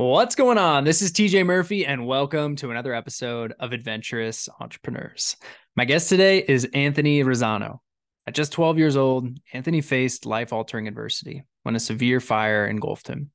What's 0.00 0.34
going 0.34 0.56
on? 0.56 0.84
This 0.84 1.02
is 1.02 1.12
TJ 1.12 1.44
Murphy, 1.44 1.84
and 1.84 2.06
welcome 2.06 2.56
to 2.56 2.70
another 2.70 2.94
episode 2.94 3.52
of 3.60 3.74
Adventurous 3.74 4.48
Entrepreneurs. 4.58 5.36
My 5.76 5.84
guest 5.84 6.08
today 6.08 6.42
is 6.42 6.66
Anthony 6.72 7.22
Razzano. 7.22 7.80
At 8.26 8.34
just 8.34 8.50
12 8.52 8.78
years 8.78 8.96
old, 8.96 9.28
Anthony 9.52 9.82
faced 9.82 10.24
life 10.24 10.54
altering 10.54 10.88
adversity 10.88 11.44
when 11.64 11.76
a 11.76 11.80
severe 11.80 12.18
fire 12.18 12.66
engulfed 12.66 13.08
him. 13.08 13.30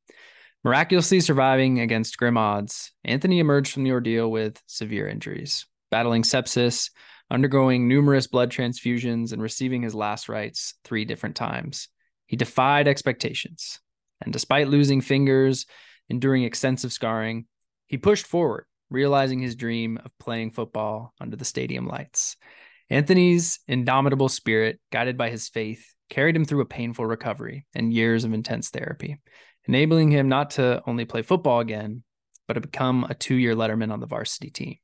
Miraculously 0.63 1.19
surviving 1.19 1.81
against 1.81 2.17
grim 2.17 2.35
odds, 2.35 2.91
Anthony 3.03 3.37
emerged 3.37 3.71
from 3.71 3.83
the 3.83 3.91
ordeal 3.91 4.31
with 4.31 4.59
severe 4.65 5.07
injuries, 5.07 5.67
battling 5.91 6.23
sepsis, 6.23 6.89
undergoing 7.29 7.87
numerous 7.87 8.25
blood 8.25 8.49
transfusions, 8.49 9.33
and 9.33 9.39
receiving 9.39 9.83
his 9.83 9.93
last 9.93 10.29
rites 10.29 10.73
three 10.83 11.05
different 11.05 11.35
times. 11.35 11.89
He 12.25 12.35
defied 12.35 12.87
expectations, 12.87 13.79
and 14.19 14.33
despite 14.33 14.67
losing 14.67 15.01
fingers, 15.01 15.67
enduring 16.09 16.43
extensive 16.43 16.93
scarring, 16.93 17.45
he 17.87 17.97
pushed 17.97 18.25
forward, 18.25 18.65
realizing 18.89 19.39
his 19.39 19.55
dream 19.55 19.99
of 20.03 20.11
playing 20.19 20.51
football 20.51 21.13
under 21.19 21.35
the 21.35 21.45
stadium 21.45 21.87
lights. 21.87 22.37
Anthony's 22.89 23.59
indomitable 23.67 24.29
spirit, 24.29 24.79
guided 24.91 25.17
by 25.17 25.29
his 25.29 25.49
faith, 25.49 25.93
carried 26.09 26.35
him 26.35 26.45
through 26.45 26.61
a 26.61 26.65
painful 26.65 27.05
recovery 27.05 27.65
and 27.73 27.93
years 27.93 28.23
of 28.23 28.33
intense 28.33 28.69
therapy, 28.69 29.19
enabling 29.67 30.11
him 30.11 30.29
not 30.29 30.51
to 30.51 30.81
only 30.85 31.05
play 31.05 31.23
football 31.23 31.59
again, 31.59 32.03
but 32.47 32.53
to 32.53 32.61
become 32.61 33.05
a 33.09 33.15
two 33.15 33.35
year 33.35 33.55
letterman 33.55 33.91
on 33.91 33.99
the 33.99 34.05
varsity 34.05 34.49
team. 34.51 34.77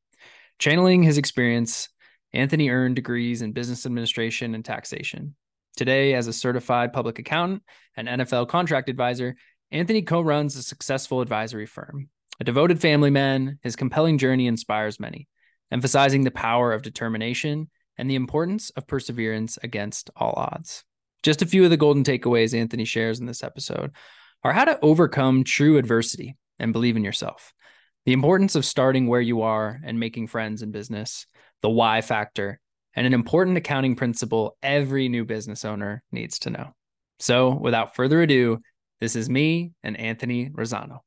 Channeling 0.58 1.04
his 1.04 1.18
experience, 1.18 1.90
Anthony 2.34 2.70
earned 2.70 2.96
degrees 2.96 3.42
in 3.42 3.52
business 3.52 3.86
administration 3.86 4.56
and 4.56 4.64
taxation. 4.64 5.36
Today, 5.76 6.14
as 6.16 6.28
a 6.28 6.34
certified 6.34 6.94
public 6.94 7.20
accountant 7.20 7.64
and 7.96 8.08
NFL 8.08 8.50
contract 8.50 8.90
advisor, 8.90 9.36
Anthony 9.74 10.02
co 10.02 10.20
runs 10.20 10.58
a 10.58 10.64
successful 10.64 11.22
advisory 11.22 11.66
firm. 11.66 12.10
A 12.42 12.44
devoted 12.44 12.82
family 12.82 13.10
man, 13.10 13.58
his 13.64 13.78
compelling 13.78 14.18
journey 14.18 14.48
inspires 14.48 15.00
many, 15.00 15.30
emphasizing 15.72 16.24
the 16.24 16.32
power 16.32 16.74
of 16.74 16.82
determination 16.82 17.70
and 17.98 18.10
the 18.10 18.16
importance 18.16 18.70
of 18.72 18.88
perseverance 18.88 19.58
against 19.64 20.10
all 20.16 20.34
odds. 20.36 20.84
Just 21.24 21.42
a 21.42 21.46
few 21.46 21.64
of 21.64 21.70
the 21.70 21.78
golden 21.78 22.04
takeaways 22.04 22.58
Anthony 22.58 22.84
shares 22.84 23.22
in 23.22 23.28
this 23.28 23.44
episode 23.44 23.92
are 24.44 24.52
how 24.52 24.66
to 24.66 24.80
overcome 24.82 25.46
true 25.46 25.78
adversity 25.78 26.36
and 26.60 26.74
believe 26.74 26.98
in 26.98 27.04
yourself, 27.06 27.54
the 28.06 28.14
importance 28.14 28.56
of 28.56 28.66
starting 28.66 29.08
where 29.08 29.22
you 29.22 29.44
are 29.44 29.80
and 29.86 30.00
making 30.00 30.28
friends 30.28 30.64
in 30.64 30.72
business, 30.72 31.28
the 31.62 31.70
why 31.70 32.02
factor, 32.02 32.60
and 32.94 33.08
an 33.08 33.14
important 33.14 33.56
accounting 33.56 33.96
principle 33.96 34.58
every 34.62 35.08
new 35.08 35.24
business 35.24 35.64
owner 35.64 36.04
needs 36.12 36.40
to 36.40 36.50
know. 36.50 36.74
So, 37.20 37.54
without 37.54 37.96
further 37.96 38.22
ado, 38.24 38.62
this 39.02 39.16
is 39.16 39.30
me 39.30 39.74
and 39.84 40.00
Anthony 40.00 40.50
Razzano. 40.50 41.00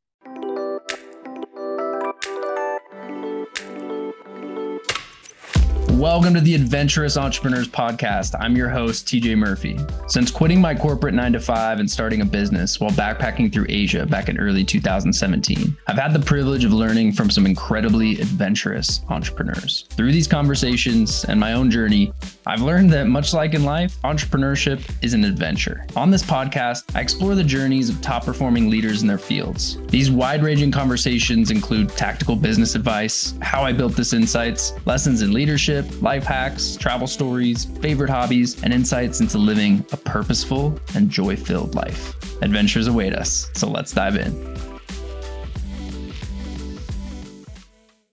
Welcome 6.04 6.34
to 6.34 6.40
the 6.42 6.54
Adventurous 6.54 7.16
Entrepreneurs 7.16 7.66
Podcast. 7.66 8.38
I'm 8.38 8.54
your 8.54 8.68
host, 8.68 9.06
TJ 9.06 9.38
Murphy. 9.38 9.78
Since 10.06 10.30
quitting 10.30 10.60
my 10.60 10.74
corporate 10.74 11.14
nine 11.14 11.32
to 11.32 11.40
five 11.40 11.80
and 11.80 11.90
starting 11.90 12.20
a 12.20 12.26
business 12.26 12.78
while 12.78 12.90
backpacking 12.90 13.50
through 13.50 13.64
Asia 13.70 14.04
back 14.04 14.28
in 14.28 14.38
early 14.38 14.64
2017, 14.64 15.74
I've 15.86 15.96
had 15.96 16.12
the 16.12 16.18
privilege 16.18 16.66
of 16.66 16.74
learning 16.74 17.12
from 17.12 17.30
some 17.30 17.46
incredibly 17.46 18.20
adventurous 18.20 19.00
entrepreneurs. 19.08 19.86
Through 19.92 20.12
these 20.12 20.28
conversations 20.28 21.24
and 21.24 21.40
my 21.40 21.54
own 21.54 21.70
journey, 21.70 22.12
I've 22.46 22.60
learned 22.60 22.92
that 22.92 23.06
much 23.06 23.32
like 23.32 23.54
in 23.54 23.64
life, 23.64 23.96
entrepreneurship 24.02 24.82
is 25.00 25.14
an 25.14 25.24
adventure. 25.24 25.86
On 25.96 26.10
this 26.10 26.22
podcast, 26.22 26.94
I 26.94 27.00
explore 27.00 27.34
the 27.34 27.42
journeys 27.42 27.88
of 27.88 28.02
top 28.02 28.26
performing 28.26 28.68
leaders 28.68 29.00
in 29.00 29.08
their 29.08 29.16
fields. 29.16 29.78
These 29.86 30.10
wide 30.10 30.42
ranging 30.42 30.70
conversations 30.70 31.50
include 31.50 31.88
tactical 31.88 32.36
business 32.36 32.74
advice, 32.74 33.32
how 33.40 33.62
I 33.62 33.72
built 33.72 33.96
this 33.96 34.12
insights, 34.12 34.74
lessons 34.84 35.22
in 35.22 35.32
leadership 35.32 35.86
life 36.02 36.24
hacks, 36.24 36.76
travel 36.76 37.06
stories, 37.06 37.64
favorite 37.80 38.10
hobbies, 38.10 38.62
and 38.62 38.72
insights 38.72 39.20
into 39.20 39.38
living 39.38 39.84
a 39.92 39.96
purposeful 39.96 40.78
and 40.94 41.10
joy 41.10 41.36
filled 41.36 41.74
life. 41.74 42.14
Adventures 42.42 42.86
await 42.86 43.14
us, 43.14 43.50
so 43.54 43.68
let's 43.68 43.92
dive 43.92 44.16
in. 44.16 44.32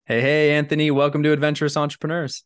Hey, 0.05 0.21
hey, 0.21 0.51
Anthony, 0.51 0.91
welcome 0.91 1.23
to 1.23 1.31
Adventurous 1.31 1.77
Entrepreneurs. 1.77 2.43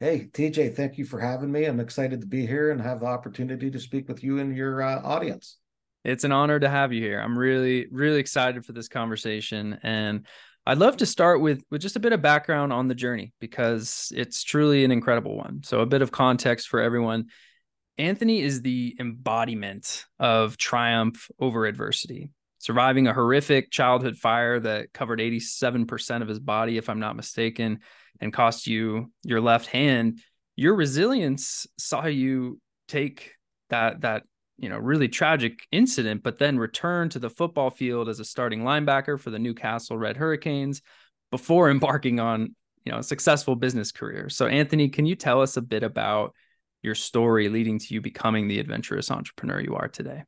Hey, 0.00 0.28
TJ, 0.32 0.74
thank 0.74 0.98
you 0.98 1.04
for 1.04 1.20
having 1.20 1.52
me. 1.52 1.66
I'm 1.66 1.78
excited 1.78 2.20
to 2.22 2.26
be 2.26 2.46
here 2.46 2.70
and 2.70 2.80
have 2.80 3.00
the 3.00 3.06
opportunity 3.06 3.70
to 3.70 3.78
speak 3.78 4.08
with 4.08 4.24
you 4.24 4.38
and 4.38 4.56
your 4.56 4.82
uh, 4.82 5.00
audience. 5.02 5.58
It's 6.04 6.24
an 6.24 6.32
honor 6.32 6.58
to 6.58 6.68
have 6.68 6.92
you 6.92 7.02
here. 7.02 7.20
I'm 7.20 7.38
really, 7.38 7.86
really 7.90 8.18
excited 8.18 8.64
for 8.64 8.72
this 8.72 8.88
conversation. 8.88 9.78
And 9.82 10.26
I'd 10.70 10.78
love 10.78 10.98
to 10.98 11.06
start 11.06 11.40
with 11.40 11.64
with 11.72 11.80
just 11.80 11.96
a 11.96 12.00
bit 12.00 12.12
of 12.12 12.22
background 12.22 12.72
on 12.72 12.86
the 12.86 12.94
journey 12.94 13.32
because 13.40 14.12
it's 14.14 14.44
truly 14.44 14.84
an 14.84 14.92
incredible 14.92 15.36
one. 15.36 15.62
So 15.64 15.80
a 15.80 15.86
bit 15.86 16.00
of 16.00 16.12
context 16.12 16.68
for 16.68 16.80
everyone. 16.80 17.26
Anthony 17.98 18.40
is 18.40 18.62
the 18.62 18.94
embodiment 19.00 20.04
of 20.20 20.56
triumph 20.56 21.28
over 21.40 21.66
adversity. 21.66 22.30
Surviving 22.58 23.08
a 23.08 23.12
horrific 23.12 23.72
childhood 23.72 24.16
fire 24.16 24.60
that 24.60 24.92
covered 24.92 25.18
87% 25.18 26.22
of 26.22 26.28
his 26.28 26.38
body 26.38 26.78
if 26.78 26.88
I'm 26.88 27.00
not 27.00 27.16
mistaken 27.16 27.80
and 28.20 28.32
cost 28.32 28.68
you 28.68 29.10
your 29.24 29.40
left 29.40 29.66
hand, 29.66 30.20
your 30.54 30.76
resilience 30.76 31.66
saw 31.78 32.06
you 32.06 32.60
take 32.86 33.32
that 33.70 34.02
that 34.02 34.22
you 34.60 34.68
know 34.68 34.78
really 34.78 35.08
tragic 35.08 35.66
incident 35.72 36.22
but 36.22 36.38
then 36.38 36.58
returned 36.58 37.10
to 37.10 37.18
the 37.18 37.30
football 37.30 37.70
field 37.70 38.08
as 38.08 38.20
a 38.20 38.24
starting 38.24 38.60
linebacker 38.60 39.18
for 39.18 39.30
the 39.30 39.38
Newcastle 39.38 39.98
Red 39.98 40.16
Hurricanes 40.16 40.82
before 41.30 41.70
embarking 41.70 42.20
on 42.20 42.54
you 42.84 42.92
know 42.92 42.98
a 42.98 43.02
successful 43.02 43.56
business 43.56 43.90
career. 43.90 44.28
So 44.28 44.46
Anthony 44.46 44.88
can 44.88 45.06
you 45.06 45.16
tell 45.16 45.40
us 45.40 45.56
a 45.56 45.62
bit 45.62 45.82
about 45.82 46.34
your 46.82 46.94
story 46.94 47.48
leading 47.48 47.78
to 47.78 47.94
you 47.94 48.00
becoming 48.00 48.48
the 48.48 48.58
adventurous 48.58 49.10
entrepreneur 49.10 49.60
you 49.60 49.74
are 49.74 49.88
today? 49.88 50.24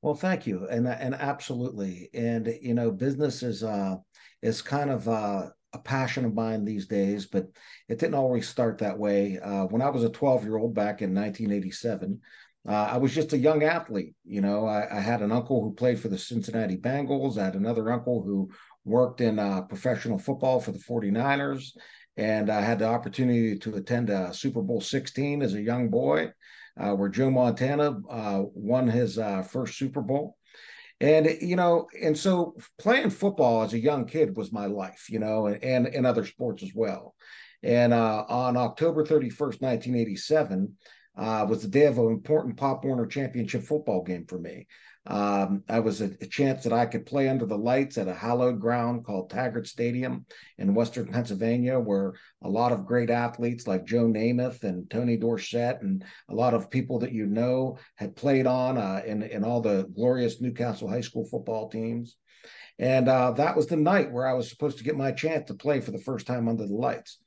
Well 0.00 0.14
thank 0.14 0.46
you 0.46 0.66
and 0.68 0.86
and 0.86 1.14
absolutely. 1.14 2.08
And 2.14 2.56
you 2.62 2.74
know 2.74 2.90
business 2.92 3.42
is 3.42 3.64
uh 3.64 3.96
is 4.42 4.62
kind 4.62 4.90
of 4.90 5.08
uh 5.08 5.48
a 5.74 5.78
passion 5.78 6.24
of 6.24 6.34
mine 6.34 6.64
these 6.64 6.86
days, 6.86 7.26
but 7.26 7.48
it 7.88 7.98
didn't 7.98 8.14
always 8.14 8.46
start 8.46 8.78
that 8.78 8.98
way. 8.98 9.38
Uh, 9.38 9.64
when 9.64 9.80
I 9.80 9.88
was 9.88 10.04
a 10.04 10.10
12 10.10 10.44
year 10.44 10.58
old 10.58 10.74
back 10.74 11.00
in 11.00 11.14
1987, 11.14 12.20
uh, 12.68 12.90
I 12.92 12.96
was 12.98 13.14
just 13.14 13.32
a 13.32 13.38
young 13.38 13.64
athlete. 13.64 14.14
You 14.24 14.40
know, 14.40 14.66
I, 14.66 14.98
I, 14.98 15.00
had 15.00 15.20
an 15.20 15.32
uncle 15.32 15.62
who 15.62 15.74
played 15.74 15.98
for 15.98 16.08
the 16.08 16.18
Cincinnati 16.18 16.76
Bengals. 16.76 17.36
I 17.36 17.44
had 17.44 17.56
another 17.56 17.90
uncle 17.90 18.22
who 18.22 18.50
worked 18.84 19.20
in 19.20 19.38
uh, 19.38 19.62
professional 19.62 20.18
football 20.18 20.60
for 20.60 20.70
the 20.70 20.78
49ers. 20.78 21.72
And 22.16 22.50
I 22.50 22.60
had 22.60 22.78
the 22.78 22.86
opportunity 22.86 23.58
to 23.58 23.74
attend 23.74 24.10
a 24.10 24.32
Super 24.34 24.62
Bowl 24.62 24.80
16 24.80 25.42
as 25.42 25.54
a 25.54 25.62
young 25.62 25.88
boy, 25.88 26.30
uh, 26.78 26.92
where 26.92 27.08
Joe 27.08 27.30
Montana 27.30 27.98
uh, 28.08 28.42
won 28.54 28.86
his 28.86 29.18
uh, 29.18 29.42
first 29.42 29.76
Super 29.76 30.02
Bowl. 30.02 30.36
And, 31.00 31.26
you 31.40 31.56
know, 31.56 31.88
and 32.00 32.16
so 32.16 32.54
playing 32.78 33.10
football 33.10 33.62
as 33.62 33.72
a 33.72 33.78
young 33.80 34.04
kid 34.04 34.36
was 34.36 34.52
my 34.52 34.66
life, 34.66 35.06
you 35.10 35.18
know, 35.18 35.46
and, 35.46 35.64
and, 35.64 35.86
and 35.88 36.06
other 36.06 36.24
sports 36.24 36.62
as 36.62 36.70
well. 36.74 37.16
And 37.64 37.92
uh, 37.92 38.24
on 38.28 38.56
October 38.56 39.04
31st, 39.04 39.60
1987, 39.60 40.76
uh, 41.16 41.46
was 41.48 41.62
the 41.62 41.68
day 41.68 41.86
of 41.86 41.98
an 41.98 42.06
important 42.06 42.56
Pop 42.56 42.84
Warner 42.84 43.06
Championship 43.06 43.62
football 43.62 44.02
game 44.02 44.26
for 44.26 44.38
me. 44.38 44.66
Um, 45.04 45.64
I 45.68 45.80
was 45.80 46.00
a, 46.00 46.10
a, 46.20 46.26
chance 46.26 46.62
that 46.62 46.72
I 46.72 46.86
could 46.86 47.06
play 47.06 47.28
under 47.28 47.44
the 47.44 47.58
lights 47.58 47.98
at 47.98 48.06
a 48.06 48.14
hallowed 48.14 48.60
ground 48.60 49.04
called 49.04 49.30
Taggart 49.30 49.66
Stadium 49.66 50.26
in 50.58 50.74
Western 50.74 51.08
Pennsylvania, 51.08 51.80
where 51.80 52.12
a 52.40 52.48
lot 52.48 52.70
of 52.70 52.86
great 52.86 53.10
athletes 53.10 53.66
like 53.66 53.84
Joe 53.84 54.06
Namath 54.06 54.62
and 54.62 54.88
Tony 54.88 55.16
Dorsett 55.16 55.82
and 55.82 56.04
a 56.28 56.34
lot 56.34 56.54
of 56.54 56.70
people 56.70 57.00
that 57.00 57.10
you 57.10 57.26
know 57.26 57.78
had 57.96 58.14
played 58.14 58.46
on 58.46 58.78
uh, 58.78 59.02
in, 59.04 59.24
in 59.24 59.42
all 59.42 59.60
the 59.60 59.90
glorious 59.92 60.40
Newcastle 60.40 60.88
high 60.88 61.00
school 61.00 61.26
football 61.26 61.68
teams. 61.68 62.16
And 62.78 63.08
uh, 63.08 63.32
that 63.32 63.56
was 63.56 63.66
the 63.66 63.76
night 63.76 64.12
where 64.12 64.28
I 64.28 64.34
was 64.34 64.48
supposed 64.48 64.78
to 64.78 64.84
get 64.84 64.96
my 64.96 65.10
chance 65.10 65.48
to 65.48 65.54
play 65.54 65.80
for 65.80 65.90
the 65.90 65.98
first 65.98 66.28
time 66.28 66.48
under 66.48 66.64
the 66.64 66.72
lights. 66.72 67.18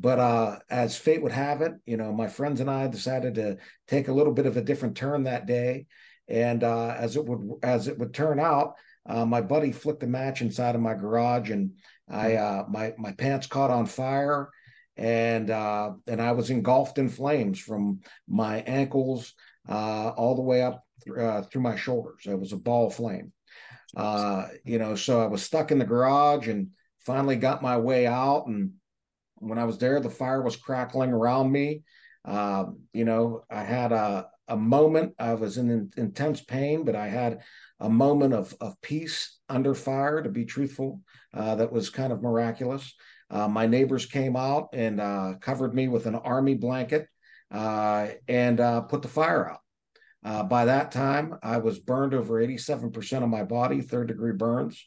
But 0.00 0.20
uh, 0.20 0.58
as 0.70 0.96
fate 0.96 1.22
would 1.22 1.32
have 1.32 1.60
it, 1.60 1.72
you 1.84 1.96
know, 1.96 2.12
my 2.12 2.28
friends 2.28 2.60
and 2.60 2.70
I 2.70 2.86
decided 2.86 3.34
to 3.34 3.56
take 3.88 4.06
a 4.06 4.12
little 4.12 4.32
bit 4.32 4.46
of 4.46 4.56
a 4.56 4.62
different 4.62 4.96
turn 4.96 5.24
that 5.24 5.46
day. 5.46 5.86
And 6.28 6.62
uh, 6.62 6.94
as 6.96 7.16
it 7.16 7.24
would 7.24 7.58
as 7.64 7.88
it 7.88 7.98
would 7.98 8.14
turn 8.14 8.38
out, 8.38 8.74
uh, 9.06 9.24
my 9.24 9.40
buddy 9.40 9.72
flicked 9.72 10.02
a 10.04 10.06
match 10.06 10.40
inside 10.40 10.74
of 10.74 10.82
my 10.82 10.94
garage, 10.94 11.50
and 11.50 11.72
I 12.08 12.34
uh, 12.36 12.64
my 12.68 12.92
my 12.98 13.12
pants 13.12 13.46
caught 13.46 13.70
on 13.70 13.86
fire, 13.86 14.50
and 14.96 15.50
uh, 15.50 15.92
and 16.06 16.20
I 16.20 16.32
was 16.32 16.50
engulfed 16.50 16.98
in 16.98 17.08
flames 17.08 17.58
from 17.58 18.00
my 18.28 18.58
ankles 18.58 19.34
uh, 19.68 20.10
all 20.10 20.36
the 20.36 20.42
way 20.42 20.62
up 20.62 20.84
through 21.04 21.62
my 21.62 21.76
shoulders. 21.76 22.26
It 22.26 22.38
was 22.38 22.52
a 22.52 22.58
ball 22.58 22.88
of 22.88 22.94
flame. 22.94 23.32
you 24.64 24.78
know, 24.78 24.94
so 24.94 25.22
I 25.22 25.26
was 25.26 25.42
stuck 25.42 25.72
in 25.72 25.78
the 25.78 25.86
garage, 25.86 26.46
and 26.46 26.68
finally 27.00 27.36
got 27.36 27.62
my 27.62 27.78
way 27.78 28.06
out 28.06 28.46
and 28.46 28.72
when 29.40 29.58
I 29.58 29.64
was 29.64 29.78
there, 29.78 30.00
the 30.00 30.10
fire 30.10 30.42
was 30.42 30.56
crackling 30.56 31.12
around 31.12 31.50
me. 31.50 31.82
Um, 32.24 32.80
you 32.92 33.04
know, 33.04 33.44
I 33.50 33.62
had 33.62 33.92
a, 33.92 34.26
a 34.48 34.56
moment. 34.56 35.14
I 35.18 35.34
was 35.34 35.58
in 35.58 35.90
intense 35.96 36.40
pain, 36.40 36.84
but 36.84 36.96
I 36.96 37.08
had 37.08 37.40
a 37.80 37.88
moment 37.88 38.34
of, 38.34 38.54
of 38.60 38.80
peace 38.82 39.38
under 39.48 39.74
fire, 39.74 40.22
to 40.22 40.28
be 40.28 40.44
truthful, 40.44 41.00
uh, 41.34 41.54
that 41.56 41.72
was 41.72 41.90
kind 41.90 42.12
of 42.12 42.22
miraculous. 42.22 42.94
Uh, 43.30 43.48
my 43.48 43.66
neighbors 43.66 44.06
came 44.06 44.36
out 44.36 44.68
and 44.72 45.00
uh, 45.00 45.34
covered 45.40 45.74
me 45.74 45.88
with 45.88 46.06
an 46.06 46.14
army 46.14 46.54
blanket 46.54 47.06
uh, 47.50 48.08
and 48.26 48.60
uh, 48.60 48.80
put 48.82 49.02
the 49.02 49.08
fire 49.08 49.50
out. 49.50 49.60
Uh, 50.24 50.42
by 50.42 50.64
that 50.64 50.90
time, 50.90 51.34
I 51.42 51.58
was 51.58 51.78
burned 51.78 52.14
over 52.14 52.34
87% 52.44 53.22
of 53.22 53.28
my 53.28 53.44
body, 53.44 53.80
third 53.80 54.08
degree 54.08 54.32
burns. 54.32 54.84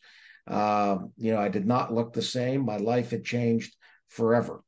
Um, 0.48 1.14
you 1.18 1.32
know, 1.32 1.40
I 1.40 1.48
did 1.48 1.66
not 1.66 1.94
look 1.94 2.14
the 2.14 2.22
same. 2.22 2.66
My 2.66 2.78
life 2.78 3.12
had 3.12 3.24
changed 3.24 3.76
forever. 4.12 4.64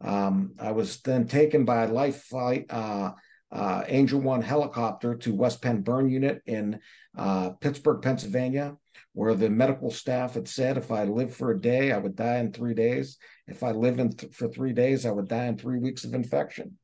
Um, 0.00 0.54
I 0.58 0.72
was 0.72 1.00
then 1.02 1.26
taken 1.26 1.64
by 1.64 1.84
a 1.84 1.92
life 1.92 2.24
flight, 2.24 2.66
uh, 2.70 3.12
uh, 3.50 3.84
Angel 3.86 4.20
One 4.20 4.42
helicopter 4.42 5.14
to 5.16 5.34
West 5.34 5.62
Penn 5.62 5.82
Burn 5.82 6.10
Unit 6.10 6.42
in 6.46 6.80
uh, 7.16 7.50
Pittsburgh, 7.60 8.02
Pennsylvania, 8.02 8.76
where 9.12 9.34
the 9.34 9.50
medical 9.50 9.90
staff 9.90 10.34
had 10.34 10.48
said 10.48 10.76
if 10.76 10.90
I 10.90 11.04
lived 11.04 11.34
for 11.34 11.50
a 11.50 11.60
day, 11.60 11.92
I 11.92 11.98
would 11.98 12.14
die 12.16 12.38
in 12.38 12.52
three 12.52 12.74
days. 12.74 13.16
If 13.46 13.62
I 13.62 13.72
lived 13.72 14.00
in 14.00 14.12
th- 14.12 14.34
for 14.34 14.48
three 14.48 14.72
days, 14.72 15.06
I 15.06 15.10
would 15.10 15.28
die 15.28 15.46
in 15.46 15.56
three 15.56 15.78
weeks 15.78 16.04
of 16.04 16.14
infection. 16.14 16.78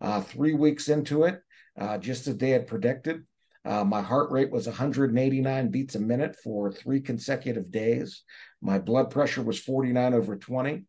Uh, 0.00 0.20
three 0.20 0.54
weeks 0.54 0.88
into 0.88 1.24
it, 1.24 1.40
uh, 1.78 1.98
just 1.98 2.26
as 2.26 2.36
they 2.36 2.50
had 2.50 2.66
predicted, 2.66 3.24
uh, 3.64 3.82
my 3.82 4.02
heart 4.02 4.30
rate 4.30 4.50
was 4.50 4.66
189 4.66 5.70
beats 5.70 5.94
a 5.94 6.00
minute 6.00 6.36
for 6.42 6.70
three 6.70 7.00
consecutive 7.00 7.70
days. 7.70 8.22
My 8.60 8.78
blood 8.78 9.10
pressure 9.10 9.42
was 9.42 9.58
49 9.58 10.14
over 10.14 10.36
20. 10.36 10.84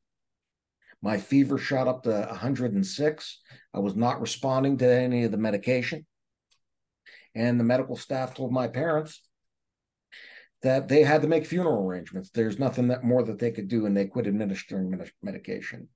My 1.05 1.19
fever 1.19 1.59
shot 1.59 1.87
up 1.87 2.01
to 2.03 2.09
106. 2.09 3.41
I 3.75 3.79
was 3.79 3.95
not 3.95 4.21
responding 4.21 4.79
to 4.79 4.91
any 4.91 5.23
of 5.23 5.31
the 5.31 5.37
medication. 5.37 6.03
And 7.35 7.59
the 7.59 7.63
medical 7.63 7.95
staff 7.95 8.33
told 8.33 8.51
my 8.51 8.67
parents 8.67 9.21
that 10.63 10.87
they 10.87 11.03
had 11.03 11.21
to 11.21 11.27
make 11.27 11.45
funeral 11.45 11.87
arrangements. 11.87 12.31
There's 12.31 12.57
nothing 12.57 12.87
that 12.87 13.03
more 13.03 13.21
that 13.21 13.37
they 13.37 13.51
could 13.51 13.67
do, 13.67 13.85
and 13.85 13.95
they 13.95 14.07
quit 14.07 14.25
administering 14.25 14.89
med- 14.89 15.11
medication. 15.21 15.89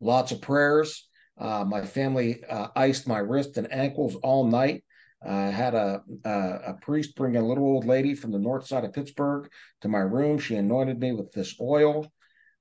Lots 0.00 0.30
of 0.30 0.40
prayers. 0.40 1.08
Uh, 1.36 1.64
my 1.64 1.84
family 1.84 2.44
uh, 2.48 2.68
iced 2.76 3.08
my 3.08 3.18
wrist 3.18 3.56
and 3.56 3.72
ankles 3.72 4.14
all 4.22 4.46
night. 4.46 4.84
I 5.20 5.48
uh, 5.48 5.50
had 5.50 5.74
a, 5.74 6.02
a, 6.24 6.30
a 6.30 6.74
priest 6.80 7.16
bring 7.16 7.34
a 7.34 7.44
little 7.44 7.64
old 7.64 7.86
lady 7.86 8.14
from 8.14 8.30
the 8.30 8.38
north 8.38 8.68
side 8.68 8.84
of 8.84 8.92
Pittsburgh 8.92 9.50
to 9.80 9.88
my 9.88 9.98
room. 9.98 10.38
She 10.38 10.54
anointed 10.54 11.00
me 11.00 11.10
with 11.10 11.32
this 11.32 11.56
oil. 11.60 12.06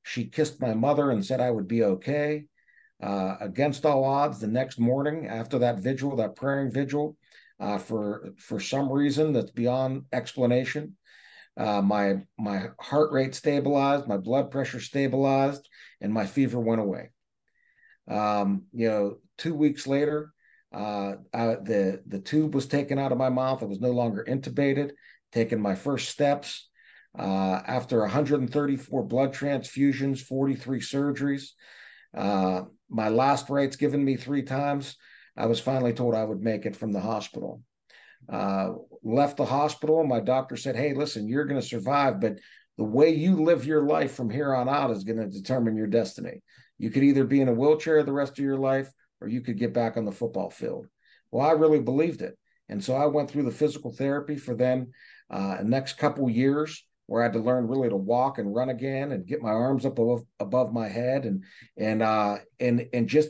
She 0.04 0.26
kissed 0.26 0.62
my 0.62 0.74
mother 0.74 1.12
and 1.12 1.26
said 1.26 1.42
I 1.42 1.52
would 1.52 1.68
be 1.68 1.84
okay. 1.84 2.46
Uh, 3.02 3.38
against 3.40 3.86
all 3.86 4.04
odds, 4.04 4.40
the 4.40 4.48
next 4.48 4.80
morning 4.80 5.28
after 5.28 5.60
that 5.60 5.80
vigil, 5.80 6.18
that 6.18 6.36
praying 6.36 6.72
vigil, 6.72 7.16
uh, 7.60 7.78
for 7.78 8.32
for 8.38 8.60
some 8.60 8.92
reason 8.92 9.32
that's 9.34 9.52
beyond 9.52 10.04
explanation, 10.12 10.98
uh, 11.58 11.82
my 11.82 12.18
my 12.38 12.68
heart 12.80 13.12
rate 13.12 13.36
stabilized, 13.36 14.08
my 14.08 14.18
blood 14.18 14.52
pressure 14.52 14.80
stabilized, 14.80 15.68
and 16.02 16.14
my 16.14 16.26
fever 16.26 16.60
went 16.60 16.82
away. 16.82 17.12
Um, 18.10 18.64
you 18.74 18.90
know, 18.90 19.18
two 19.38 19.54
weeks 19.54 19.88
later, 19.88 20.34
uh, 20.74 21.14
I, 21.34 21.46
the 21.56 22.02
the 22.08 22.20
tube 22.20 22.54
was 22.56 22.68
taken 22.68 23.00
out 23.00 23.12
of 23.12 23.18
my 23.18 23.30
mouth. 23.30 23.62
I 23.62 23.66
was 23.66 23.80
no 23.80 23.92
longer 23.92 24.26
intubated. 24.28 24.92
Taking 25.32 25.62
my 25.62 25.76
first 25.76 26.10
steps. 26.10 26.68
Uh, 27.18 27.62
after 27.66 28.00
134 28.00 29.04
blood 29.04 29.34
transfusions, 29.34 30.22
43 30.22 30.80
surgeries, 30.80 31.50
uh, 32.16 32.62
my 32.90 33.10
last 33.10 33.50
rites 33.50 33.76
given 33.76 34.04
me 34.04 34.16
three 34.16 34.44
times, 34.44 34.96
I 35.36 35.46
was 35.46 35.60
finally 35.60 35.94
told 35.94 36.16
I 36.16 36.24
would 36.24 36.42
make 36.42 36.66
it 36.66 36.76
from 36.76 36.92
the 36.92 37.00
hospital. 37.00 37.62
Uh, 38.32 38.74
left 39.04 39.38
the 39.38 39.46
hospital. 39.46 40.04
My 40.04 40.20
doctor 40.20 40.56
said, 40.56 40.76
Hey, 40.76 40.94
listen, 40.94 41.28
you're 41.28 41.46
going 41.46 41.60
to 41.60 41.66
survive, 41.66 42.20
but 42.20 42.38
the 42.78 42.84
way 42.84 43.10
you 43.10 43.44
live 43.44 43.66
your 43.66 43.84
life 43.84 44.14
from 44.14 44.30
here 44.30 44.54
on 44.54 44.70
out 44.70 44.92
is 44.92 45.04
going 45.04 45.20
to 45.20 45.28
determine 45.28 45.76
your 45.76 45.88
destiny. 45.88 46.42
You 46.78 46.90
could 46.90 47.04
either 47.04 47.26
be 47.26 47.42
in 47.42 47.50
a 47.50 47.54
wheelchair 47.54 48.04
the 48.04 48.14
rest 48.14 48.38
of 48.40 48.46
your 48.46 48.58
life 48.58 48.92
or 49.22 49.28
you 49.28 49.42
could 49.42 49.58
get 49.58 49.74
back 49.74 49.98
on 49.98 50.06
the 50.06 50.12
football 50.12 50.50
field. 50.50 50.88
Well, 51.32 51.46
I 51.46 51.52
really 51.52 51.80
believed 51.80 52.22
it. 52.22 52.38
And 52.70 52.84
so 52.84 52.96
I 52.96 53.08
went 53.08 53.30
through 53.30 53.44
the 53.44 53.52
physical 53.52 53.92
therapy 53.92 54.38
for 54.38 54.56
then 54.56 54.92
uh, 55.30 55.58
next 55.64 55.94
couple 55.94 56.30
years 56.30 56.86
where 57.10 57.24
I 57.24 57.26
had 57.26 57.34
to 57.34 57.40
learn 57.40 57.68
really 57.68 57.90
to 57.90 57.96
walk 57.96 58.38
and 58.38 58.54
run 58.54 58.70
again 58.70 59.12
and 59.12 59.26
get 59.26 59.42
my 59.42 59.50
arms 59.50 59.84
up 59.84 59.98
above, 59.98 60.22
above 60.40 60.72
my 60.72 60.88
head 60.88 61.26
and 61.26 61.44
and 61.76 62.04
uh, 62.04 62.38
and 62.60 62.88
and 62.94 63.10
just 63.10 63.30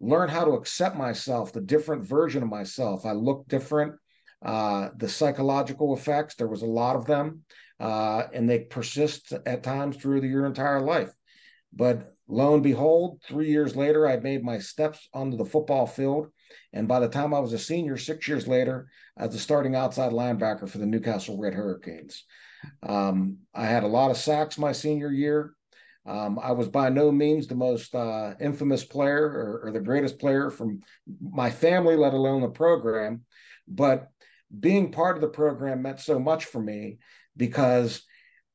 learn 0.00 0.30
how 0.30 0.44
to 0.44 0.52
accept 0.52 0.96
myself, 0.96 1.52
the 1.52 1.60
different 1.60 2.06
version 2.06 2.42
of 2.42 2.48
myself. 2.48 3.04
I 3.04 3.12
look 3.12 3.46
different. 3.46 3.96
Uh, 4.42 4.88
the 4.96 5.08
psychological 5.08 5.94
effects, 5.94 6.36
there 6.36 6.48
was 6.48 6.62
a 6.62 6.66
lot 6.66 6.96
of 6.96 7.04
them, 7.04 7.42
uh, 7.80 8.22
and 8.32 8.48
they 8.48 8.60
persist 8.60 9.32
at 9.44 9.62
times 9.62 9.96
through 9.96 10.20
the, 10.20 10.28
your 10.28 10.46
entire 10.46 10.80
life. 10.80 11.10
But 11.72 12.14
lo 12.28 12.54
and 12.54 12.62
behold, 12.62 13.20
three 13.26 13.50
years 13.50 13.76
later, 13.76 14.08
I 14.08 14.16
made 14.16 14.42
my 14.42 14.58
steps 14.58 15.06
onto 15.12 15.36
the 15.36 15.44
football 15.44 15.86
field. 15.86 16.28
And 16.72 16.88
by 16.88 17.00
the 17.00 17.08
time 17.08 17.34
I 17.34 17.40
was 17.40 17.52
a 17.52 17.58
senior, 17.58 17.98
six 17.98 18.26
years 18.26 18.48
later, 18.48 18.88
I 19.18 19.26
was 19.26 19.34
a 19.34 19.38
starting 19.38 19.74
outside 19.74 20.12
linebacker 20.12 20.68
for 20.68 20.78
the 20.78 20.86
Newcastle 20.86 21.36
Red 21.36 21.52
Hurricanes. 21.52 22.24
Um, 22.82 23.38
I 23.54 23.66
had 23.66 23.84
a 23.84 23.88
lot 23.88 24.10
of 24.10 24.16
sacks 24.16 24.58
my 24.58 24.72
senior 24.72 25.10
year. 25.10 25.54
Um, 26.06 26.38
I 26.42 26.52
was 26.52 26.68
by 26.68 26.88
no 26.88 27.12
means 27.12 27.46
the 27.46 27.54
most 27.54 27.94
uh, 27.94 28.34
infamous 28.40 28.82
player 28.84 29.26
or, 29.26 29.68
or, 29.68 29.72
the 29.72 29.80
greatest 29.80 30.18
player 30.18 30.48
from 30.48 30.80
my 31.20 31.50
family, 31.50 31.96
let 31.96 32.14
alone 32.14 32.40
the 32.40 32.48
program. 32.48 33.24
But 33.66 34.08
being 34.58 34.90
part 34.90 35.16
of 35.16 35.20
the 35.20 35.28
program 35.28 35.82
meant 35.82 36.00
so 36.00 36.18
much 36.18 36.46
for 36.46 36.62
me 36.62 36.96
because 37.36 38.02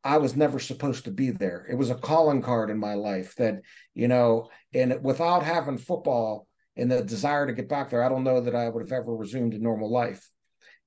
I 0.04 0.18
was 0.18 0.36
never 0.36 0.60
supposed 0.60 1.06
to 1.06 1.12
be 1.12 1.30
there. 1.30 1.68
It 1.70 1.76
was 1.76 1.92
a 1.92 1.96
calling 1.96 2.42
card 2.42 2.70
in 2.70 2.80
my 2.80 2.96
life 2.96 3.36
that, 3.36 3.62
you 3.94 4.08
know, 4.08 4.50
and 4.74 5.04
without 5.04 5.44
having 5.44 5.78
football 5.78 6.48
and 6.76 6.92
the 6.92 7.04
desire 7.04 7.46
to 7.46 7.54
get 7.54 7.70
back 7.70 7.90
there, 7.90 8.04
I 8.04 8.10
don't 8.10 8.24
know 8.24 8.42
that 8.42 8.56
I 8.56 8.68
would 8.68 8.82
have 8.82 8.92
ever 8.92 9.16
resumed 9.16 9.54
a 9.54 9.60
normal 9.60 9.92
life. 9.92 10.28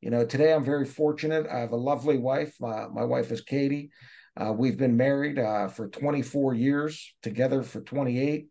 You 0.07 0.13
know, 0.13 0.25
today 0.25 0.55
I'm 0.55 0.63
very 0.63 0.85
fortunate. 0.85 1.49
I 1.49 1.59
have 1.59 1.73
a 1.73 1.77
lovely 1.77 2.17
wife. 2.17 2.55
My 2.61 3.03
wife 3.03 3.33
is 3.33 3.41
Katie. 3.41 3.91
Uh, 4.37 4.53
we've 4.53 4.79
been 4.79 4.97
married 4.97 5.37
uh, 5.37 5.67
for 5.67 5.89
24 5.89 6.55
years, 6.55 7.13
together 7.25 7.65
for 7.65 7.81
28. 7.81 8.47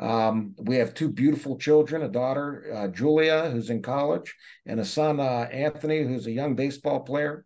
Um, 0.00 0.56
we 0.58 0.74
have 0.78 0.92
two 0.92 1.08
beautiful 1.08 1.58
children 1.58 2.02
a 2.02 2.08
daughter, 2.08 2.74
uh, 2.74 2.88
Julia, 2.88 3.50
who's 3.50 3.70
in 3.70 3.82
college, 3.82 4.34
and 4.66 4.80
a 4.80 4.84
son, 4.84 5.20
uh, 5.20 5.46
Anthony, 5.52 6.02
who's 6.02 6.26
a 6.26 6.32
young 6.32 6.56
baseball 6.56 6.98
player. 6.98 7.44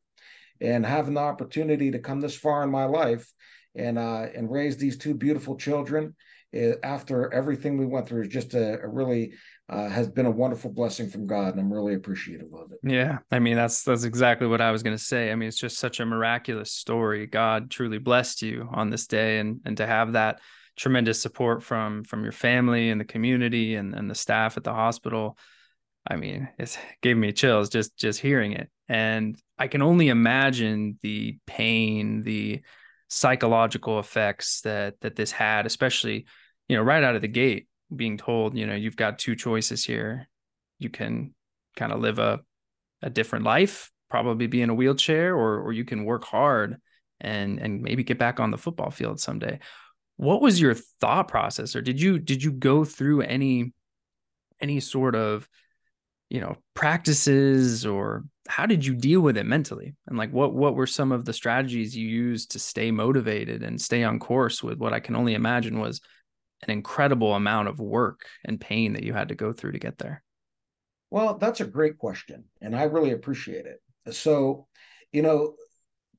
And 0.63 0.87
having 0.87 1.13
the 1.13 1.21
opportunity 1.21 1.91
to 1.91 1.99
come 1.99 2.23
this 2.23 2.35
far 2.35 2.63
in 2.63 2.71
my 2.71 2.87
life 2.87 3.31
and 3.75 3.99
uh, 3.99 4.27
and 4.35 4.51
raise 4.51 4.79
these 4.79 4.97
two 4.97 5.13
beautiful 5.13 5.59
children 5.59 6.17
eh, 6.55 6.77
after 6.83 7.31
everything 7.31 7.77
we 7.77 7.85
went 7.85 8.09
through 8.09 8.23
is 8.23 8.29
just 8.29 8.55
a, 8.55 8.81
a 8.81 8.89
really 8.89 9.35
uh, 9.69 9.89
has 9.89 10.09
been 10.09 10.27
a 10.27 10.31
wonderful 10.31 10.71
blessing 10.71 11.09
from 11.09 11.27
God, 11.27 11.53
and 11.53 11.61
I'm 11.61 11.73
really 11.73 11.95
appreciative 11.95 12.53
of 12.53 12.73
it. 12.73 12.79
Yeah, 12.83 13.19
I 13.31 13.39
mean 13.39 13.57
that's 13.57 13.83
that's 13.83 14.05
exactly 14.05 14.47
what 14.47 14.61
I 14.61 14.71
was 14.71 14.83
going 14.83 14.97
to 14.97 15.03
say. 15.03 15.33
I 15.33 15.35
mean, 15.37 15.49
it's 15.49 15.59
just 15.59 15.79
such 15.79 16.01
a 16.01 16.07
miraculous 16.07 16.71
story. 16.71 17.27
God 17.27 17.71
truly 17.71 17.99
blessed 17.99 18.43
you 18.43 18.69
on 18.71 18.91
this 18.91 19.07
day, 19.07 19.39
and 19.39 19.61
and 19.65 19.77
to 19.79 19.87
have 19.87 20.13
that 20.13 20.41
tremendous 20.77 21.23
support 21.23 21.63
from 21.63 22.05
from 22.05 22.25
your 22.25 22.33
family 22.33 22.91
and 22.91 23.01
the 23.01 23.07
community 23.07 23.75
and 23.77 23.95
and 23.95 24.11
the 24.11 24.15
staff 24.15 24.57
at 24.57 24.65
the 24.65 24.73
hospital. 24.73 25.39
I 26.07 26.17
mean, 26.17 26.51
it 26.59 26.79
gave 27.01 27.17
me 27.17 27.33
chills 27.33 27.71
just 27.71 27.97
just 27.97 28.21
hearing 28.21 28.53
it, 28.53 28.69
and 28.89 29.41
I 29.59 29.69
can 29.69 29.81
only 29.81 30.09
imagine 30.09 30.99
the 31.03 31.39
pain, 31.47 32.23
the 32.23 32.61
psychological 33.09 33.99
effects 33.99 34.61
that 34.63 35.01
that 35.01 35.17
this 35.17 35.33
had, 35.33 35.65
especially 35.65 36.27
you 36.69 36.77
know 36.77 36.83
right 36.83 37.03
out 37.03 37.17
of 37.17 37.23
the 37.23 37.29
gate 37.29 37.67
being 37.95 38.17
told, 38.17 38.57
you 38.57 38.67
know, 38.67 38.75
you've 38.75 38.97
got 38.97 39.19
two 39.19 39.37
choices 39.37 39.85
here. 39.85 40.29
You 40.79 40.91
can 40.91 41.35
kind 41.77 41.93
of 41.93 42.01
live 42.01 42.19
a 42.19 42.41
a 43.03 43.11
different 43.11 43.45
life, 43.45 43.91
probably 44.09 44.47
be 44.47 44.63
in 44.63 44.71
a 44.71 44.75
wheelchair, 44.75 45.35
or 45.35 45.61
or 45.61 45.73
you 45.73 45.85
can 45.85 46.05
work 46.05 46.25
hard 46.25 46.79
and 47.21 47.59
and 47.59 47.83
maybe 47.83 48.05
get 48.05 48.19
back 48.19 48.41
on 48.41 48.51
the 48.51 48.59
football 48.59 48.91
field 48.91 49.21
someday. 49.21 49.59
What 50.17 50.41
was 50.41 50.61
your 50.61 50.75
thought 51.01 51.29
process, 51.29 51.77
or 51.77 51.83
did 51.83 52.01
you 52.01 52.19
did 52.19 52.43
you 52.43 52.53
go 52.53 52.85
through 52.85 53.23
any 53.23 53.73
any 54.61 54.81
sort 54.81 55.15
of 55.15 55.49
you 56.31 56.41
know 56.41 56.57
practices 56.75 57.85
or 57.87 58.25
how 58.49 58.67
did 58.67 58.85
you 58.85 58.95
deal 58.95 59.21
with 59.21 59.37
it 59.37 59.47
mentally 59.47 59.95
and 60.07 60.19
like 60.19 60.33
what 60.33 60.55
what 60.55 60.75
were 60.75 60.87
some 60.87 61.13
of 61.13 61.25
the 61.25 61.33
strategies 61.33 61.97
you 61.97 62.09
used 62.09 62.51
to 62.51 62.59
stay 62.59 62.91
motivated 62.91 63.63
and 63.63 63.81
stay 63.81 64.03
on 64.03 64.19
course 64.19 64.63
with 64.63 64.79
what 64.79 64.93
i 64.93 65.01
can 65.01 65.17
only 65.17 65.35
imagine 65.35 65.79
was 65.79 66.01
an 66.63 66.71
incredible 66.71 67.35
amount 67.35 67.69
of 67.69 67.79
work 67.79 68.21
and 68.45 68.61
pain 68.61 68.95
that 68.95 69.05
you 69.05 69.13
had 69.13 69.29
to 69.29 69.35
go 69.35 69.53
through 69.53 69.73
to 69.73 69.79
get 69.79 69.99
there? 69.99 70.23
Well, 71.11 71.39
that's 71.39 71.61
a 71.61 71.67
great 71.67 71.99
question, 71.99 72.45
and 72.61 72.75
I 72.75 72.85
really 72.85 73.13
appreciate 73.13 73.67
it. 73.67 74.15
So, 74.15 74.67
you 75.13 75.23
know, 75.23 75.55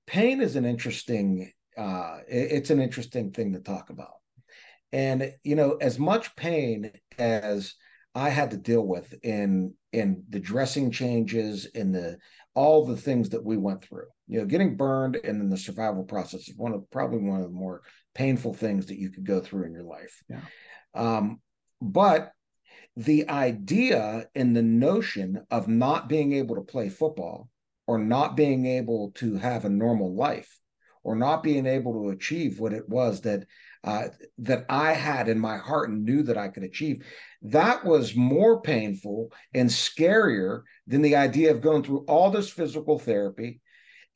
pain 0.07 0.41
is 0.41 0.55
an 0.55 0.65
interesting 0.65 1.51
uh, 1.77 2.19
it's 2.27 2.69
an 2.69 2.79
interesting 2.79 3.31
thing 3.31 3.53
to 3.53 3.59
talk 3.59 3.89
about. 3.89 4.13
And 4.93 5.33
you 5.43 5.55
know, 5.55 5.73
as 5.81 5.99
much 5.99 6.35
pain 6.35 6.91
as 7.17 7.73
I 8.13 8.29
had 8.29 8.51
to 8.51 8.57
deal 8.57 8.85
with 8.85 9.13
in 9.23 9.73
in 9.91 10.23
the 10.29 10.39
dressing 10.39 10.91
changes, 10.91 11.65
in 11.65 11.91
the 11.91 12.17
all 12.53 12.85
the 12.85 12.95
things 12.95 13.29
that 13.29 13.43
we 13.43 13.57
went 13.57 13.83
through. 13.83 14.07
You 14.27 14.39
know, 14.39 14.45
getting 14.45 14.77
burned 14.77 15.17
and 15.17 15.39
then 15.39 15.49
the 15.49 15.57
survival 15.57 16.03
process 16.03 16.47
is 16.47 16.55
one 16.55 16.73
of 16.73 16.89
probably 16.89 17.19
one 17.19 17.41
of 17.41 17.47
the 17.47 17.53
more 17.53 17.81
painful 18.15 18.53
things 18.53 18.87
that 18.87 18.97
you 18.97 19.11
could 19.11 19.25
go 19.25 19.39
through 19.39 19.65
in 19.65 19.73
your 19.73 19.83
life. 19.83 20.23
Yeah. 20.27 20.41
Um, 20.95 21.41
but 21.81 22.31
the 22.95 23.29
idea 23.29 24.27
and 24.33 24.55
the 24.55 24.63
notion 24.63 25.45
of 25.51 25.67
not 25.67 26.09
being 26.09 26.33
able 26.33 26.55
to 26.55 26.61
play 26.61 26.89
football 26.89 27.49
or 27.85 27.99
not 27.99 28.35
being 28.35 28.65
able 28.65 29.11
to 29.15 29.35
have 29.35 29.65
a 29.65 29.69
normal 29.69 30.15
life 30.15 30.57
or 31.03 31.15
not 31.15 31.43
being 31.43 31.67
able 31.67 31.93
to 31.93 32.09
achieve 32.09 32.59
what 32.59 32.73
it 32.73 32.89
was 32.89 33.21
that 33.21 33.45
uh, 33.83 34.07
that 34.39 34.65
I 34.67 34.93
had 34.93 35.27
in 35.27 35.37
my 35.37 35.57
heart 35.57 35.89
and 35.89 36.03
knew 36.03 36.23
that 36.23 36.37
I 36.37 36.47
could 36.47 36.63
achieve. 36.63 37.05
That 37.43 37.85
was 37.85 38.15
more 38.15 38.61
painful 38.61 39.31
and 39.53 39.69
scarier 39.69 40.61
than 40.87 41.03
the 41.03 41.17
idea 41.17 41.51
of 41.51 41.61
going 41.61 41.83
through 41.83 42.05
all 42.07 42.31
this 42.31 42.49
physical 42.49 42.97
therapy 42.97 43.61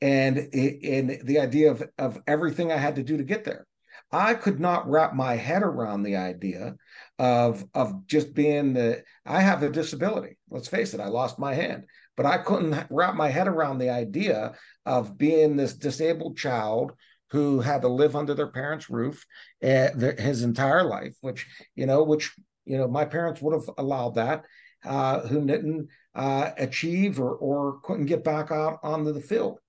and, 0.01 0.37
and 0.53 1.19
the 1.23 1.39
idea 1.39 1.69
of, 1.69 1.83
of 1.99 2.19
everything 2.25 2.71
I 2.71 2.77
had 2.77 2.95
to 2.95 3.03
do 3.03 3.17
to 3.17 3.23
get 3.23 3.43
there. 3.43 3.67
I 4.11 4.33
could 4.33 4.59
not 4.59 4.89
wrap 4.89 5.13
my 5.13 5.35
head 5.35 5.63
around 5.63 6.03
the 6.03 6.15
idea 6.15 6.75
of 7.17 7.65
of 7.73 8.07
just 8.07 8.33
being 8.33 8.73
the 8.73 9.03
I 9.25 9.41
have 9.41 9.61
a 9.63 9.69
disability. 9.69 10.37
Let's 10.49 10.67
face 10.67 10.93
it, 10.93 10.99
I 10.99 11.07
lost 11.07 11.37
my 11.37 11.53
hand, 11.53 11.85
but 12.17 12.25
I 12.25 12.39
couldn't 12.39 12.87
wrap 12.89 13.15
my 13.15 13.29
head 13.29 13.47
around 13.47 13.77
the 13.77 13.89
idea 13.89 14.53
of 14.85 15.17
being 15.17 15.55
this 15.55 15.73
disabled 15.73 16.37
child 16.37 16.93
who 17.31 17.59
had 17.59 17.81
to 17.83 17.87
live 17.87 18.15
under 18.15 18.33
their 18.33 18.51
parents' 18.51 18.89
roof 18.89 19.23
uh, 19.63 19.89
his 20.17 20.43
entire 20.43 20.83
life, 20.83 21.15
which 21.21 21.47
you 21.75 21.85
know, 21.85 22.03
which 22.03 22.33
you 22.65 22.77
know, 22.77 22.87
my 22.87 23.05
parents 23.05 23.41
would 23.41 23.53
have 23.53 23.69
allowed 23.77 24.15
that, 24.15 24.45
uh, 24.85 25.21
who 25.21 25.45
didn't 25.45 25.89
uh, 26.15 26.51
achieve 26.57 27.19
or 27.19 27.35
or 27.35 27.79
couldn't 27.83 28.05
get 28.05 28.23
back 28.23 28.51
out 28.51 28.79
onto 28.83 29.11
the 29.11 29.21
field. 29.21 29.59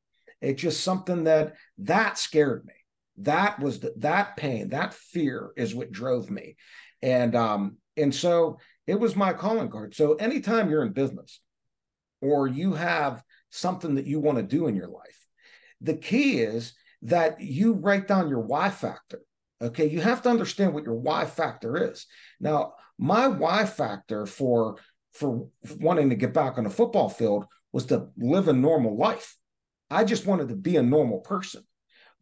It's 0.40 0.62
just 0.62 0.82
something 0.82 1.24
that 1.24 1.54
that 1.78 2.18
scared 2.18 2.64
me. 2.64 2.74
That 3.22 3.60
was 3.60 3.80
the, 3.80 3.92
that 3.98 4.36
pain, 4.36 4.70
that 4.70 4.94
fear 4.94 5.50
is 5.56 5.74
what 5.74 5.92
drove 5.92 6.30
me, 6.30 6.56
and 7.02 7.34
um, 7.34 7.76
and 7.96 8.14
so 8.14 8.58
it 8.86 8.98
was 8.98 9.14
my 9.16 9.32
calling 9.32 9.70
card. 9.70 9.94
So 9.94 10.14
anytime 10.14 10.70
you're 10.70 10.84
in 10.84 10.92
business, 10.92 11.40
or 12.20 12.46
you 12.46 12.74
have 12.74 13.22
something 13.50 13.96
that 13.96 14.06
you 14.06 14.20
want 14.20 14.38
to 14.38 14.42
do 14.42 14.66
in 14.66 14.76
your 14.76 14.88
life, 14.88 15.28
the 15.80 15.96
key 15.96 16.40
is 16.40 16.72
that 17.02 17.40
you 17.40 17.74
write 17.74 18.06
down 18.06 18.28
your 18.28 18.40
why 18.40 18.70
factor. 18.70 19.20
Okay, 19.62 19.88
you 19.88 20.00
have 20.00 20.22
to 20.22 20.30
understand 20.30 20.72
what 20.72 20.84
your 20.84 20.94
why 20.94 21.26
factor 21.26 21.90
is. 21.90 22.06
Now, 22.40 22.74
my 22.98 23.28
why 23.28 23.66
factor 23.66 24.26
for 24.26 24.76
for 25.12 25.48
wanting 25.78 26.10
to 26.10 26.16
get 26.16 26.32
back 26.32 26.56
on 26.56 26.64
the 26.64 26.70
football 26.70 27.08
field 27.08 27.46
was 27.72 27.86
to 27.86 28.08
live 28.16 28.48
a 28.48 28.52
normal 28.52 28.96
life. 28.96 29.36
I 29.90 30.04
just 30.04 30.26
wanted 30.26 30.48
to 30.48 30.56
be 30.56 30.76
a 30.76 30.82
normal 30.82 31.18
person. 31.18 31.64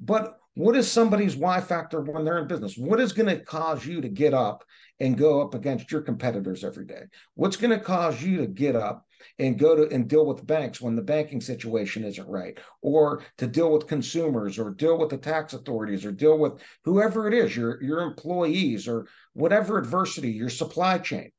But 0.00 0.38
what 0.58 0.74
is 0.74 0.90
somebody's 0.90 1.36
why 1.36 1.60
factor 1.60 2.00
when 2.00 2.24
they're 2.24 2.40
in 2.40 2.48
business? 2.48 2.76
What 2.76 2.98
is 2.98 3.12
going 3.12 3.28
to 3.28 3.38
cause 3.38 3.86
you 3.86 4.00
to 4.00 4.08
get 4.08 4.34
up 4.34 4.64
and 4.98 5.16
go 5.16 5.40
up 5.40 5.54
against 5.54 5.92
your 5.92 6.00
competitors 6.00 6.64
every 6.64 6.84
day? 6.84 7.02
What's 7.36 7.56
going 7.56 7.70
to 7.70 7.78
cause 7.78 8.20
you 8.20 8.38
to 8.38 8.48
get 8.48 8.74
up 8.74 9.06
and 9.38 9.56
go 9.56 9.76
to 9.76 9.94
and 9.94 10.08
deal 10.08 10.26
with 10.26 10.44
banks 10.44 10.80
when 10.80 10.96
the 10.96 11.02
banking 11.02 11.40
situation 11.40 12.02
isn't 12.02 12.28
right, 12.28 12.58
or 12.82 13.22
to 13.36 13.46
deal 13.46 13.70
with 13.72 13.86
consumers, 13.86 14.58
or 14.58 14.72
deal 14.72 14.98
with 14.98 15.10
the 15.10 15.16
tax 15.16 15.52
authorities, 15.52 16.04
or 16.04 16.10
deal 16.10 16.36
with 16.36 16.60
whoever 16.82 17.28
it 17.28 17.34
is, 17.34 17.56
your 17.56 17.80
your 17.80 18.00
employees, 18.00 18.88
or 18.88 19.06
whatever 19.34 19.78
adversity, 19.78 20.30
your 20.32 20.50
supply 20.50 20.98
chain. 20.98 21.30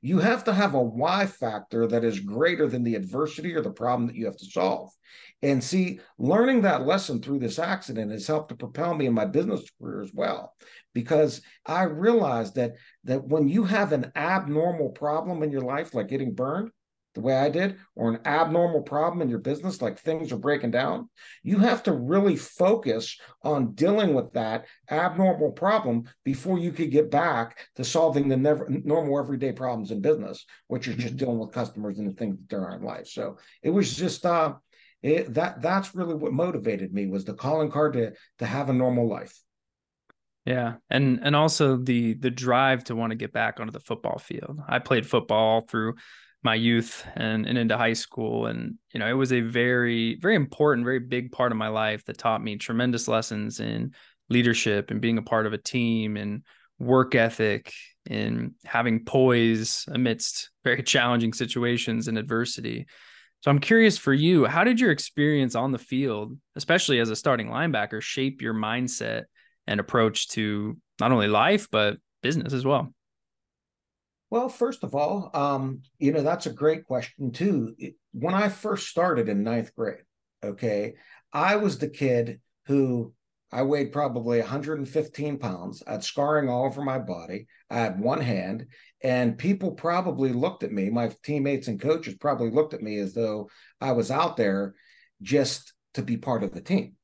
You 0.00 0.18
have 0.18 0.44
to 0.44 0.52
have 0.52 0.74
a 0.74 0.82
why 0.82 1.26
factor 1.26 1.86
that 1.88 2.04
is 2.04 2.20
greater 2.20 2.68
than 2.68 2.84
the 2.84 2.94
adversity 2.94 3.54
or 3.54 3.60
the 3.60 3.70
problem 3.70 4.06
that 4.06 4.16
you 4.16 4.26
have 4.26 4.36
to 4.36 4.44
solve. 4.44 4.92
And 5.42 5.62
see, 5.62 6.00
learning 6.18 6.62
that 6.62 6.86
lesson 6.86 7.20
through 7.20 7.40
this 7.40 7.58
accident 7.58 8.12
has 8.12 8.26
helped 8.26 8.50
to 8.50 8.56
propel 8.56 8.94
me 8.94 9.06
in 9.06 9.14
my 9.14 9.24
business 9.24 9.68
career 9.80 10.02
as 10.02 10.12
well, 10.14 10.54
because 10.94 11.42
I 11.66 11.84
realized 11.84 12.54
that 12.56 12.74
that 13.04 13.24
when 13.24 13.48
you 13.48 13.64
have 13.64 13.92
an 13.92 14.12
abnormal 14.14 14.90
problem 14.90 15.42
in 15.42 15.50
your 15.50 15.62
life, 15.62 15.94
like 15.94 16.08
getting 16.08 16.34
burned, 16.34 16.70
the 17.14 17.20
way 17.20 17.36
I 17.36 17.48
did, 17.48 17.76
or 17.96 18.10
an 18.10 18.20
abnormal 18.24 18.82
problem 18.82 19.22
in 19.22 19.28
your 19.28 19.38
business, 19.38 19.82
like 19.82 19.98
things 19.98 20.30
are 20.32 20.38
breaking 20.38 20.70
down, 20.70 21.08
you 21.42 21.58
have 21.58 21.82
to 21.84 21.92
really 21.92 22.36
focus 22.36 23.18
on 23.42 23.74
dealing 23.74 24.14
with 24.14 24.32
that 24.34 24.66
abnormal 24.90 25.52
problem 25.52 26.04
before 26.24 26.58
you 26.58 26.70
could 26.70 26.90
get 26.90 27.10
back 27.10 27.58
to 27.76 27.84
solving 27.84 28.28
the 28.28 28.36
never, 28.36 28.68
normal 28.68 29.18
everyday 29.18 29.52
problems 29.52 29.90
in 29.90 30.00
business, 30.00 30.44
which 30.68 30.86
is 30.86 30.96
just 30.96 31.08
mm-hmm. 31.08 31.16
dealing 31.16 31.38
with 31.38 31.52
customers 31.52 31.98
and 31.98 32.08
the 32.08 32.14
things 32.14 32.36
that 32.48 32.56
are 32.56 32.76
in 32.76 32.82
life. 32.82 33.08
So 33.08 33.38
it 33.62 33.70
was 33.70 33.96
just 33.96 34.24
uh, 34.24 34.54
it, 35.02 35.34
that 35.34 35.62
that's 35.62 35.94
really 35.94 36.14
what 36.14 36.32
motivated 36.32 36.92
me 36.92 37.06
was 37.06 37.24
the 37.24 37.34
calling 37.34 37.70
card 37.70 37.94
to 37.94 38.12
to 38.38 38.46
have 38.46 38.68
a 38.68 38.72
normal 38.72 39.08
life. 39.08 39.38
Yeah, 40.44 40.76
and 40.88 41.20
and 41.22 41.36
also 41.36 41.76
the 41.76 42.14
the 42.14 42.30
drive 42.30 42.84
to 42.84 42.96
want 42.96 43.10
to 43.10 43.16
get 43.16 43.32
back 43.32 43.60
onto 43.60 43.72
the 43.72 43.80
football 43.80 44.18
field. 44.18 44.60
I 44.66 44.78
played 44.78 45.06
football 45.06 45.60
through 45.60 45.96
my 46.42 46.54
youth 46.54 47.04
and, 47.16 47.46
and 47.46 47.58
into 47.58 47.76
high 47.76 47.92
school. 47.94 48.46
And, 48.46 48.78
you 48.92 49.00
know, 49.00 49.08
it 49.08 49.14
was 49.14 49.32
a 49.32 49.40
very, 49.40 50.18
very 50.20 50.36
important, 50.36 50.84
very 50.84 51.00
big 51.00 51.32
part 51.32 51.52
of 51.52 51.58
my 51.58 51.68
life 51.68 52.04
that 52.04 52.18
taught 52.18 52.42
me 52.42 52.56
tremendous 52.56 53.08
lessons 53.08 53.60
in 53.60 53.92
leadership 54.30 54.90
and 54.90 55.00
being 55.00 55.18
a 55.18 55.22
part 55.22 55.46
of 55.46 55.52
a 55.52 55.58
team 55.58 56.16
and 56.16 56.42
work 56.78 57.14
ethic 57.14 57.72
and 58.06 58.52
having 58.64 59.04
poise 59.04 59.84
amidst 59.88 60.50
very 60.64 60.82
challenging 60.82 61.32
situations 61.32 62.08
and 62.08 62.18
adversity. 62.18 62.86
So 63.40 63.50
I'm 63.50 63.60
curious 63.60 63.96
for 63.96 64.12
you, 64.12 64.46
how 64.46 64.64
did 64.64 64.80
your 64.80 64.90
experience 64.90 65.54
on 65.54 65.70
the 65.70 65.78
field, 65.78 66.36
especially 66.56 66.98
as 66.98 67.08
a 67.08 67.16
starting 67.16 67.48
linebacker, 67.48 68.00
shape 68.00 68.42
your 68.42 68.54
mindset 68.54 69.24
and 69.66 69.78
approach 69.78 70.28
to 70.30 70.76
not 71.00 71.12
only 71.12 71.28
life, 71.28 71.68
but 71.70 71.98
business 72.20 72.52
as 72.52 72.64
well? 72.64 72.92
Well, 74.30 74.48
first 74.48 74.84
of 74.84 74.94
all, 74.94 75.30
um, 75.32 75.82
you 75.98 76.12
know, 76.12 76.22
that's 76.22 76.46
a 76.46 76.52
great 76.52 76.84
question, 76.84 77.32
too. 77.32 77.74
When 78.12 78.34
I 78.34 78.48
first 78.48 78.88
started 78.88 79.28
in 79.28 79.42
ninth 79.42 79.74
grade, 79.74 80.02
okay, 80.44 80.94
I 81.32 81.56
was 81.56 81.78
the 81.78 81.88
kid 81.88 82.40
who 82.66 83.14
I 83.50 83.62
weighed 83.62 83.92
probably 83.92 84.40
115 84.40 85.38
pounds. 85.38 85.82
I 85.86 85.92
had 85.92 86.04
scarring 86.04 86.50
all 86.50 86.66
over 86.66 86.82
my 86.82 86.98
body. 86.98 87.46
I 87.70 87.78
had 87.78 88.00
one 88.00 88.20
hand, 88.20 88.66
and 89.02 89.38
people 89.38 89.72
probably 89.72 90.32
looked 90.32 90.62
at 90.62 90.72
me, 90.72 90.90
my 90.90 91.10
teammates 91.22 91.68
and 91.68 91.80
coaches 91.80 92.16
probably 92.20 92.50
looked 92.50 92.74
at 92.74 92.82
me 92.82 92.98
as 92.98 93.14
though 93.14 93.48
I 93.80 93.92
was 93.92 94.10
out 94.10 94.36
there 94.36 94.74
just 95.22 95.72
to 95.94 96.02
be 96.02 96.18
part 96.18 96.42
of 96.42 96.52
the 96.52 96.60
team 96.60 96.94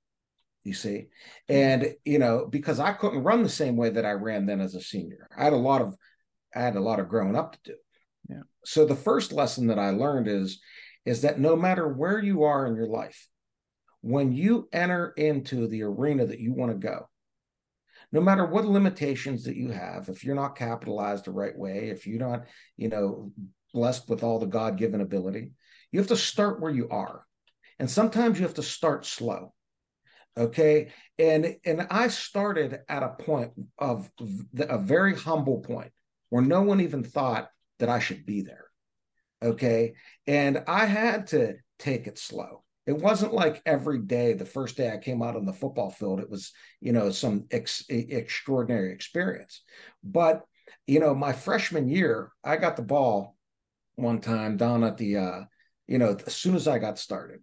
you 0.65 0.73
see 0.73 1.07
and 1.49 1.95
you 2.05 2.19
know 2.19 2.47
because 2.49 2.81
i 2.81 2.93
couldn't 2.93 3.23
run 3.23 3.43
the 3.43 3.49
same 3.49 3.77
way 3.77 3.91
that 3.91 4.07
i 4.07 4.13
ran 4.13 4.47
then 4.47 4.61
as 4.61 4.75
a 4.75 4.81
senior 4.81 5.29
i 5.37 5.45
had 5.45 5.53
a 5.53 5.57
lot 5.57 5.83
of 5.83 5.95
I 6.55 6.61
had 6.61 6.77
a 6.77 6.81
lot 6.81 7.01
of 7.01 7.09
growing 7.09 7.37
up 7.37 7.53
to 7.53 7.59
do. 7.65 7.75
Yeah. 8.29 8.43
So 8.65 8.87
the 8.87 8.97
first 8.97 9.33
lesson 9.33 9.67
that 9.69 9.79
I 9.79 9.91
learned 9.91 10.29
is 10.29 10.61
is 11.05 11.23
that 11.23 11.39
no 11.39 11.55
matter 11.55 11.87
where 11.87 12.19
you 12.19 12.45
are 12.45 12.67
in 12.67 12.77
your 12.77 12.89
life, 12.89 13.29
when 14.01 14.33
you 14.33 14.69
enter 14.73 15.13
into 15.17 15.67
the 15.67 15.83
arena 15.83 16.27
that 16.27 16.41
you 16.41 16.53
want 16.53 16.73
to 16.73 16.79
go, 16.79 17.09
no 18.13 18.21
matter 18.21 18.47
what 18.47 18.65
limitations 18.65 19.45
that 19.45 19.57
you 19.57 19.71
have, 19.71 20.09
if 20.09 20.25
you're 20.25 20.35
not 20.35 20.57
capitalized 20.57 21.25
the 21.25 21.33
right 21.33 21.57
way, 21.57 21.91
if 21.91 22.07
you're 22.07 22.27
not, 22.27 22.45
you 22.77 22.89
know, 22.89 23.33
blessed 23.73 24.09
with 24.09 24.23
all 24.23 24.39
the 24.39 24.47
God-given 24.47 25.01
ability, 25.01 25.51
you 25.91 25.99
have 25.99 26.09
to 26.09 26.17
start 26.17 26.61
where 26.61 26.71
you 26.71 26.89
are. 26.89 27.27
And 27.79 27.91
sometimes 27.91 28.39
you 28.39 28.47
have 28.47 28.55
to 28.55 28.63
start 28.63 29.05
slow. 29.05 29.53
Okay. 30.37 30.93
And 31.19 31.57
and 31.65 31.87
I 31.91 32.09
started 32.09 32.81
at 32.89 33.03
a 33.03 33.11
point 33.11 33.53
of 33.79 34.11
a 34.59 34.79
very 34.79 35.15
humble 35.15 35.59
point 35.61 35.93
where 36.35 36.43
no 36.43 36.63
one 36.63 36.81
even 36.81 37.05
thought 37.05 37.49
that 37.79 37.89
I 37.89 38.01
should 38.01 38.27
be 38.27 38.43
there. 38.43 38.65
Okay. 39.41 39.95
And 40.27 40.65
I 40.67 40.85
had 40.85 41.29
to 41.29 41.55
take 41.79 42.09
it 42.09 42.19
slow. 42.19 42.65
It 42.89 42.99
wasn't 42.99 43.33
like 43.33 43.63
every 43.65 44.01
day, 44.01 44.33
the 44.33 44.45
first 44.45 44.77
day 44.77 44.91
I 44.91 44.99
came 44.99 45.23
out 45.23 45.37
on 45.37 45.45
the 45.45 45.53
football 45.53 45.93
field, 45.93 46.19
it 46.19 46.29
was, 46.29 46.51
you 46.81 46.91
know, 46.91 47.11
some 47.11 47.45
ex- 47.53 47.85
extraordinary 47.89 48.93
experience. 48.93 49.63
But, 50.03 50.43
you 50.89 50.99
know, 50.99 51.15
my 51.15 51.33
freshman 51.33 51.87
year, 51.89 52.33
I 52.43 52.57
got 52.57 52.75
the 52.75 52.83
ball 52.83 53.37
one 53.95 54.21
time 54.21 54.57
down 54.57 54.83
at 54.83 54.97
the, 54.97 55.19
uh, 55.19 55.41
you 55.87 55.99
know, 55.99 56.17
as 56.27 56.35
soon 56.35 56.57
as 56.57 56.67
I 56.67 56.81
got 56.81 56.99
started. 56.99 57.43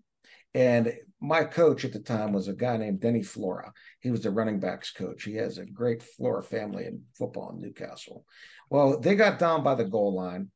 And 0.54 0.92
my 1.22 1.44
coach 1.44 1.86
at 1.86 1.94
the 1.94 2.00
time 2.00 2.34
was 2.34 2.48
a 2.48 2.54
guy 2.54 2.78
named 2.78 3.00
Denny 3.00 3.22
Flora. 3.22 3.72
He 4.00 4.10
was 4.10 4.22
the 4.22 4.32
running 4.32 4.60
backs 4.60 4.92
coach. 4.92 5.24
He 5.24 5.36
has 5.36 5.60
a 5.60 5.66
great 5.66 6.02
Flora 6.02 6.42
family 6.42 6.86
in 6.86 7.04
football 7.16 7.52
in 7.52 7.62
Newcastle. 7.62 8.26
Well, 8.72 9.00
they 9.00 9.16
got 9.16 9.38
down 9.38 9.64
by 9.64 9.76
the 9.76 9.86
goal 9.86 10.16
line 10.16 10.50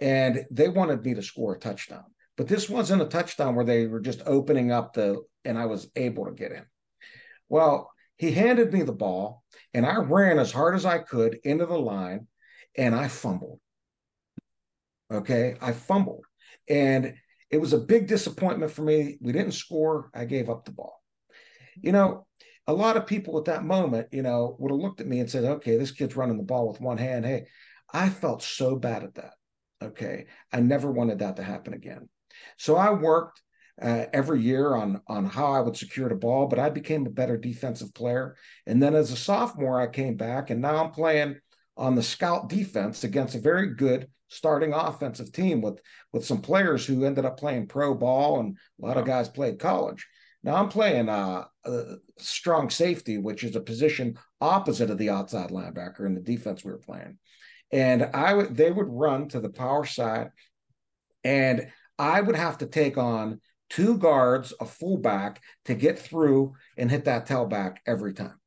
and 0.00 0.46
they 0.50 0.68
wanted 0.68 1.04
me 1.04 1.14
to 1.14 1.22
score 1.22 1.54
a 1.54 1.58
touchdown. 1.58 2.04
But 2.36 2.46
this 2.46 2.70
wasn't 2.70 3.02
a 3.02 3.06
touchdown 3.06 3.56
where 3.56 3.64
they 3.64 3.88
were 3.88 4.00
just 4.00 4.22
opening 4.24 4.70
up 4.70 4.94
the, 4.94 5.22
and 5.44 5.58
I 5.58 5.66
was 5.66 5.90
able 5.96 6.26
to 6.26 6.32
get 6.32 6.52
in. 6.52 6.64
Well, 7.48 7.90
he 8.16 8.30
handed 8.30 8.72
me 8.72 8.82
the 8.82 8.92
ball 8.92 9.42
and 9.74 9.84
I 9.84 9.96
ran 9.96 10.38
as 10.38 10.52
hard 10.52 10.76
as 10.76 10.86
I 10.86 10.98
could 10.98 11.40
into 11.42 11.66
the 11.66 11.78
line 11.78 12.28
and 12.76 12.94
I 12.94 13.08
fumbled. 13.08 13.58
Okay. 15.10 15.56
I 15.60 15.72
fumbled. 15.72 16.24
And 16.68 17.14
it 17.52 17.60
was 17.60 17.74
a 17.74 17.78
big 17.78 18.08
disappointment 18.08 18.72
for 18.72 18.82
me. 18.82 19.18
We 19.20 19.32
didn't 19.32 19.52
score. 19.52 20.10
I 20.14 20.24
gave 20.24 20.48
up 20.48 20.64
the 20.64 20.72
ball. 20.72 21.02
You 21.80 21.92
know, 21.92 22.26
a 22.66 22.72
lot 22.72 22.96
of 22.96 23.06
people 23.06 23.38
at 23.38 23.44
that 23.44 23.64
moment, 23.64 24.08
you 24.10 24.22
know, 24.22 24.56
would 24.58 24.72
have 24.72 24.80
looked 24.80 25.00
at 25.00 25.06
me 25.06 25.20
and 25.20 25.30
said, 25.30 25.44
okay, 25.44 25.76
this 25.76 25.90
kid's 25.90 26.16
running 26.16 26.38
the 26.38 26.42
ball 26.42 26.66
with 26.66 26.80
one 26.80 26.98
hand. 26.98 27.26
Hey, 27.26 27.46
I 27.92 28.08
felt 28.08 28.42
so 28.42 28.76
bad 28.76 29.04
at 29.04 29.14
that. 29.14 29.34
Okay. 29.82 30.26
I 30.52 30.60
never 30.60 30.90
wanted 30.90 31.18
that 31.18 31.36
to 31.36 31.42
happen 31.42 31.74
again. 31.74 32.08
So 32.56 32.76
I 32.76 32.90
worked 32.92 33.42
uh, 33.80 34.06
every 34.12 34.40
year 34.40 34.74
on 34.74 35.00
on 35.08 35.24
how 35.24 35.52
I 35.52 35.60
would 35.60 35.76
secure 35.76 36.08
the 36.08 36.14
ball, 36.14 36.46
but 36.46 36.58
I 36.58 36.70
became 36.70 37.06
a 37.06 37.10
better 37.10 37.36
defensive 37.36 37.92
player. 37.94 38.36
And 38.66 38.82
then 38.82 38.94
as 38.94 39.10
a 39.10 39.16
sophomore, 39.16 39.80
I 39.80 39.88
came 39.88 40.16
back, 40.16 40.50
and 40.50 40.60
now 40.60 40.76
I'm 40.76 40.92
playing 40.92 41.36
on 41.76 41.94
the 41.94 42.02
scout 42.02 42.48
defense 42.48 43.02
against 43.02 43.34
a 43.34 43.40
very 43.40 43.74
good 43.74 44.08
starting 44.32 44.72
offensive 44.72 45.30
team 45.32 45.60
with 45.60 45.80
with 46.12 46.24
some 46.24 46.40
players 46.40 46.86
who 46.86 47.04
ended 47.04 47.24
up 47.24 47.38
playing 47.38 47.66
pro 47.66 47.94
ball, 47.94 48.40
and 48.40 48.56
a 48.82 48.86
lot 48.86 48.96
of 48.96 49.06
guys 49.06 49.28
played 49.28 49.58
college. 49.58 50.06
Now 50.42 50.56
I'm 50.56 50.68
playing 50.68 51.08
uh, 51.08 51.44
a 51.64 51.82
strong 52.18 52.70
safety, 52.70 53.18
which 53.18 53.44
is 53.44 53.54
a 53.54 53.60
position 53.60 54.18
opposite 54.40 54.90
of 54.90 54.98
the 54.98 55.10
outside 55.10 55.50
linebacker 55.50 56.06
in 56.06 56.14
the 56.14 56.20
defense 56.20 56.64
we 56.64 56.72
were 56.72 56.78
playing. 56.78 57.18
And 57.70 58.10
I 58.14 58.34
would 58.34 58.56
they 58.56 58.70
would 58.70 58.88
run 58.88 59.28
to 59.28 59.40
the 59.40 59.50
power 59.50 59.84
side, 59.84 60.30
and 61.22 61.70
I 61.98 62.20
would 62.20 62.36
have 62.36 62.58
to 62.58 62.66
take 62.66 62.98
on 62.98 63.40
two 63.70 63.96
guards, 63.96 64.52
a 64.60 64.66
fullback 64.66 65.40
to 65.64 65.74
get 65.74 65.98
through 65.98 66.54
and 66.76 66.90
hit 66.90 67.06
that 67.06 67.26
tailback 67.26 67.76
every 67.86 68.12
time. 68.12 68.38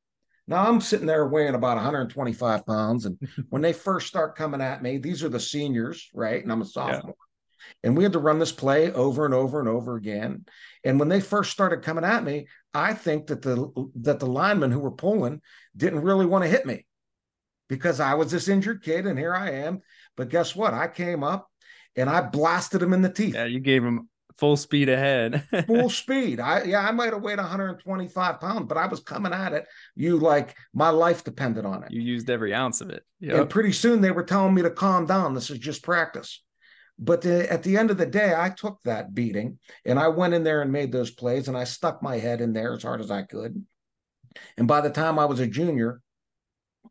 Now 0.47 0.67
I'm 0.67 0.81
sitting 0.81 1.07
there 1.07 1.27
weighing 1.27 1.55
about 1.55 1.77
125 1.77 2.65
pounds. 2.65 3.05
And 3.05 3.17
when 3.49 3.61
they 3.61 3.73
first 3.73 4.07
start 4.07 4.35
coming 4.35 4.61
at 4.61 4.83
me, 4.83 4.97
these 4.97 5.23
are 5.23 5.29
the 5.29 5.39
seniors, 5.39 6.09
right? 6.13 6.41
And 6.41 6.51
I'm 6.51 6.61
a 6.61 6.65
sophomore. 6.65 7.15
Yeah. 7.17 7.21
And 7.83 7.97
we 7.97 8.03
had 8.03 8.13
to 8.13 8.19
run 8.19 8.37
this 8.37 8.51
play 8.51 8.91
over 8.91 9.25
and 9.25 9.33
over 9.33 9.59
and 9.59 9.67
over 9.67 9.95
again. 9.95 10.45
And 10.83 10.99
when 10.99 11.09
they 11.09 11.19
first 11.19 11.51
started 11.51 11.81
coming 11.81 12.03
at 12.03 12.23
me, 12.23 12.47
I 12.75 12.93
think 12.93 13.27
that 13.27 13.41
the 13.41 13.71
that 14.01 14.19
the 14.19 14.27
linemen 14.27 14.71
who 14.71 14.79
were 14.79 14.91
pulling 14.91 15.41
didn't 15.75 16.01
really 16.01 16.27
want 16.27 16.43
to 16.43 16.49
hit 16.49 16.65
me 16.67 16.85
because 17.67 17.99
I 17.99 18.13
was 18.13 18.29
this 18.31 18.47
injured 18.47 18.83
kid 18.83 19.07
and 19.07 19.17
here 19.17 19.33
I 19.33 19.51
am. 19.51 19.81
But 20.15 20.29
guess 20.29 20.55
what? 20.55 20.75
I 20.75 20.87
came 20.87 21.23
up 21.23 21.49
and 21.95 22.07
I 22.09 22.21
blasted 22.21 22.83
him 22.83 22.93
in 22.93 23.01
the 23.01 23.09
teeth. 23.09 23.33
Yeah, 23.33 23.45
you 23.45 23.59
gave 23.59 23.83
him 23.83 24.09
full 24.37 24.57
speed 24.57 24.89
ahead. 24.89 25.47
full 25.67 25.89
speed. 25.89 26.39
I 26.39 26.63
yeah, 26.63 26.87
I 26.87 26.91
might 26.91 27.13
have 27.13 27.21
weighed 27.21 27.37
125 27.37 28.39
pounds, 28.39 28.65
but 28.67 28.77
I 28.77 28.87
was 28.87 28.99
coming 28.99 29.33
at 29.33 29.53
it. 29.53 29.65
You 29.95 30.17
like 30.17 30.55
my 30.73 30.89
life 30.89 31.23
depended 31.23 31.65
on 31.65 31.83
it. 31.83 31.91
You 31.91 32.01
used 32.01 32.29
every 32.29 32.53
ounce 32.53 32.81
of 32.81 32.89
it. 32.89 33.03
Yep. 33.19 33.35
And 33.35 33.49
pretty 33.49 33.71
soon 33.71 34.01
they 34.01 34.11
were 34.11 34.23
telling 34.23 34.53
me 34.53 34.61
to 34.61 34.69
calm 34.69 35.05
down. 35.05 35.33
This 35.33 35.49
is 35.49 35.59
just 35.59 35.83
practice. 35.83 36.41
But 36.97 37.21
the, 37.21 37.51
at 37.51 37.63
the 37.63 37.77
end 37.77 37.91
of 37.91 37.97
the 37.97 38.05
day, 38.05 38.33
I 38.35 38.49
took 38.49 38.79
that 38.85 39.13
beating 39.13 39.59
and 39.85 39.99
I 39.99 40.07
went 40.07 40.33
in 40.33 40.43
there 40.43 40.61
and 40.61 40.71
made 40.71 40.91
those 40.91 41.11
plays 41.11 41.47
and 41.47 41.57
I 41.57 41.65
stuck 41.65 42.01
my 42.01 42.17
head 42.17 42.39
in 42.39 42.53
there 42.53 42.73
as 42.73 42.83
hard 42.83 43.01
as 43.01 43.11
I 43.11 43.23
could. 43.23 43.65
And 44.57 44.67
by 44.67 44.81
the 44.81 44.89
time 44.89 45.19
I 45.19 45.25
was 45.25 45.39
a 45.39 45.47
junior, 45.47 46.01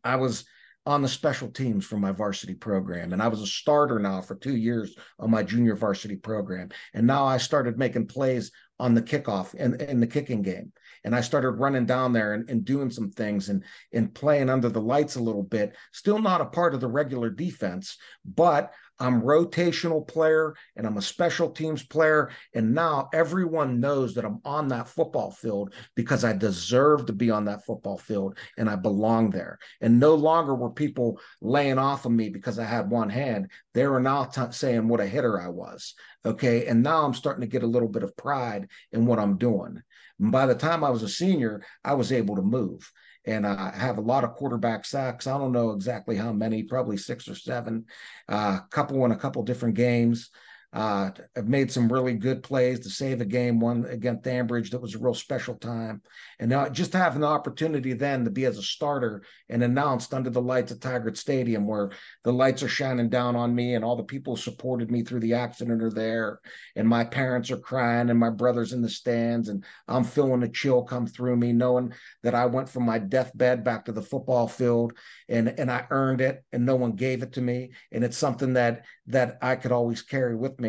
I 0.03 0.17
was 0.17 0.45
on 0.85 1.01
the 1.01 1.07
special 1.07 1.49
teams 1.49 1.85
for 1.85 1.97
my 1.97 2.11
varsity 2.11 2.53
program. 2.53 3.11
And 3.11 3.21
I 3.21 3.27
was 3.27 3.41
a 3.41 3.47
starter 3.47 3.97
now 3.97 4.21
for 4.21 4.35
two 4.35 4.55
years 4.55 4.95
on 5.19 5.31
my 5.31 5.41
junior 5.41 5.75
varsity 5.75 6.15
program. 6.15 6.69
And 6.93 7.07
now 7.07 7.25
I 7.25 7.37
started 7.37 7.79
making 7.79 8.07
plays 8.07 8.51
on 8.79 8.93
the 8.93 9.01
kickoff 9.01 9.55
and 9.57 9.81
in, 9.81 9.99
the 9.99 10.07
kicking 10.07 10.41
game. 10.41 10.71
And 11.03 11.15
I 11.15 11.21
started 11.21 11.51
running 11.51 11.85
down 11.85 12.13
there 12.13 12.33
and, 12.33 12.49
and 12.49 12.65
doing 12.65 12.91
some 12.91 13.09
things 13.09 13.49
and, 13.49 13.63
and 13.93 14.13
playing 14.13 14.49
under 14.49 14.69
the 14.69 14.81
lights 14.81 15.15
a 15.15 15.23
little 15.23 15.43
bit. 15.43 15.75
Still 15.91 16.19
not 16.19 16.41
a 16.41 16.45
part 16.45 16.73
of 16.73 16.81
the 16.81 16.87
regular 16.87 17.29
defense, 17.29 17.97
but 18.25 18.73
I'm 18.99 19.21
rotational 19.21 20.07
player 20.07 20.55
and 20.75 20.87
I'm 20.87 20.97
a 20.97 21.01
special 21.01 21.49
teams 21.49 21.83
player. 21.83 22.31
And 22.53 22.73
now 22.73 23.09
everyone 23.13 23.79
knows 23.79 24.15
that 24.15 24.25
I'm 24.25 24.39
on 24.45 24.69
that 24.69 24.87
football 24.87 25.31
field 25.31 25.73
because 25.95 26.23
I 26.23 26.33
deserve 26.33 27.05
to 27.07 27.13
be 27.13 27.29
on 27.29 27.45
that 27.45 27.65
football 27.65 27.97
field 27.97 28.37
and 28.57 28.69
I 28.69 28.75
belong 28.75 29.31
there. 29.31 29.59
And 29.81 29.99
no 29.99 30.15
longer 30.15 30.55
were 30.55 30.69
people 30.69 31.19
laying 31.41 31.77
off 31.77 32.05
of 32.05 32.11
me 32.11 32.29
because 32.29 32.57
I 32.57 32.65
had 32.65 32.89
one 32.89 33.09
hand. 33.09 33.51
They 33.73 33.85
were 33.87 33.99
now 33.99 34.25
t- 34.25 34.41
saying 34.51 34.87
what 34.87 35.01
a 35.01 35.07
hitter 35.07 35.41
I 35.41 35.49
was. 35.49 35.93
Okay. 36.25 36.67
And 36.67 36.81
now 36.81 37.05
I'm 37.05 37.13
starting 37.13 37.41
to 37.41 37.47
get 37.47 37.63
a 37.63 37.67
little 37.67 37.89
bit 37.89 38.03
of 38.03 38.15
pride 38.15 38.69
in 38.91 39.05
what 39.05 39.19
I'm 39.19 39.37
doing. 39.37 39.81
And 40.19 40.31
by 40.31 40.45
the 40.45 40.55
time 40.55 40.83
I 40.83 40.89
was 40.89 41.03
a 41.03 41.09
senior, 41.09 41.63
I 41.83 41.95
was 41.95 42.11
able 42.11 42.37
to 42.37 42.41
move 42.41 42.89
and 43.27 43.45
I 43.45 43.71
have 43.75 43.97
a 43.97 44.01
lot 44.01 44.23
of 44.23 44.33
quarterback 44.33 44.85
sacks. 44.85 45.27
I 45.27 45.37
don't 45.37 45.51
know 45.51 45.71
exactly 45.71 46.15
how 46.15 46.31
many, 46.31 46.63
probably 46.63 46.97
six 46.97 47.27
or 47.27 47.35
seven, 47.35 47.85
a 48.29 48.33
uh, 48.33 48.59
couple 48.69 49.03
in 49.05 49.11
a 49.11 49.17
couple 49.17 49.43
different 49.43 49.75
games. 49.75 50.29
Uh, 50.75 51.09
I've 51.37 51.47
made 51.47 51.71
some 51.71 51.89
really 51.91 52.15
good 52.15 52.43
plays 52.43 52.81
to 52.81 52.89
save 52.89 53.21
a 53.21 53.25
game. 53.25 53.61
One 53.61 53.85
against 53.85 54.25
Ambridge 54.25 54.71
that 54.71 54.81
was 54.81 54.93
a 54.93 54.99
real 54.99 55.13
special 55.13 55.55
time, 55.55 56.01
and 56.37 56.49
now 56.49 56.67
just 56.67 56.91
having 56.91 57.21
the 57.21 57.27
opportunity 57.27 57.93
then 57.93 58.25
to 58.25 58.29
be 58.29 58.43
as 58.43 58.57
a 58.57 58.61
starter 58.61 59.23
and 59.47 59.63
announced 59.63 60.13
under 60.13 60.29
the 60.29 60.41
lights 60.41 60.73
at 60.73 60.81
Taggart 60.81 61.17
Stadium, 61.17 61.65
where 61.65 61.91
the 62.25 62.33
lights 62.33 62.61
are 62.61 62.67
shining 62.67 63.07
down 63.07 63.37
on 63.37 63.55
me, 63.55 63.75
and 63.75 63.85
all 63.85 63.95
the 63.95 64.03
people 64.03 64.35
who 64.35 64.41
supported 64.41 64.91
me 64.91 65.01
through 65.01 65.21
the 65.21 65.35
accident 65.35 65.81
are 65.81 65.89
there, 65.89 66.41
and 66.75 66.85
my 66.89 67.05
parents 67.05 67.49
are 67.51 67.57
crying, 67.57 68.09
and 68.09 68.19
my 68.19 68.29
brothers 68.29 68.73
in 68.73 68.81
the 68.81 68.89
stands, 68.89 69.47
and 69.47 69.63
I'm 69.87 70.03
feeling 70.03 70.43
a 70.43 70.49
chill 70.49 70.83
come 70.83 71.07
through 71.07 71.37
me, 71.37 71.53
knowing 71.53 71.93
that 72.21 72.35
I 72.35 72.47
went 72.47 72.67
from 72.67 72.83
my 72.83 72.99
deathbed 72.99 73.63
back 73.63 73.85
to 73.85 73.93
the 73.93 74.01
football 74.01 74.49
field, 74.49 74.91
and 75.29 75.47
and 75.57 75.71
I 75.71 75.87
earned 75.89 76.19
it, 76.19 76.43
and 76.51 76.65
no 76.65 76.75
one 76.75 76.97
gave 76.97 77.23
it 77.23 77.31
to 77.33 77.41
me, 77.41 77.71
and 77.93 78.03
it's 78.03 78.17
something 78.17 78.55
that 78.55 78.83
that 79.07 79.37
I 79.41 79.55
could 79.55 79.71
always 79.71 80.01
carry 80.01 80.35
with 80.35 80.59
me. 80.59 80.64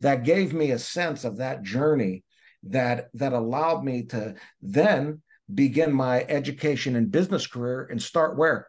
That 0.00 0.24
gave 0.24 0.52
me 0.52 0.70
a 0.70 0.78
sense 0.78 1.24
of 1.24 1.38
that 1.38 1.62
journey 1.62 2.24
that 2.64 3.08
that 3.14 3.32
allowed 3.32 3.84
me 3.84 4.04
to 4.04 4.34
then 4.60 5.22
begin 5.52 5.92
my 5.92 6.22
education 6.28 6.96
and 6.96 7.10
business 7.10 7.46
career 7.46 7.86
and 7.90 8.02
start 8.02 8.36
where 8.36 8.66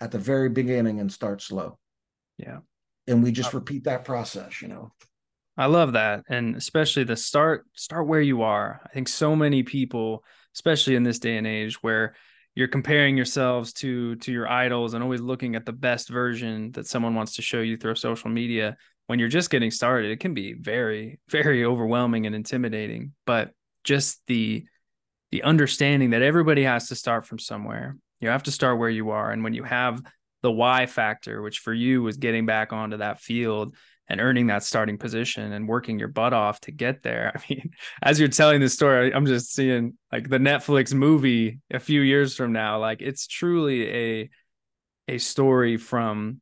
at 0.00 0.10
the 0.10 0.18
very 0.18 0.48
beginning 0.48 1.00
and 1.00 1.12
start 1.12 1.42
slow. 1.42 1.78
Yeah. 2.38 2.58
And 3.06 3.22
we 3.22 3.32
just 3.32 3.54
uh, 3.54 3.58
repeat 3.58 3.84
that 3.84 4.04
process, 4.04 4.62
you 4.62 4.68
know. 4.68 4.92
I 5.56 5.66
love 5.66 5.92
that. 5.92 6.24
And 6.28 6.56
especially 6.56 7.04
the 7.04 7.16
start 7.16 7.66
start 7.74 8.06
where 8.06 8.20
you 8.20 8.42
are. 8.42 8.80
I 8.84 8.88
think 8.90 9.08
so 9.08 9.34
many 9.36 9.62
people, 9.62 10.24
especially 10.54 10.94
in 10.94 11.02
this 11.02 11.18
day 11.18 11.36
and 11.36 11.46
age 11.46 11.82
where 11.82 12.14
you're 12.54 12.68
comparing 12.68 13.16
yourselves 13.16 13.72
to 13.74 14.16
to 14.16 14.32
your 14.32 14.48
idols 14.48 14.94
and 14.94 15.02
always 15.02 15.20
looking 15.20 15.56
at 15.56 15.66
the 15.66 15.72
best 15.72 16.08
version 16.08 16.72
that 16.72 16.86
someone 16.86 17.14
wants 17.14 17.36
to 17.36 17.42
show 17.42 17.60
you 17.60 17.76
through 17.76 17.94
social 17.94 18.30
media 18.30 18.76
when 19.10 19.18
you're 19.18 19.28
just 19.28 19.50
getting 19.50 19.72
started 19.72 20.12
it 20.12 20.20
can 20.20 20.34
be 20.34 20.52
very 20.52 21.18
very 21.28 21.64
overwhelming 21.64 22.26
and 22.26 22.34
intimidating 22.36 23.12
but 23.26 23.50
just 23.82 24.22
the 24.28 24.64
the 25.32 25.42
understanding 25.42 26.10
that 26.10 26.22
everybody 26.22 26.62
has 26.62 26.86
to 26.86 26.94
start 26.94 27.26
from 27.26 27.36
somewhere 27.36 27.96
you 28.20 28.28
have 28.28 28.44
to 28.44 28.52
start 28.52 28.78
where 28.78 28.88
you 28.88 29.10
are 29.10 29.32
and 29.32 29.42
when 29.42 29.52
you 29.52 29.64
have 29.64 30.00
the 30.42 30.52
why 30.52 30.86
factor 30.86 31.42
which 31.42 31.58
for 31.58 31.74
you 31.74 32.04
was 32.04 32.18
getting 32.18 32.46
back 32.46 32.72
onto 32.72 32.98
that 32.98 33.20
field 33.20 33.74
and 34.06 34.20
earning 34.20 34.46
that 34.46 34.62
starting 34.62 34.96
position 34.96 35.52
and 35.52 35.66
working 35.66 35.98
your 35.98 36.08
butt 36.08 36.32
off 36.32 36.60
to 36.60 36.72
get 36.72 37.02
there. 37.04 37.32
I 37.36 37.40
mean, 37.48 37.70
as 38.02 38.18
you're 38.18 38.28
telling 38.28 38.60
this 38.60 38.74
story, 38.74 39.14
I'm 39.14 39.24
just 39.24 39.52
seeing 39.52 39.96
like 40.10 40.28
the 40.28 40.38
Netflix 40.38 40.92
movie 40.92 41.60
a 41.72 41.78
few 41.78 42.00
years 42.00 42.34
from 42.34 42.52
now. 42.52 42.80
Like 42.80 43.02
it's 43.02 43.28
truly 43.28 43.88
a 43.88 44.30
a 45.06 45.18
story 45.18 45.76
from 45.76 46.40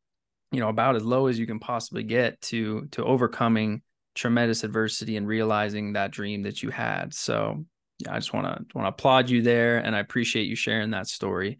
you 0.52 0.60
know 0.60 0.68
about 0.68 0.96
as 0.96 1.04
low 1.04 1.26
as 1.26 1.38
you 1.38 1.46
can 1.46 1.58
possibly 1.58 2.02
get 2.02 2.40
to 2.42 2.86
to 2.92 3.04
overcoming 3.04 3.82
tremendous 4.14 4.64
adversity 4.64 5.16
and 5.16 5.28
realizing 5.28 5.92
that 5.92 6.10
dream 6.10 6.42
that 6.42 6.62
you 6.62 6.70
had. 6.70 7.14
So 7.14 7.64
yeah, 8.00 8.14
I 8.14 8.18
just 8.18 8.32
want 8.32 8.46
to 8.46 8.76
want 8.76 8.86
to 8.86 8.88
applaud 8.88 9.30
you 9.30 9.42
there, 9.42 9.78
and 9.78 9.94
I 9.94 10.00
appreciate 10.00 10.46
you 10.46 10.56
sharing 10.56 10.90
that 10.90 11.08
story. 11.08 11.58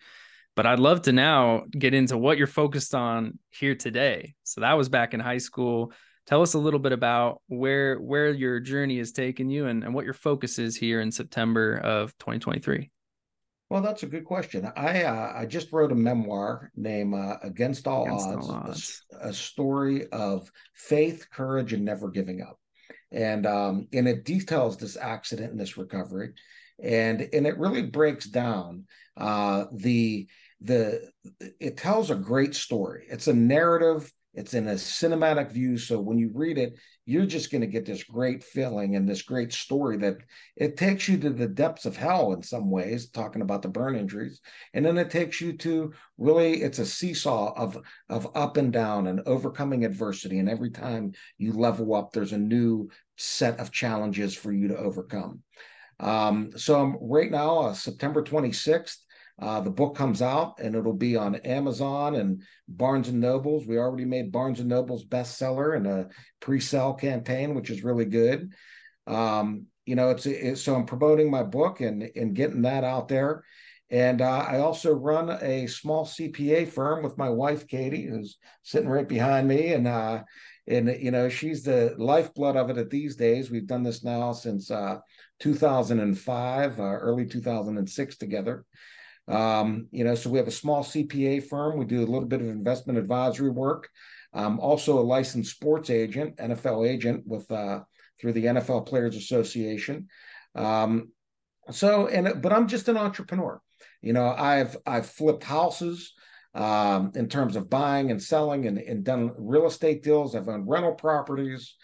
But 0.57 0.67
I'd 0.67 0.81
love 0.81 1.03
to 1.03 1.13
now 1.13 1.65
get 1.71 1.95
into 1.95 2.19
what 2.19 2.37
you're 2.37 2.49
focused 2.49 2.95
on 2.95 3.39
here 3.51 3.77
today. 3.77 4.35
So 4.43 4.63
that 4.63 4.77
was 4.77 4.89
back 4.89 5.15
in 5.15 5.21
high 5.21 5.39
school. 5.39 5.93
Tell 6.27 6.43
us 6.43 6.55
a 6.55 6.59
little 6.59 6.81
bit 6.81 6.93
about 6.93 7.43
where 7.47 7.97
where 7.97 8.31
your 8.31 8.61
journey 8.61 8.99
has 8.99 9.13
taken 9.13 9.51
you 9.51 9.67
and, 9.67 9.85
and 9.85 9.95
what 9.95 10.05
your 10.05 10.15
focus 10.15 10.59
is 10.59 10.77
here 10.77 11.01
in 11.01 11.13
September 11.13 11.77
of 11.79 12.17
2023. 12.19 12.91
Well, 13.71 13.83
that's 13.83 14.03
a 14.03 14.07
good 14.07 14.25
question. 14.25 14.71
I 14.77 15.03
uh, 15.03 15.33
I 15.37 15.45
just 15.45 15.73
wrote 15.73 15.93
a 15.93 15.97
memoir 15.97 16.71
named 16.75 17.15
uh, 17.15 17.37
"Against 17.43 17.87
All 17.87 18.07
Against 18.07 18.27
Odds,", 18.27 18.49
all 18.49 18.55
odds. 18.55 19.03
A, 19.13 19.29
a, 19.29 19.35
story 19.35 20.07
of 20.09 20.51
faith, 20.75 21.27
courage, 21.31 21.75
and 21.75 21.85
never 21.85 22.09
giving 22.09 22.41
up, 22.41 22.59
and 23.13 23.47
um, 23.47 23.89
and 23.93 24.09
it 24.09 24.25
details 24.25 24.79
this 24.79 24.97
accident 24.97 25.51
and 25.51 25.61
this 25.61 25.77
recovery, 25.77 26.33
and 26.83 27.29
and 27.33 27.47
it 27.47 27.59
really 27.59 27.83
breaks 27.83 28.27
down 28.27 28.87
uh, 29.19 29.67
the 29.73 30.27
the 30.63 31.11
it 31.61 31.77
tells 31.77 32.11
a 32.11 32.15
great 32.15 32.55
story. 32.55 33.05
It's 33.11 33.27
a 33.29 33.35
narrative. 33.35 34.11
It's 34.35 34.55
in 34.55 34.69
a 34.69 34.75
cinematic 34.75 35.51
view. 35.51 35.79
So 35.79 35.99
when 36.01 36.19
you 36.19 36.31
read 36.33 36.59
it, 36.59 36.79
you're 37.07 37.27
just 37.27 37.51
going 37.51 37.63
to 37.63 37.67
get 37.67 37.87
this 37.87 38.05
great 38.05 38.45
feeling 38.45 38.95
and 38.95 39.09
this 39.09 39.23
great 39.23 39.53
story 39.53 39.97
that 39.99 40.19
it 40.57 40.77
takes 40.77 41.09
you 41.09 41.19
to 41.19 41.31
the 41.31 41.49
depths 41.49 41.87
of 41.87 41.97
hell 41.97 42.33
in 42.33 42.43
some 42.43 42.71
ways, 42.71 43.09
talking 43.09 43.43
about 43.43 43.63
the 43.63 43.69
burn 43.69 43.97
injuries. 43.97 44.41
And 44.75 44.85
then 44.85 44.99
it 44.99 45.11
takes 45.11 45.41
you 45.41 45.55
to 45.59 45.93
really, 46.19 46.63
it's 46.63 46.79
a 46.79 46.87
seesaw 46.87 47.55
of, 47.55 47.79
of 48.09 48.31
up 48.37 48.59
and 48.59 48.73
down 48.73 49.07
and 49.07 49.23
overcoming 49.27 49.85
adversity. 49.85 50.39
And 50.39 50.49
every 50.49 50.71
time 50.71 51.13
you 51.39 51.53
level 51.53 51.95
up, 51.95 52.13
there's 52.13 52.33
a 52.33 52.39
new 52.39 52.91
set 53.17 53.59
of 53.59 53.73
challenges 53.73 54.35
for 54.35 54.53
you 54.53 54.69
to 54.69 54.77
overcome. 54.77 55.43
Um, 56.01 56.53
so 56.57 56.81
I'm 56.81 56.97
right 57.01 57.31
now, 57.31 57.59
uh, 57.61 57.75
September 57.75 58.23
26th, 58.23 58.99
uh, 59.41 59.61
the 59.61 59.71
book 59.71 59.95
comes 59.95 60.21
out 60.21 60.59
and 60.59 60.75
it'll 60.75 60.93
be 60.93 61.17
on 61.17 61.37
Amazon 61.37 62.17
and 62.17 62.43
Barnes 62.67 63.09
and 63.09 63.21
Nobles. 63.21 63.67
We 63.67 63.79
already 63.79 64.05
made 64.05 64.33
Barnes 64.33 64.59
and 64.59 64.69
Nobles 64.69 65.05
bestseller 65.05 65.77
in 65.77 65.87
a 65.87 66.09
pre-sale 66.41 66.95
campaign, 66.95 67.55
which 67.55 67.71
is 67.71 67.85
really 67.85 68.05
good. 68.05 68.53
Um, 69.07 69.67
you 69.87 69.95
know, 69.95 70.11
it's, 70.11 70.27
it's, 70.27 70.61
so 70.61 70.75
I'm 70.75 70.87
promoting 70.87 71.31
my 71.31 71.43
book 71.43 71.81
and 71.81 72.11
and 72.15 72.35
getting 72.35 72.63
that 72.63 72.85
out 72.85 73.09
there. 73.09 73.45
And 73.91 74.21
uh, 74.21 74.45
I 74.47 74.59
also 74.59 74.93
run 74.93 75.31
a 75.41 75.67
small 75.67 76.05
CPA 76.05 76.69
firm 76.69 77.03
with 77.03 77.17
my 77.17 77.31
wife 77.31 77.67
Katie, 77.67 78.07
who's 78.07 78.37
sitting 78.63 78.89
right 78.89 79.09
behind 79.09 79.49
me, 79.49 79.73
and 79.73 79.89
uh, 79.89 80.25
and 80.67 80.89
you 81.01 81.11
know 81.11 81.31
she's 81.31 81.63
the 81.63 81.95
lifeblood 81.97 82.57
of 82.57 82.69
it 82.69 82.77
at 82.77 82.91
these 82.91 83.17
days. 83.17 83.51
We've 83.51 83.67
done 83.67 83.83
this 83.83 84.05
now 84.05 84.33
since 84.33 84.71
uh, 84.71 84.99
2005, 85.41 86.79
uh, 86.79 86.83
early 86.83 87.25
2006 87.25 88.17
together. 88.19 88.67
Um, 89.29 89.89
you 89.91 90.05
know, 90.05 90.15
so 90.15 90.31
we 90.31 90.39
have 90.39 90.49
a 90.49 90.53
small 90.53 90.83
CPA 90.83 91.45
firm. 91.45 91.79
We 91.79 91.85
do 91.85 92.01
a 92.01 92.07
little 92.11 92.29
bit 92.29 92.41
of 92.41 92.49
investment 92.49 92.99
advisory 92.99 93.51
work. 93.51 93.89
Um, 94.33 94.59
also 94.61 94.99
a 94.99 95.01
licensed 95.01 95.53
sports 95.53 95.91
agent, 95.91 96.37
NFL 96.37 96.89
agent 96.89 97.27
with 97.27 97.51
uh, 97.51 97.81
through 98.21 98.33
the 98.33 98.47
NFL 98.47 98.87
Players 98.87 99.17
Association. 99.17 100.09
Um, 100.55 101.13
so, 101.71 102.07
and 102.09 102.41
but 102.43 102.53
I'm 102.53 102.69
just 102.69 102.89
an 102.89 102.97
entrepreneur. 102.97 103.61
You 104.03 104.13
know, 104.13 104.29
I've 104.29 104.77
I've 104.87 105.07
flipped 105.07 105.45
houses 105.45 106.15
um, 106.55 107.13
in 107.15 107.29
terms 107.29 107.57
of 107.57 107.71
buying 107.71 108.11
and 108.11 108.23
selling 108.23 108.67
and, 108.67 108.79
and 108.79 109.05
done 109.05 109.33
real 109.39 109.67
estate 109.67 110.03
deals. 110.03 110.35
I've 110.35 110.49
owned 110.49 110.69
rental 110.69 110.95
properties. 110.95 111.75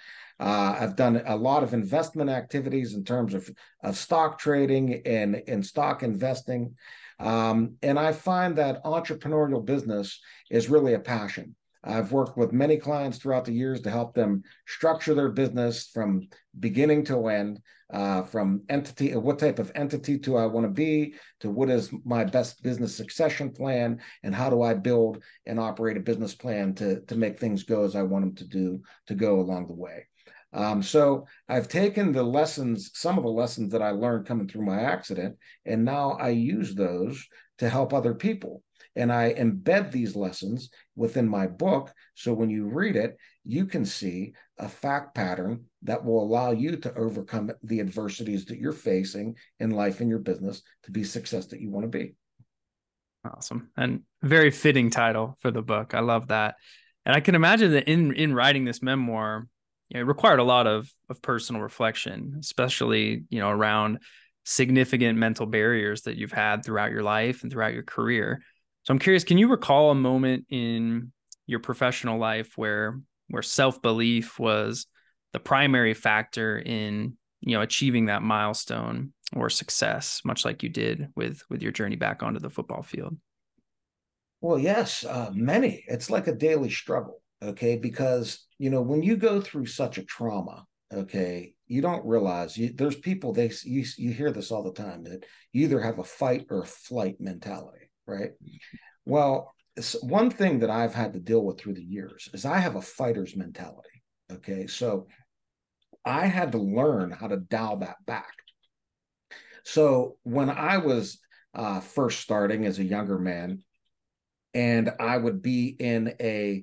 Uh, 0.41 0.77
I've 0.81 0.97
done 0.97 1.23
a 1.27 1.37
lot 1.37 1.63
of 1.63 1.75
investment 1.75 2.29
activities 2.29 2.95
in 2.95 3.05
terms 3.05 3.35
of, 3.35 3.49
of 3.83 3.97
stock 3.97 4.39
trading 4.39 5.03
and, 5.07 5.41
and 5.47 5.65
stock 5.65 6.03
investing. 6.03 6.75
Um, 7.19 7.77
and 7.83 7.99
I 7.99 8.13
find 8.13 8.57
that 8.57 8.83
entrepreneurial 8.85 9.65
business 9.65 10.21
is 10.51 10.69
really 10.69 10.95
a 10.95 10.99
passion. 10.99 11.55
I've 11.85 12.13
worked 12.13 12.39
with 12.39 12.53
many 12.53 12.79
clients 12.79 13.19
throughout 13.19 13.45
the 13.45 13.53
years 13.53 13.83
to 13.83 13.91
help 13.91 14.15
them 14.15 14.43
structure 14.67 15.15
their 15.15 15.29
business 15.29 15.91
from 15.93 16.29
beginning 16.59 17.05
to 17.07 17.29
end, 17.29 17.61
uh, 17.93 18.23
from 18.23 18.63
entity, 18.71 19.15
what 19.15 19.39
type 19.39 19.59
of 19.59 19.71
entity 19.75 20.17
do 20.17 20.37
I 20.37 20.47
want 20.47 20.65
to 20.65 20.71
be, 20.71 21.15
to 21.41 21.51
what 21.51 21.69
is 21.69 21.91
my 22.05 22.25
best 22.25 22.63
business 22.63 22.97
succession 22.97 23.51
plan, 23.51 24.01
and 24.23 24.35
how 24.35 24.49
do 24.49 24.63
I 24.63 24.75
build 24.75 25.23
and 25.45 25.61
operate 25.61 25.99
a 25.99 26.01
business 26.01 26.35
plan 26.35 26.75
to, 26.77 27.03
to 27.03 27.17
make 27.17 27.39
things 27.39 27.65
go 27.65 27.85
as 27.85 27.95
I 27.95 28.03
want 28.03 28.25
them 28.25 28.35
to 28.37 28.49
do 28.49 28.83
to 29.09 29.15
go 29.15 29.41
along 29.41 29.67
the 29.67 29.75
way. 29.75 30.07
Um, 30.55 30.83
so 30.83 31.27
I've 31.49 31.69
taken 31.69 32.13
the 32.13 32.23
lessons, 32.23 32.91
some 32.95 33.19
of 33.19 33.25
the 33.25 33.31
lessons 33.31 33.73
that 33.73 33.83
I 33.83 33.91
learned 33.91 34.27
coming 34.27 34.49
through 34.49 34.65
my 34.65 34.81
accident, 34.81 35.37
and 35.67 35.85
now 35.85 36.13
I 36.13 36.31
use 36.31 36.75
those 36.75 37.27
to 37.59 37.69
help 37.69 37.93
other 37.93 38.15
people. 38.15 38.63
And 38.97 39.13
I 39.13 39.35
embed 39.35 39.91
these 39.91 40.15
lessons 40.15 40.71
within 40.95 41.29
my 41.29 41.49
book. 41.49 41.93
So 42.15 42.33
when 42.33 42.49
you 42.49 42.67
read 42.67 42.95
it, 42.95 43.17
you 43.43 43.67
can 43.67 43.85
see 43.85 44.35
a 44.59 44.69
fact 44.69 45.17
pattern 45.17 45.65
that 45.83 46.05
will 46.05 46.23
allow 46.23 46.53
you 46.53 46.77
to 46.77 46.95
overcome 46.95 47.51
the 47.65 47.81
adversities 47.81 48.45
that 48.47 48.59
you're 48.59 48.73
facing 48.73 49.35
in 49.59 49.71
life 49.71 50.01
and 50.01 50.09
your 50.09 50.21
business 50.21 50.63
to 50.85 50.93
be 50.93 51.03
success 51.03 51.47
that 51.47 51.61
you 51.61 51.71
want 51.71 51.85
to 51.85 51.99
be. 51.99 52.15
Awesome. 53.25 53.71
And 53.77 54.03
very 54.23 54.53
fitting 54.53 54.91
title 54.91 55.39
for 55.41 55.51
the 55.51 55.63
book. 55.63 55.95
I 55.95 56.01
love 56.01 56.29
that. 56.29 56.55
And 57.05 57.17
I 57.17 57.21
can 57.21 57.35
imagine 57.35 57.73
that 57.73 57.89
in 57.89 58.15
in 58.15 58.35
writing 58.35 58.65
this 58.65 58.83
memoir, 58.83 59.49
you 59.95 60.01
know, 60.01 60.05
it 60.05 60.09
required 60.09 60.41
a 60.41 60.45
lot 60.45 60.67
of 60.67 60.91
of 61.09 61.23
personal 61.23 61.63
reflection, 61.63 62.37
especially, 62.41 63.25
you 63.31 63.39
know, 63.39 63.49
around 63.49 64.01
significant 64.45 65.19
mental 65.19 65.47
barriers 65.47 66.03
that 66.03 66.17
you've 66.17 66.33
had 66.33 66.65
throughout 66.65 66.91
your 66.91 67.03
life 67.03 67.43
and 67.43 67.53
throughout 67.53 67.73
your 67.73 67.85
career. 67.85 68.43
So 68.83 68.93
I'm 68.93 68.99
curious, 68.99 69.25
can 69.25 69.39
you 69.39 69.49
recall 69.49 69.91
a 69.91 69.95
moment 69.95 70.47
in 70.51 71.13
your 71.47 71.61
professional 71.61 72.19
life 72.19 72.53
where 72.57 73.01
where 73.29 73.43
self-belief 73.43 74.39
was 74.39 74.87
the 75.33 75.41
primary 75.41 75.95
factor 75.95 76.59
in, 76.59 77.17
you 77.41 77.57
know, 77.57 77.63
achieving 77.63 78.07
that 78.07 78.23
milestone 78.23 79.13
or 79.35 79.49
success, 79.49 80.21
much 80.25 80.45
like 80.45 80.63
you 80.63 80.69
did 80.69 81.09
with 81.17 81.43
with 81.49 81.63
your 81.63 81.73
journey 81.73 81.97
back 81.97 82.23
onto 82.23 82.41
the 82.41 82.51
football 82.51 82.83
field? 82.83 83.17
Well, 84.41 84.59
yes, 84.59 85.05
uh, 85.05 85.31
many. 85.33 85.85
It's 85.89 86.11
like 86.11 86.27
a 86.27 86.35
daily 86.35 86.69
struggle, 86.69 87.23
okay? 87.43 87.79
Because 87.79 88.45
you 88.65 88.71
know 88.71 88.81
when 88.81 89.03
you 89.03 89.19
go 89.19 89.43
through 89.43 89.67
such 89.67 89.99
a 89.99 90.05
trauma, 90.05 90.65
okay, 90.91 91.53
you 91.67 91.83
don't 91.83 92.07
realize 92.07 92.57
you, 92.57 92.73
there's 92.75 92.97
people 92.97 93.35
they 93.35 93.53
you 93.63 93.85
you 93.99 94.11
hear 94.11 94.33
this 94.33 94.51
all 94.51 94.63
the 94.63 94.73
time 94.73 95.05
that 95.05 95.27
you 95.53 95.65
either 95.65 95.83
have 95.83 95.99
a 95.99 96.05
fight 96.05 96.47
or 96.49 96.65
flight 96.65 97.17
mentality, 97.21 97.91
right? 98.07 98.31
Well, 99.05 99.53
one 100.01 100.31
thing 100.31 100.61
that 100.61 100.71
I've 100.71 100.95
had 100.95 101.13
to 101.13 101.21
deal 101.21 101.45
with 101.45 101.61
through 101.61 101.75
the 101.75 101.85
years 101.85 102.31
is 102.33 102.47
I 102.47 102.59
have 102.59 102.77
a 102.77 102.81
fighter's 102.81 103.37
mentality. 103.37 104.03
Okay, 104.33 104.67
so 104.67 105.09
I 106.03 106.25
had 106.25 106.53
to 106.53 106.59
learn 106.59 107.11
how 107.11 107.27
to 107.27 107.37
dial 107.37 107.77
that 107.81 107.97
back. 108.07 108.33
So 109.65 110.17
when 110.23 110.49
I 110.49 110.79
was 110.79 111.19
uh, 111.53 111.81
first 111.81 112.21
starting 112.21 112.65
as 112.65 112.79
a 112.79 112.85
younger 112.85 113.19
man, 113.19 113.63
and 114.55 114.91
I 114.99 115.19
would 115.19 115.43
be 115.43 115.69
in 115.69 116.15
a 116.19 116.63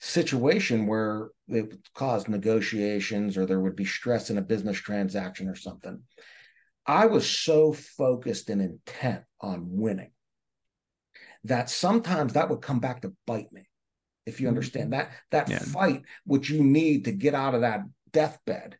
situation 0.00 0.86
where 0.86 1.28
it 1.48 1.62
would 1.62 1.94
cause 1.94 2.28
negotiations 2.28 3.36
or 3.36 3.46
there 3.46 3.60
would 3.60 3.76
be 3.76 3.84
stress 3.84 4.30
in 4.30 4.38
a 4.38 4.42
business 4.42 4.76
transaction 4.76 5.48
or 5.48 5.56
something. 5.56 6.02
I 6.86 7.06
was 7.06 7.28
so 7.28 7.72
focused 7.72 8.50
and 8.50 8.60
intent 8.60 9.24
on 9.40 9.66
winning 9.70 10.10
that 11.44 11.70
sometimes 11.70 12.32
that 12.32 12.48
would 12.48 12.62
come 12.62 12.80
back 12.80 13.02
to 13.02 13.14
bite 13.26 13.52
me. 13.52 13.68
If 14.26 14.40
you 14.40 14.48
understand 14.48 14.92
that 14.92 15.10
that 15.30 15.48
yeah. 15.48 15.58
fight 15.58 16.02
which 16.24 16.50
you 16.50 16.62
need 16.62 17.06
to 17.06 17.12
get 17.12 17.34
out 17.34 17.54
of 17.54 17.62
that 17.62 17.80
deathbed 18.12 18.76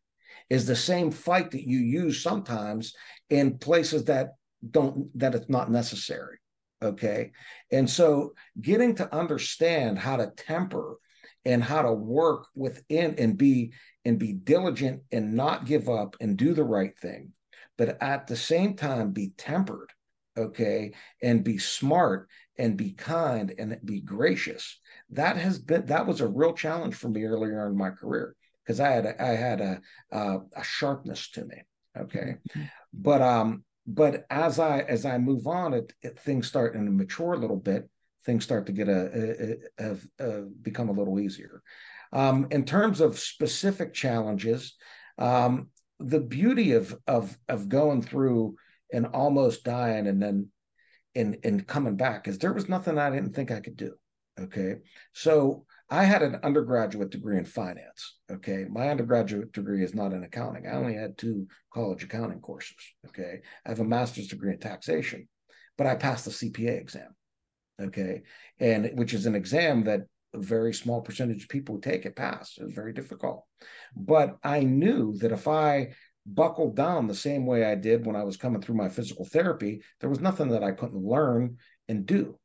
is 0.50 0.66
the 0.66 0.76
same 0.76 1.10
fight 1.10 1.50
that 1.52 1.66
you 1.66 1.78
use 1.78 2.22
sometimes 2.22 2.94
in 3.30 3.58
places 3.58 4.04
that 4.04 4.34
don't 4.70 5.16
that 5.18 5.34
it's 5.34 5.48
not 5.48 5.70
necessary 5.70 6.38
okay 6.82 7.30
and 7.70 7.88
so 7.88 8.34
getting 8.60 8.94
to 8.94 9.14
understand 9.14 9.98
how 9.98 10.16
to 10.16 10.30
temper 10.36 10.96
and 11.44 11.62
how 11.62 11.82
to 11.82 11.92
work 11.92 12.46
within 12.54 13.14
and 13.18 13.38
be 13.38 13.72
and 14.04 14.18
be 14.18 14.32
diligent 14.32 15.02
and 15.12 15.34
not 15.34 15.66
give 15.66 15.88
up 15.88 16.16
and 16.20 16.36
do 16.36 16.54
the 16.54 16.64
right 16.64 16.96
thing. 16.98 17.32
But 17.76 18.02
at 18.02 18.26
the 18.26 18.36
same 18.36 18.74
time 18.74 19.12
be 19.12 19.32
tempered 19.36 19.92
okay? 20.36 20.92
And 21.20 21.42
be 21.42 21.58
smart 21.58 22.28
and 22.56 22.76
be 22.76 22.92
kind 22.92 23.52
and 23.58 23.76
be 23.84 24.00
gracious. 24.00 24.78
That 25.10 25.36
has 25.36 25.58
been 25.58 25.86
that 25.86 26.06
was 26.06 26.20
a 26.20 26.28
real 26.28 26.52
challenge 26.52 26.94
for 26.94 27.08
me 27.08 27.24
earlier 27.24 27.66
in 27.66 27.76
my 27.76 27.90
career 27.90 28.36
because 28.68 28.80
i 28.80 28.90
had 28.90 29.06
a, 29.06 29.22
i 29.22 29.28
had 29.28 29.60
a, 29.60 29.80
a, 30.12 30.38
a 30.56 30.64
sharpness 30.64 31.30
to 31.30 31.44
me 31.44 31.56
okay? 31.96 32.36
Mm-hmm. 32.50 32.62
but 32.92 33.22
um 33.22 33.64
but 33.86 34.26
as 34.30 34.58
i 34.58 34.80
as 34.80 35.04
i 35.06 35.16
move 35.18 35.46
on 35.46 35.72
it, 35.72 35.92
it 36.02 36.18
things 36.18 36.46
start 36.46 36.74
to 36.74 36.80
mature 36.80 37.32
a 37.32 37.38
little 37.38 37.56
bit 37.56 37.88
things 38.28 38.44
start 38.44 38.66
to 38.66 38.72
get 38.72 38.90
a, 38.90 39.56
a, 39.80 39.86
a, 39.86 39.96
a 40.18 40.42
become 40.42 40.90
a 40.90 40.92
little 40.92 41.18
easier. 41.18 41.62
Um, 42.12 42.46
in 42.50 42.66
terms 42.66 43.00
of 43.00 43.18
specific 43.18 43.94
challenges, 43.94 44.76
um, 45.16 45.68
the 45.98 46.20
beauty 46.20 46.72
of 46.72 46.94
of 47.06 47.36
of 47.48 47.70
going 47.70 48.02
through 48.02 48.56
and 48.92 49.06
almost 49.06 49.64
dying 49.64 50.06
and 50.06 50.22
then 50.22 50.48
and 51.14 51.38
and 51.42 51.66
coming 51.66 51.96
back 51.96 52.28
is 52.28 52.36
there 52.36 52.52
was 52.52 52.68
nothing 52.68 52.98
I 52.98 53.08
didn't 53.08 53.34
think 53.34 53.50
I 53.50 53.60
could 53.60 53.76
do. 53.76 53.94
Okay, 54.38 54.74
so 55.14 55.64
I 55.88 56.04
had 56.04 56.22
an 56.22 56.40
undergraduate 56.42 57.08
degree 57.08 57.38
in 57.38 57.46
finance. 57.46 58.18
Okay, 58.30 58.66
my 58.70 58.90
undergraduate 58.90 59.52
degree 59.52 59.82
is 59.82 59.94
not 59.94 60.12
in 60.12 60.22
accounting. 60.22 60.66
I 60.66 60.76
only 60.76 60.94
had 60.94 61.16
two 61.16 61.46
college 61.72 62.04
accounting 62.04 62.40
courses. 62.40 62.76
Okay, 63.08 63.40
I 63.64 63.68
have 63.70 63.80
a 63.80 63.84
master's 63.84 64.28
degree 64.28 64.52
in 64.52 64.58
taxation, 64.58 65.28
but 65.78 65.86
I 65.86 65.94
passed 65.94 66.26
the 66.26 66.30
CPA 66.30 66.78
exam 66.78 67.14
okay? 67.80 68.22
And 68.58 68.90
which 68.94 69.14
is 69.14 69.26
an 69.26 69.34
exam 69.34 69.84
that 69.84 70.02
a 70.34 70.38
very 70.38 70.74
small 70.74 71.00
percentage 71.00 71.44
of 71.44 71.48
people 71.48 71.80
take 71.80 72.04
it 72.04 72.16
pass 72.16 72.56
it 72.58 72.64
was 72.64 72.74
very 72.74 72.92
difficult. 72.92 73.44
But 73.96 74.36
i 74.42 74.60
knew 74.60 75.16
that 75.18 75.32
if 75.32 75.48
i 75.48 75.94
buckled 76.26 76.76
down 76.76 77.06
the 77.06 77.14
same 77.14 77.46
way 77.46 77.64
i 77.64 77.74
did 77.74 78.04
when 78.04 78.16
i 78.16 78.24
was 78.24 78.36
coming 78.36 78.60
through 78.60 78.74
my 78.74 78.88
physical 78.88 79.24
therapy 79.24 79.82
there 80.00 80.10
was 80.10 80.20
nothing 80.20 80.48
that 80.48 80.62
i 80.62 80.72
couldn't 80.72 81.02
learn 81.02 81.56
and 81.88 82.04
do. 82.04 82.38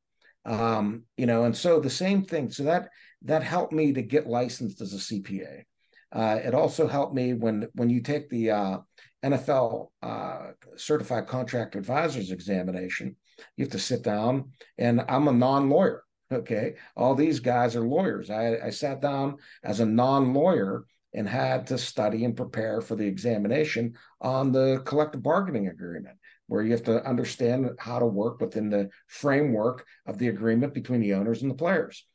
Um, 0.45 1.03
you 1.17 1.25
know 1.25 1.43
and 1.45 1.55
so 1.55 1.79
the 1.79 1.89
same 1.89 2.23
thing 2.23 2.49
so 2.49 2.63
that 2.63 2.89
that 3.23 3.43
helped 3.43 3.73
me 3.73 3.93
to 3.93 4.01
get 4.01 4.27
licensed 4.27 4.81
as 4.81 4.93
a 4.93 4.97
cpa 4.97 5.63
uh, 6.11 6.39
it 6.43 6.53
also 6.53 6.87
helped 6.87 7.15
me 7.15 7.33
when 7.33 7.67
when 7.73 7.89
you 7.89 8.01
take 8.01 8.29
the 8.29 8.51
uh, 8.51 8.77
nfl 9.23 9.87
uh, 10.01 10.51
certified 10.75 11.27
contract 11.27 11.75
advisors 11.75 12.31
examination 12.31 13.15
you 13.55 13.65
have 13.65 13.71
to 13.71 13.79
sit 13.79 14.03
down, 14.03 14.51
and 14.77 15.03
I'm 15.07 15.27
a 15.27 15.31
non 15.31 15.69
lawyer. 15.69 16.03
Okay. 16.31 16.75
All 16.95 17.15
these 17.15 17.39
guys 17.39 17.75
are 17.75 17.87
lawyers. 17.87 18.29
I, 18.29 18.57
I 18.65 18.69
sat 18.71 19.01
down 19.01 19.37
as 19.63 19.79
a 19.79 19.85
non 19.85 20.33
lawyer 20.33 20.85
and 21.13 21.27
had 21.27 21.67
to 21.67 21.77
study 21.77 22.25
and 22.25 22.35
prepare 22.35 22.81
for 22.81 22.95
the 22.95 23.05
examination 23.05 23.93
on 24.19 24.51
the 24.51 24.81
collective 24.85 25.21
bargaining 25.21 25.67
agreement, 25.67 26.17
where 26.47 26.63
you 26.63 26.71
have 26.71 26.83
to 26.83 27.05
understand 27.07 27.69
how 27.77 27.99
to 27.99 28.05
work 28.05 28.41
within 28.41 28.69
the 28.69 28.89
framework 29.07 29.85
of 30.07 30.17
the 30.17 30.29
agreement 30.29 30.73
between 30.73 31.01
the 31.01 31.13
owners 31.13 31.41
and 31.41 31.51
the 31.51 31.55
players. 31.55 32.05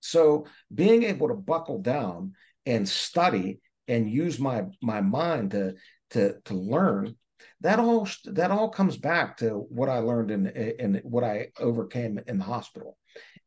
So 0.00 0.46
being 0.72 1.02
able 1.02 1.28
to 1.28 1.34
buckle 1.34 1.80
down 1.80 2.34
and 2.66 2.88
study 2.88 3.60
and 3.88 4.10
use 4.10 4.38
my 4.38 4.64
my 4.80 5.00
mind 5.00 5.52
to 5.52 5.74
to 6.10 6.40
to 6.44 6.54
learn 6.54 7.16
that 7.60 7.78
all 7.78 8.08
that 8.24 8.50
all 8.50 8.68
comes 8.68 8.96
back 8.96 9.36
to 9.38 9.66
what 9.68 9.88
I 9.88 9.98
learned 9.98 10.30
in 10.30 10.46
in 10.46 11.00
what 11.04 11.24
I 11.24 11.48
overcame 11.58 12.20
in 12.26 12.38
the 12.38 12.44
hospital, 12.44 12.96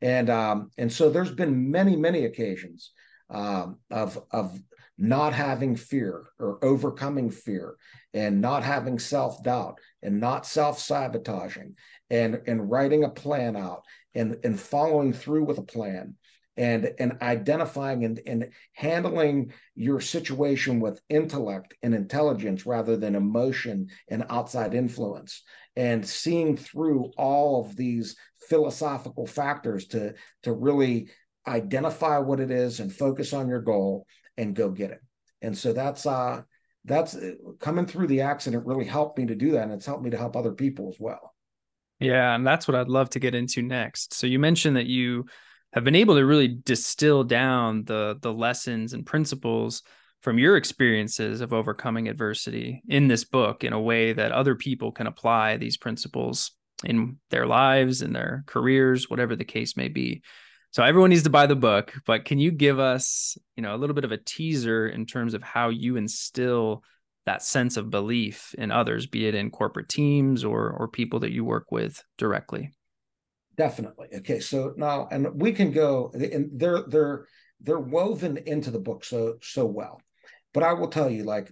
and 0.02 0.30
um, 0.30 0.72
and 0.78 0.92
so 0.92 1.10
there's 1.10 1.32
been 1.32 1.72
many 1.72 1.96
many 1.96 2.26
occasions 2.26 2.92
um, 3.30 3.80
of 3.92 4.24
of 4.32 4.60
not 4.98 5.34
having 5.34 5.76
fear 5.76 6.26
or 6.40 6.64
overcoming 6.64 7.30
fear 7.30 7.76
and 8.14 8.40
not 8.40 8.64
having 8.64 8.98
self 8.98 9.44
doubt 9.44 9.80
and 10.02 10.20
not 10.20 10.46
self 10.46 10.80
sabotaging 10.80 11.76
and 12.10 12.42
and 12.48 12.70
writing 12.70 13.04
a 13.04 13.10
plan 13.10 13.56
out 13.56 13.84
and 14.14 14.38
and 14.44 14.60
following 14.60 15.12
through 15.12 15.44
with 15.44 15.58
a 15.58 15.64
plan 15.64 16.16
and 16.58 16.94
and 17.00 17.18
identifying 17.22 18.06
and, 18.06 18.22
and 18.26 18.50
handling 18.74 19.52
your 19.76 20.00
situation 20.00 20.80
with 20.80 21.02
intellect 21.10 21.74
and 21.84 21.94
intelligence 21.94 22.66
rather 22.66 22.96
than 22.96 23.16
emotion 23.16 23.88
and 24.10 24.26
outside 24.30 24.74
influence 24.74 25.44
and 25.76 26.08
seeing 26.08 26.56
through 26.56 27.12
all 27.18 27.66
of 27.66 27.76
these 27.76 28.16
philosophical 28.48 29.28
factors 29.28 29.88
to 29.88 30.14
to 30.44 30.54
really 30.54 31.10
identify 31.48 32.18
what 32.18 32.40
it 32.40 32.52
is 32.52 32.80
and 32.80 32.94
focus 32.94 33.34
on 33.34 33.48
your 33.48 33.62
goal 33.62 34.08
and 34.38 34.56
go 34.56 34.70
get 34.70 34.92
it. 34.92 35.02
And 35.42 35.58
so 35.58 35.74
that's 35.74 36.06
uh 36.06 36.42
that's 36.86 37.18
coming 37.60 37.86
through 37.86 38.08
the 38.08 38.22
accident 38.22 38.66
really 38.66 38.86
helped 38.86 39.18
me 39.18 39.26
to 39.26 39.36
do 39.36 39.52
that 39.52 39.64
and 39.64 39.74
it's 39.74 39.86
helped 39.86 40.04
me 40.04 40.12
to 40.12 40.18
help 40.18 40.36
other 40.36 40.54
people 40.54 40.88
as 40.90 40.98
well. 41.00 41.34
Yeah 42.00 42.36
and 42.36 42.46
that's 42.46 42.68
what 42.68 42.76
i'd 42.76 42.90
love 42.90 43.10
to 43.12 43.20
get 43.20 43.36
into 43.36 43.62
next. 43.62 44.14
So 44.14 44.28
you 44.28 44.40
mentioned 44.40 44.78
that 44.78 44.88
you 44.88 45.26
have 45.76 45.84
been 45.84 45.96
able 45.96 46.16
to 46.16 46.26
really 46.26 46.48
distill 46.48 47.24
down 47.24 47.84
the 47.84 48.18
the 48.22 48.34
lessons 48.34 48.94
and 48.94 49.06
principles 49.06 49.84
from 50.22 50.40
your 50.40 50.58
experiences 50.58 51.42
of 51.42 51.54
overcoming 51.54 52.08
adversity 52.08 52.82
in 52.88 53.08
this 53.08 53.26
book 53.26 53.64
in 53.64 53.74
a 53.74 53.80
way 53.80 54.14
that 54.14 54.32
other 54.32 54.56
people 54.56 54.92
can 54.92 55.06
apply 55.06 55.58
these 55.58 55.78
principles 55.78 56.52
in 56.84 57.18
their 57.30 57.46
lives 57.46 58.02
in 58.02 58.14
their 58.14 58.44
careers 58.48 59.10
whatever 59.10 59.36
the 59.36 59.46
case 59.46 59.78
may 59.78 59.88
be. 59.88 60.24
So 60.72 60.84
everyone 60.84 61.10
needs 61.10 61.24
to 61.24 61.30
buy 61.30 61.46
the 61.46 61.56
book 61.56 61.94
but 62.06 62.26
can 62.26 62.40
you 62.40 62.52
give 62.52 62.80
us 62.80 63.38
you 63.56 63.62
know 63.62 63.76
a 63.76 63.78
little 63.78 63.94
bit 63.94 64.06
of 64.06 64.12
a 64.14 64.18
teaser 64.18 64.88
in 64.88 65.06
terms 65.06 65.34
of 65.34 65.44
how 65.44 65.70
you 65.70 65.98
instill 65.98 66.84
that 67.26 67.44
sense 67.44 67.76
of 67.76 67.90
belief 67.90 68.56
in 68.58 68.72
others 68.72 69.08
be 69.08 69.28
it 69.28 69.36
in 69.36 69.52
corporate 69.52 69.90
teams 69.90 70.46
or 70.46 70.72
or 70.72 70.88
people 70.88 71.20
that 71.20 71.32
you 71.32 71.44
work 71.44 71.72
with 71.72 72.02
directly 72.18 72.72
Definitely. 73.56 74.08
Okay. 74.18 74.40
So 74.40 74.74
now, 74.76 75.08
and 75.12 75.42
we 75.42 75.52
can 75.54 75.72
go, 75.72 76.12
and 76.14 76.50
they're 76.54 76.84
they're 76.88 77.26
they're 77.62 77.80
woven 77.80 78.38
into 78.38 78.72
the 78.72 78.80
book 78.80 79.06
so 79.06 79.38
so 79.42 79.66
well. 79.66 80.02
But 80.54 80.64
I 80.64 80.74
will 80.74 80.88
tell 80.88 81.10
you, 81.10 81.24
like, 81.24 81.52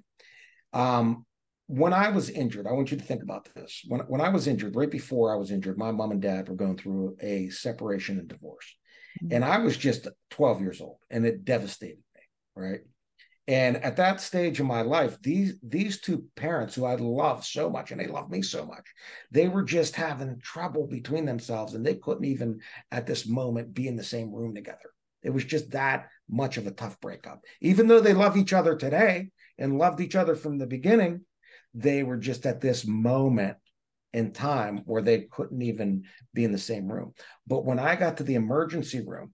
um, 0.71 1.25
when 1.67 1.93
I 1.93 2.09
was 2.09 2.29
injured, 2.29 2.67
I 2.67 2.73
want 2.73 2.91
you 2.91 2.97
to 2.97 3.03
think 3.03 3.23
about 3.23 3.49
this. 3.55 3.83
When 3.87 4.01
when 4.01 4.21
I 4.21 4.29
was 4.29 4.47
injured, 4.47 4.75
right 4.75 4.91
before 4.91 5.33
I 5.33 5.37
was 5.37 5.51
injured, 5.51 5.77
my 5.77 5.91
mom 5.91 6.11
and 6.11 6.21
dad 6.21 6.49
were 6.49 6.55
going 6.55 6.77
through 6.77 7.17
a 7.21 7.49
separation 7.49 8.19
and 8.19 8.27
divorce, 8.27 8.75
mm-hmm. 9.23 9.33
and 9.33 9.45
I 9.45 9.59
was 9.59 9.77
just 9.77 10.07
12 10.31 10.61
years 10.61 10.81
old, 10.81 10.97
and 11.09 11.25
it 11.25 11.45
devastated 11.45 11.97
me. 12.15 12.21
Right. 12.55 12.81
And 13.47 13.77
at 13.77 13.97
that 13.97 14.21
stage 14.21 14.61
of 14.61 14.65
my 14.65 14.83
life, 14.83 15.21
these 15.21 15.55
these 15.61 15.99
two 15.99 16.25
parents 16.35 16.75
who 16.75 16.85
I 16.85 16.95
love 16.95 17.43
so 17.43 17.69
much 17.69 17.91
and 17.91 17.99
they 17.99 18.07
love 18.07 18.29
me 18.29 18.41
so 18.41 18.65
much, 18.65 18.85
they 19.31 19.49
were 19.49 19.63
just 19.63 19.95
having 19.97 20.39
trouble 20.39 20.87
between 20.87 21.25
themselves 21.25 21.73
and 21.73 21.85
they 21.85 21.95
couldn't 21.95 22.23
even 22.23 22.61
at 22.91 23.05
this 23.05 23.27
moment 23.27 23.73
be 23.73 23.87
in 23.87 23.97
the 23.97 24.03
same 24.03 24.33
room 24.33 24.55
together. 24.55 24.93
It 25.23 25.31
was 25.31 25.43
just 25.43 25.71
that 25.71 26.07
much 26.29 26.55
of 26.57 26.67
a 26.67 26.71
tough 26.71 26.99
breakup. 27.01 27.41
Even 27.59 27.87
though 27.87 27.99
they 27.99 28.13
love 28.13 28.37
each 28.37 28.53
other 28.53 28.75
today 28.77 29.31
and 29.57 29.77
loved 29.77 29.99
each 29.99 30.15
other 30.15 30.35
from 30.35 30.57
the 30.57 30.67
beginning, 30.67 31.25
they 31.73 32.03
were 32.03 32.17
just 32.17 32.45
at 32.45 32.61
this 32.61 32.85
moment 32.85 33.57
in 34.13 34.31
time 34.31 34.83
where 34.85 35.01
they 35.01 35.21
couldn't 35.31 35.61
even 35.61 36.03
be 36.33 36.45
in 36.45 36.51
the 36.51 36.57
same 36.57 36.89
room. 36.89 37.13
But 37.45 37.65
when 37.65 37.79
I 37.79 37.95
got 37.95 38.17
to 38.17 38.23
the 38.23 38.35
emergency 38.35 39.03
room 39.05 39.33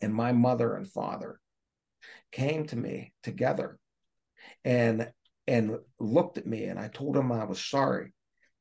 and 0.00 0.14
my 0.14 0.32
mother 0.32 0.76
and 0.76 0.86
father 0.86 1.40
came 2.32 2.66
to 2.66 2.76
me 2.76 3.12
together 3.22 3.78
and 4.64 5.10
and 5.46 5.78
looked 6.00 6.38
at 6.38 6.46
me 6.46 6.64
and 6.64 6.78
I 6.78 6.88
told 6.88 7.16
him 7.16 7.30
I 7.30 7.44
was 7.44 7.64
sorry. 7.64 8.12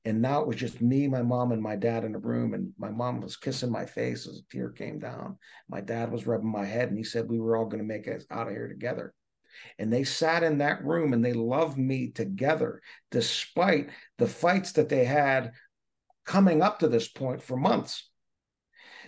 And 0.08 0.21
now 0.21 0.41
it 0.41 0.47
was 0.47 0.58
just 0.58 0.84
me, 0.84 1.08
my 1.08 1.23
mom, 1.23 1.51
and 1.51 1.62
my 1.62 1.75
dad 1.75 2.03
in 2.03 2.12
the 2.12 2.19
room. 2.19 2.53
And 2.53 2.73
my 2.77 2.91
mom 2.91 3.21
was 3.21 3.38
kissing 3.38 3.71
my 3.71 3.88
face 3.88 4.27
as 4.27 4.38
a 4.38 4.53
tear 4.53 4.69
came 4.69 4.99
down. 4.99 5.39
My 5.67 5.81
dad 5.81 6.12
was 6.12 6.27
rubbing 6.27 6.51
my 6.51 6.63
head 6.63 6.89
and 6.89 6.97
he 6.97 7.03
said 7.03 7.27
we 7.27 7.39
were 7.39 7.58
all 7.58 7.65
going 7.65 7.81
to 7.81 7.88
make 7.88 8.05
it 8.05 8.23
out 8.29 8.47
of 8.47 8.53
here 8.53 8.67
together. 8.67 9.15
And 9.79 9.91
they 9.91 10.03
sat 10.03 10.43
in 10.43 10.60
that 10.60 10.86
room 10.86 11.13
and 11.13 11.25
they 11.25 11.34
loved 11.34 11.77
me 11.77 12.10
together, 12.10 12.81
despite 13.10 13.89
the 14.19 14.27
fights 14.27 14.73
that 14.73 14.89
they 14.89 15.05
had 15.05 15.53
coming 16.23 16.62
up 16.62 16.79
to 16.79 16.88
this 16.88 17.08
point 17.08 17.41
for 17.41 17.58
months. 17.58 18.08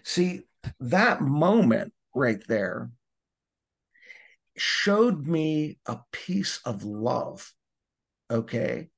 See, 0.04 0.44
that 0.80 1.22
moment 1.22 1.94
right 2.16 2.42
there 2.48 2.90
showed 4.60 5.28
me 5.28 5.80
a 5.86 6.00
piece 6.12 6.60
of 6.66 6.84
love, 6.84 7.54
okay, 8.30 8.90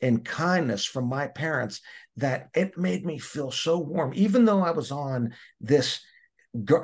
and 0.00 0.24
kindness 0.24 0.84
from 0.84 1.08
my 1.08 1.26
parents 1.26 1.80
that 2.16 2.48
it 2.54 2.78
made 2.78 3.04
me 3.04 3.18
feel 3.18 3.50
so 3.50 3.78
warm, 3.78 4.12
even 4.14 4.44
though 4.44 4.62
I 4.62 4.70
was 4.70 4.90
on 4.90 5.34
this 5.60 6.00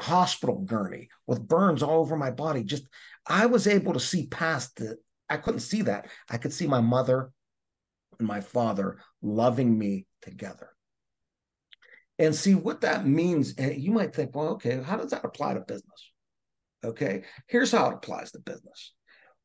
hospital 0.00 0.60
gurney 0.60 1.08
with 1.26 1.46
burns 1.46 1.82
all 1.82 2.00
over 2.00 2.16
my 2.16 2.30
body. 2.30 2.62
Just 2.62 2.84
I 3.26 3.46
was 3.46 3.66
able 3.66 3.92
to 3.92 4.00
see 4.00 4.28
past 4.28 4.80
it. 4.80 4.98
I 5.28 5.36
couldn't 5.38 5.60
see 5.60 5.82
that. 5.82 6.08
I 6.30 6.38
could 6.38 6.52
see 6.52 6.66
my 6.66 6.80
mother 6.80 7.32
and 8.18 8.28
my 8.28 8.40
father 8.40 8.98
loving 9.22 9.76
me 9.76 10.06
together. 10.22 10.70
And 12.18 12.34
see 12.34 12.54
what 12.54 12.80
that 12.80 13.06
means. 13.06 13.54
And 13.58 13.76
you 13.76 13.90
might 13.90 14.14
think, 14.14 14.34
well, 14.34 14.50
okay, 14.50 14.80
how 14.82 14.96
does 14.96 15.10
that 15.10 15.24
apply 15.24 15.54
to 15.54 15.60
business? 15.60 16.12
Okay. 16.84 17.22
Here's 17.46 17.72
how 17.72 17.90
it 17.90 17.94
applies 17.94 18.32
to 18.32 18.38
business. 18.38 18.92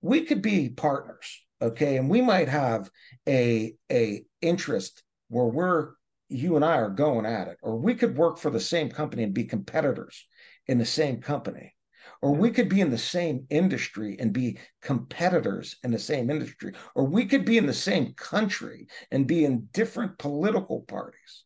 We 0.02 0.22
could 0.22 0.42
be 0.42 0.70
partners. 0.70 1.42
Okay. 1.62 1.98
And 1.98 2.10
we 2.10 2.22
might 2.22 2.50
have 2.50 2.90
a, 3.28 3.76
a 3.92 4.24
interest 4.42 5.04
where 5.30 5.46
we're, 5.46 5.92
you 6.30 6.56
and 6.56 6.64
I 6.64 6.78
are 6.78 6.90
going 6.90 7.26
at 7.26 7.48
it, 7.48 7.58
or 7.62 7.78
we 7.78 7.94
could 7.94 8.18
work 8.18 8.38
for 8.38 8.50
the 8.50 8.60
same 8.60 8.90
company 8.90 9.24
and 9.24 9.34
be 9.34 9.44
competitors 9.44 10.26
in 10.68 10.78
the 10.78 10.86
same 10.86 11.22
company 11.22 11.74
or 12.22 12.36
we 12.36 12.52
could 12.52 12.70
be 12.70 12.82
in 12.82 12.92
the 12.92 12.98
same 12.98 13.46
industry 13.50 14.16
and 14.20 14.32
be 14.32 14.58
competitors 14.82 15.78
in 15.84 15.92
the 15.92 16.00
same 16.00 16.30
industry, 16.30 16.74
or 16.96 17.06
we 17.06 17.26
could 17.26 17.46
be 17.46 17.58
in 17.58 17.66
the 17.66 17.74
same 17.74 18.14
country 18.14 18.88
and 19.12 19.28
be 19.28 19.44
in 19.46 19.68
different 19.74 20.18
political 20.18 20.82
parties 20.82 21.44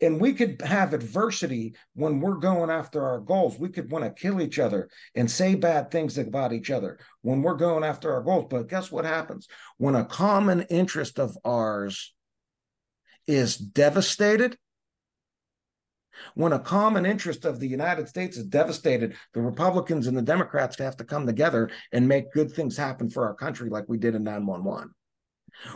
and 0.00 0.20
we 0.20 0.32
could 0.32 0.60
have 0.62 0.94
adversity 0.94 1.74
when 1.94 2.20
we're 2.20 2.36
going 2.36 2.70
after 2.70 3.04
our 3.04 3.20
goals. 3.20 3.58
We 3.58 3.68
could 3.68 3.90
want 3.90 4.04
to 4.04 4.10
kill 4.10 4.40
each 4.40 4.58
other 4.58 4.88
and 5.14 5.30
say 5.30 5.54
bad 5.54 5.90
things 5.90 6.18
about 6.18 6.52
each 6.52 6.70
other 6.70 6.98
when 7.22 7.42
we're 7.42 7.54
going 7.54 7.84
after 7.84 8.12
our 8.12 8.22
goals. 8.22 8.46
But 8.50 8.68
guess 8.68 8.90
what 8.90 9.04
happens? 9.04 9.48
When 9.78 9.94
a 9.94 10.04
common 10.04 10.62
interest 10.62 11.18
of 11.18 11.36
ours 11.44 12.14
is 13.26 13.56
devastated, 13.56 14.56
when 16.34 16.52
a 16.52 16.58
common 16.58 17.06
interest 17.06 17.44
of 17.44 17.60
the 17.60 17.68
United 17.68 18.08
States 18.08 18.36
is 18.36 18.44
devastated, 18.44 19.16
the 19.32 19.42
Republicans 19.42 20.06
and 20.06 20.16
the 20.16 20.22
Democrats 20.22 20.78
have 20.78 20.96
to 20.98 21.04
come 21.04 21.26
together 21.26 21.70
and 21.92 22.08
make 22.08 22.32
good 22.32 22.52
things 22.52 22.76
happen 22.76 23.10
for 23.10 23.26
our 23.26 23.34
country, 23.34 23.68
like 23.68 23.88
we 23.88 23.98
did 23.98 24.14
in 24.14 24.22
911. 24.24 24.94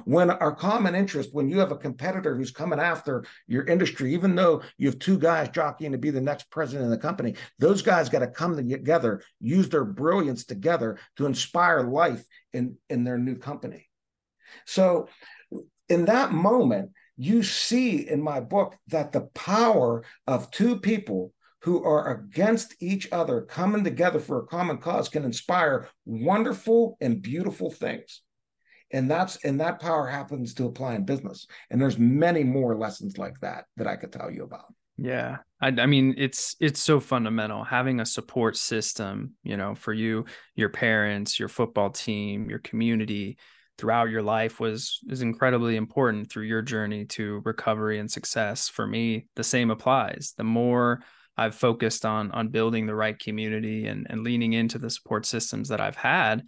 When 0.04 0.30
our 0.30 0.54
common 0.54 0.94
interest, 0.94 1.30
when 1.32 1.48
you 1.48 1.58
have 1.58 1.72
a 1.72 1.76
competitor 1.76 2.36
who's 2.36 2.50
coming 2.50 2.78
after 2.78 3.24
your 3.46 3.64
industry, 3.64 4.14
even 4.14 4.34
though 4.34 4.62
you 4.76 4.88
have 4.88 4.98
two 4.98 5.18
guys 5.18 5.48
jockeying 5.50 5.92
to 5.92 5.98
be 5.98 6.10
the 6.10 6.20
next 6.20 6.50
president 6.50 6.84
of 6.84 6.90
the 6.90 6.98
company, 6.98 7.34
those 7.58 7.82
guys 7.82 8.08
got 8.08 8.20
to 8.20 8.26
come 8.26 8.56
together, 8.56 9.22
use 9.40 9.68
their 9.68 9.84
brilliance 9.84 10.44
together 10.44 10.98
to 11.16 11.26
inspire 11.26 11.82
life 11.82 12.24
in, 12.52 12.76
in 12.90 13.04
their 13.04 13.18
new 13.18 13.36
company. 13.36 13.88
So, 14.66 15.08
in 15.88 16.04
that 16.06 16.32
moment, 16.32 16.92
you 17.16 17.42
see 17.42 18.08
in 18.08 18.22
my 18.22 18.40
book 18.40 18.76
that 18.88 19.12
the 19.12 19.22
power 19.34 20.04
of 20.26 20.50
two 20.50 20.78
people 20.78 21.32
who 21.62 21.82
are 21.82 22.12
against 22.12 22.74
each 22.80 23.08
other 23.10 23.42
coming 23.42 23.82
together 23.82 24.20
for 24.20 24.38
a 24.38 24.46
common 24.46 24.78
cause 24.78 25.08
can 25.08 25.24
inspire 25.24 25.88
wonderful 26.06 26.96
and 27.00 27.20
beautiful 27.20 27.70
things. 27.70 28.22
And 28.92 29.10
that's 29.10 29.44
and 29.44 29.60
that 29.60 29.80
power 29.80 30.06
happens 30.06 30.54
to 30.54 30.66
apply 30.66 30.94
in 30.94 31.04
business. 31.04 31.46
And 31.70 31.80
there's 31.80 31.98
many 31.98 32.44
more 32.44 32.76
lessons 32.76 33.18
like 33.18 33.38
that 33.40 33.64
that 33.76 33.86
i 33.86 33.96
could 33.96 34.12
tell 34.12 34.30
you 34.30 34.44
about. 34.44 34.66
Yeah. 34.96 35.38
I, 35.60 35.68
I 35.68 35.86
mean 35.86 36.14
it's 36.16 36.56
it's 36.60 36.82
so 36.82 37.00
fundamental 37.00 37.64
having 37.64 38.00
a 38.00 38.06
support 38.06 38.56
system 38.56 39.34
you 39.42 39.56
know 39.56 39.74
for 39.74 39.92
you 39.92 40.24
your 40.54 40.68
parents 40.68 41.38
your 41.38 41.48
football 41.48 41.90
team 41.90 42.50
your 42.50 42.58
community 42.60 43.38
throughout 43.76 44.10
your 44.10 44.22
life 44.22 44.58
was 44.58 44.98
is 45.08 45.22
incredibly 45.22 45.76
important 45.76 46.30
through 46.30 46.44
your 46.44 46.62
journey 46.62 47.04
to 47.04 47.40
recovery 47.44 48.00
and 48.00 48.10
success. 48.10 48.68
For 48.68 48.86
me 48.86 49.26
the 49.36 49.44
same 49.44 49.70
applies. 49.70 50.34
The 50.36 50.44
more 50.44 51.00
i've 51.36 51.54
focused 51.54 52.04
on 52.04 52.32
on 52.32 52.48
building 52.48 52.86
the 52.86 52.94
right 52.94 53.18
community 53.18 53.86
and 53.86 54.06
and 54.10 54.22
leaning 54.22 54.54
into 54.54 54.78
the 54.78 54.90
support 54.90 55.24
systems 55.24 55.68
that 55.68 55.80
i've 55.80 55.96
had 55.96 56.42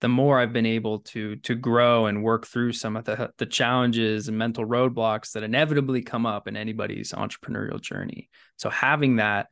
the 0.00 0.08
more 0.08 0.38
I've 0.38 0.52
been 0.52 0.66
able 0.66 1.00
to 1.00 1.36
to 1.36 1.54
grow 1.54 2.06
and 2.06 2.22
work 2.22 2.46
through 2.46 2.72
some 2.72 2.96
of 2.96 3.04
the 3.04 3.30
the 3.38 3.46
challenges 3.46 4.28
and 4.28 4.38
mental 4.38 4.64
roadblocks 4.64 5.32
that 5.32 5.42
inevitably 5.42 6.02
come 6.02 6.26
up 6.26 6.46
in 6.46 6.56
anybody's 6.56 7.12
entrepreneurial 7.12 7.80
journey. 7.80 8.28
So 8.56 8.70
having 8.70 9.16
that 9.16 9.48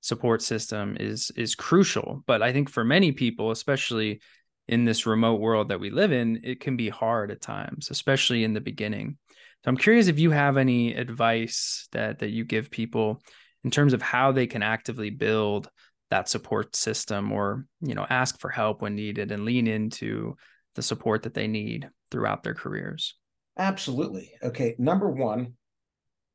support 0.00 0.42
system 0.42 0.96
is 0.98 1.30
is 1.36 1.54
crucial. 1.54 2.22
But 2.26 2.42
I 2.42 2.52
think 2.52 2.70
for 2.70 2.84
many 2.84 3.12
people, 3.12 3.50
especially 3.50 4.20
in 4.68 4.84
this 4.84 5.06
remote 5.06 5.40
world 5.40 5.68
that 5.68 5.80
we 5.80 5.90
live 5.90 6.12
in, 6.12 6.40
it 6.44 6.60
can 6.60 6.76
be 6.76 6.88
hard 6.88 7.30
at 7.30 7.40
times, 7.40 7.90
especially 7.90 8.44
in 8.44 8.54
the 8.54 8.60
beginning. 8.60 9.18
So 9.64 9.68
I'm 9.68 9.76
curious 9.76 10.06
if 10.06 10.18
you 10.18 10.30
have 10.30 10.56
any 10.56 10.94
advice 10.94 11.88
that 11.92 12.20
that 12.20 12.30
you 12.30 12.44
give 12.44 12.70
people 12.70 13.20
in 13.64 13.70
terms 13.70 13.92
of 13.92 14.00
how 14.00 14.32
they 14.32 14.46
can 14.46 14.62
actively 14.62 15.10
build 15.10 15.68
that 16.10 16.28
support 16.28 16.74
system 16.74 17.32
or 17.32 17.66
you 17.80 17.94
know 17.94 18.06
ask 18.10 18.38
for 18.40 18.50
help 18.50 18.82
when 18.82 18.94
needed 18.94 19.32
and 19.32 19.44
lean 19.44 19.66
into 19.66 20.36
the 20.74 20.82
support 20.82 21.22
that 21.22 21.34
they 21.34 21.46
need 21.46 21.88
throughout 22.10 22.42
their 22.42 22.54
careers. 22.54 23.14
Absolutely. 23.58 24.32
Okay 24.42 24.74
number 24.78 25.08
one 25.08 25.54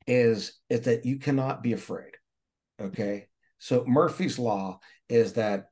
is 0.07 0.59
is 0.69 0.81
that 0.81 1.05
you 1.05 1.17
cannot 1.17 1.63
be 1.63 1.73
afraid 1.73 2.11
okay? 2.81 3.27
So 3.57 3.83
murphy's 3.87 4.37
law 4.37 4.79
is 5.09 5.33
that 5.33 5.65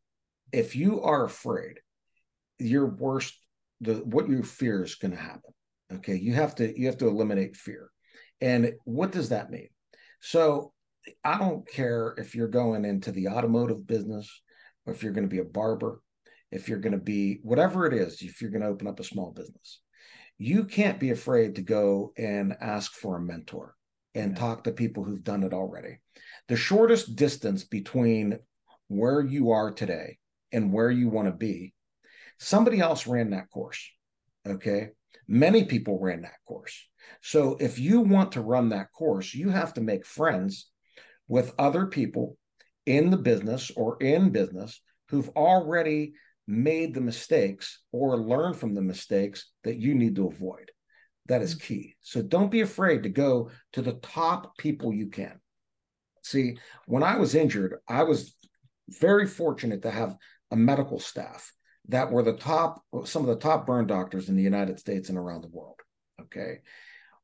if 0.51 0.75
you 0.75 1.01
are 1.01 1.25
afraid 1.25 1.79
your 2.59 2.87
worst 2.87 3.37
the 3.81 3.95
what 3.95 4.29
you 4.29 4.43
fear 4.43 4.83
is 4.83 4.95
going 4.95 5.11
to 5.11 5.19
happen 5.19 5.53
okay? 5.95 6.15
You 6.15 6.33
have 6.33 6.55
to 6.55 6.79
you 6.79 6.87
have 6.87 6.97
to 6.99 7.07
eliminate 7.07 7.55
fear. 7.55 7.89
And 8.41 8.73
what 8.83 9.11
does 9.11 9.29
that 9.29 9.49
mean? 9.49 9.69
So 10.19 10.72
I 11.23 11.37
don't 11.37 11.67
care 11.67 12.13
if 12.17 12.35
you're 12.35 12.47
going 12.47 12.85
into 12.85 13.11
the 13.11 13.27
automotive 13.27 13.85
business 13.85 14.41
or 14.85 14.93
if 14.93 15.03
you're 15.03 15.13
going 15.13 15.27
to 15.27 15.33
be 15.33 15.41
a 15.41 15.45
barber, 15.45 16.01
if 16.51 16.67
you're 16.69 16.79
going 16.79 16.93
to 16.93 17.03
be 17.03 17.39
whatever 17.43 17.85
it 17.85 17.93
is, 17.93 18.21
if 18.21 18.41
you're 18.41 18.51
going 18.51 18.61
to 18.61 18.67
open 18.67 18.87
up 18.87 18.99
a 18.99 19.03
small 19.03 19.31
business. 19.31 19.81
You 20.37 20.65
can't 20.65 20.99
be 20.99 21.11
afraid 21.11 21.55
to 21.55 21.61
go 21.61 22.13
and 22.17 22.55
ask 22.59 22.93
for 22.93 23.17
a 23.17 23.21
mentor 23.21 23.75
and 24.15 24.33
yeah. 24.33 24.39
talk 24.39 24.63
to 24.63 24.71
people 24.71 25.03
who've 25.03 25.23
done 25.23 25.43
it 25.43 25.53
already. 25.53 25.99
The 26.47 26.55
shortest 26.55 27.15
distance 27.15 27.63
between 27.63 28.39
where 28.87 29.21
you 29.21 29.51
are 29.51 29.71
today 29.71 30.17
and 30.51 30.71
where 30.71 30.91
you 30.91 31.09
want 31.09 31.27
to 31.27 31.33
be, 31.33 31.73
somebody 32.39 32.79
else 32.79 33.07
ran 33.07 33.31
that 33.31 33.49
course. 33.49 33.89
Okay. 34.47 34.89
Many 35.27 35.63
people 35.63 35.99
ran 35.99 36.21
that 36.23 36.43
course. 36.47 36.87
So 37.21 37.57
if 37.59 37.79
you 37.79 38.01
want 38.01 38.33
to 38.33 38.41
run 38.41 38.69
that 38.69 38.91
course, 38.91 39.33
you 39.33 39.49
have 39.49 39.73
to 39.75 39.81
make 39.81 40.05
friends 40.05 40.69
with 41.27 41.53
other 41.57 41.85
people 41.85 42.37
in 42.85 43.09
the 43.09 43.17
business 43.17 43.71
or 43.75 43.97
in 44.01 44.29
business 44.29 44.81
who've 45.09 45.29
already 45.29 46.13
made 46.47 46.93
the 46.93 47.01
mistakes 47.01 47.79
or 47.91 48.17
learned 48.17 48.57
from 48.57 48.73
the 48.73 48.81
mistakes 48.81 49.49
that 49.63 49.77
you 49.77 49.95
need 49.95 50.15
to 50.15 50.27
avoid. 50.27 50.71
That 51.27 51.41
is 51.41 51.55
mm-hmm. 51.55 51.73
key. 51.73 51.95
So 52.01 52.21
don't 52.21 52.51
be 52.51 52.61
afraid 52.61 53.03
to 53.03 53.09
go 53.09 53.51
to 53.73 53.81
the 53.81 53.93
top 53.93 54.57
people 54.57 54.93
you 54.93 55.07
can. 55.07 55.39
See, 56.23 56.57
when 56.85 57.03
I 57.03 57.17
was 57.17 57.35
injured, 57.35 57.75
I 57.87 58.03
was 58.03 58.35
very 58.89 59.27
fortunate 59.27 59.83
to 59.83 59.91
have 59.91 60.15
a 60.51 60.55
medical 60.55 60.99
staff 60.99 61.51
that 61.89 62.11
were 62.11 62.23
the 62.23 62.37
top, 62.37 62.81
some 63.05 63.23
of 63.23 63.27
the 63.27 63.37
top 63.41 63.65
burn 63.65 63.87
doctors 63.87 64.29
in 64.29 64.35
the 64.35 64.43
United 64.43 64.79
States 64.79 65.09
and 65.09 65.17
around 65.17 65.41
the 65.41 65.49
world. 65.49 65.79
Okay. 66.21 66.59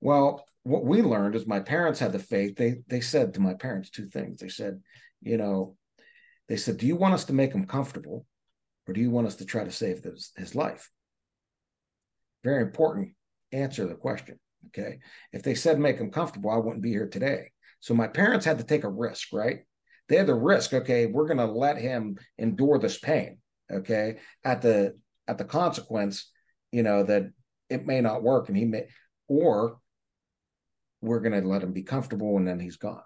Well, 0.02 0.46
what 0.64 0.86
we 0.86 1.02
learned 1.02 1.36
is 1.36 1.48
my 1.48 1.60
parents 1.60 2.00
had 2.00 2.12
the 2.12 2.20
faith. 2.20 2.56
They 2.56 2.82
they 2.88 3.02
said 3.02 3.34
to 3.34 3.42
my 3.42 3.54
parents 3.54 3.90
two 3.90 4.08
things. 4.08 4.40
They 4.40 4.50
said, 4.50 4.82
you 5.22 5.38
know, 5.38 5.76
they 6.48 6.58
said, 6.58 6.78
"Do 6.78 6.86
you 6.86 6.96
want 6.96 7.14
us 7.14 7.26
to 7.26 7.34
make 7.34 7.54
him 7.54 7.66
comfortable, 7.66 8.26
or 8.88 8.94
do 8.94 9.02
you 9.02 9.10
want 9.10 9.28
us 9.28 9.36
to 9.38 9.46
try 9.46 9.64
to 9.64 9.72
save 9.72 10.04
his, 10.04 10.32
his 10.38 10.56
life?" 10.56 10.90
Very 12.44 12.62
important 12.62 13.14
answer 13.52 13.88
the 13.88 13.96
question. 13.96 14.40
Okay, 14.68 15.00
if 15.32 15.44
they 15.44 15.56
said 15.56 15.80
make 15.80 15.98
him 15.98 16.12
comfortable, 16.12 16.50
I 16.50 16.58
wouldn't 16.58 16.84
be 16.84 16.92
here 16.92 17.08
today. 17.08 17.52
So 17.80 17.94
my 17.94 18.08
parents 18.08 18.46
had 18.46 18.58
to 18.58 18.66
take 18.66 18.84
a 18.84 18.90
risk, 18.90 19.30
right? 19.32 19.60
They 20.08 20.18
had 20.18 20.28
the 20.28 20.36
risk. 20.36 20.74
Okay, 20.74 21.06
we're 21.06 21.28
going 21.28 21.38
to 21.38 21.46
let 21.46 21.78
him 21.78 22.18
endure 22.38 22.78
this 22.80 22.98
pain. 22.98 23.40
Okay, 23.72 24.18
at 24.44 24.62
the 24.62 24.98
at 25.28 25.38
the 25.38 25.46
consequence, 25.46 26.30
you 26.72 26.84
know 26.84 27.04
that 27.04 27.24
it 27.70 27.86
may 27.86 28.02
not 28.02 28.24
work, 28.24 28.50
and 28.50 28.58
he 28.58 28.66
may 28.66 28.88
or 29.28 29.78
we're 31.02 31.20
going 31.20 31.42
to 31.42 31.48
let 31.48 31.64
him 31.64 31.74
be 31.74 31.84
comfortable 31.84 32.38
and 32.38 32.48
then 32.48 32.60
he's 32.60 32.78
gone. 32.78 33.04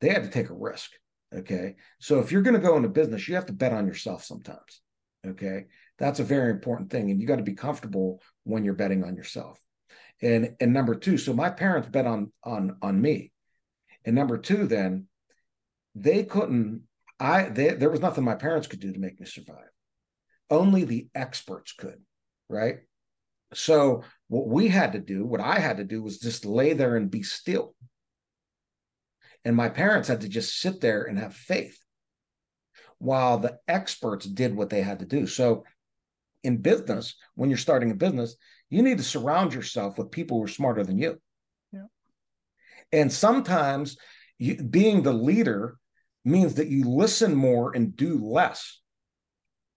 They 0.00 0.08
had 0.08 0.24
to 0.24 0.30
take 0.30 0.50
a 0.50 0.54
risk. 0.54 0.90
Okay. 1.34 1.76
So 1.98 2.20
if 2.20 2.30
you're 2.30 2.42
going 2.42 2.60
to 2.60 2.66
go 2.66 2.76
into 2.76 2.88
business, 2.88 3.26
you 3.28 3.34
have 3.34 3.46
to 3.46 3.52
bet 3.52 3.72
on 3.72 3.86
yourself 3.86 4.24
sometimes. 4.24 4.80
Okay. 5.26 5.64
That's 5.98 6.20
a 6.20 6.24
very 6.24 6.50
important 6.50 6.90
thing. 6.90 7.10
And 7.10 7.20
you 7.20 7.26
got 7.26 7.36
to 7.36 7.42
be 7.42 7.54
comfortable 7.54 8.22
when 8.44 8.64
you're 8.64 8.74
betting 8.74 9.04
on 9.04 9.16
yourself. 9.16 9.58
And 10.22 10.54
and 10.60 10.72
number 10.72 10.94
two, 10.94 11.18
so 11.18 11.32
my 11.32 11.50
parents 11.50 11.88
bet 11.88 12.06
on 12.06 12.32
on 12.44 12.76
on 12.82 13.00
me. 13.00 13.32
And 14.04 14.14
number 14.14 14.38
two, 14.38 14.66
then 14.66 15.06
they 15.94 16.24
couldn't, 16.24 16.82
I 17.18 17.44
they, 17.48 17.70
there 17.70 17.90
was 17.90 18.00
nothing 18.00 18.24
my 18.24 18.34
parents 18.34 18.66
could 18.66 18.80
do 18.80 18.92
to 18.92 18.98
make 18.98 19.18
me 19.18 19.26
survive. 19.26 19.70
Only 20.50 20.84
the 20.84 21.08
experts 21.14 21.72
could, 21.72 22.00
right? 22.48 22.80
So 23.54 24.04
what 24.28 24.48
we 24.48 24.68
had 24.68 24.92
to 24.92 24.98
do, 24.98 25.24
what 25.24 25.40
I 25.40 25.58
had 25.58 25.78
to 25.78 25.84
do 25.84 26.02
was 26.02 26.18
just 26.18 26.44
lay 26.44 26.72
there 26.72 26.96
and 26.96 27.10
be 27.10 27.22
still. 27.22 27.74
And 29.44 29.54
my 29.54 29.68
parents 29.68 30.08
had 30.08 30.22
to 30.22 30.28
just 30.28 30.58
sit 30.58 30.80
there 30.80 31.04
and 31.04 31.18
have 31.18 31.34
faith 31.34 31.78
while 32.98 33.38
the 33.38 33.58
experts 33.68 34.26
did 34.26 34.56
what 34.56 34.70
they 34.70 34.82
had 34.82 35.00
to 35.00 35.04
do. 35.04 35.26
So 35.26 35.64
in 36.42 36.58
business, 36.58 37.14
when 37.34 37.50
you're 37.50 37.58
starting 37.58 37.90
a 37.90 37.94
business, 37.94 38.36
you 38.70 38.82
need 38.82 38.98
to 38.98 39.04
surround 39.04 39.52
yourself 39.52 39.98
with 39.98 40.10
people 40.10 40.38
who 40.38 40.44
are 40.44 40.48
smarter 40.48 40.82
than 40.82 40.98
you. 40.98 41.20
Yeah. 41.72 41.86
And 42.92 43.12
sometimes 43.12 43.98
you, 44.38 44.56
being 44.56 45.02
the 45.02 45.12
leader 45.12 45.76
means 46.24 46.54
that 46.54 46.68
you 46.68 46.84
listen 46.84 47.34
more 47.34 47.74
and 47.74 47.96
do 47.96 48.18
less 48.18 48.80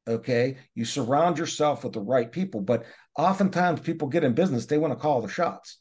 okay 0.08 0.58
you 0.74 0.86
surround 0.86 1.38
yourself 1.38 1.84
with 1.84 1.94
the 1.94 2.00
right 2.00 2.32
people 2.32 2.62
but 2.62 2.86
oftentimes 3.18 3.80
people 3.82 4.08
get 4.08 4.24
in 4.24 4.34
business 4.34 4.66
they 4.66 4.78
want 4.78 4.94
to 4.94 5.00
call 5.00 5.22
the 5.22 5.28
shots. 5.28 5.80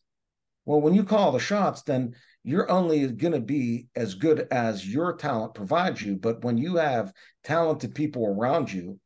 Well 0.64 0.80
when 0.80 0.94
you 0.94 1.04
call 1.04 1.32
the 1.32 1.38
shots 1.38 1.82
then 1.82 2.14
you're 2.42 2.70
only 2.70 3.06
going 3.08 3.32
to 3.32 3.40
be 3.40 3.88
as 3.96 4.14
good 4.14 4.46
as 4.52 4.86
your 4.86 5.16
talent 5.16 5.54
provides 5.54 6.00
you. 6.00 6.16
But 6.16 6.44
when 6.44 6.56
you 6.56 6.76
have 6.76 7.12
talented 7.42 7.94
people 7.94 8.26
around 8.26 8.72
you 8.72 9.00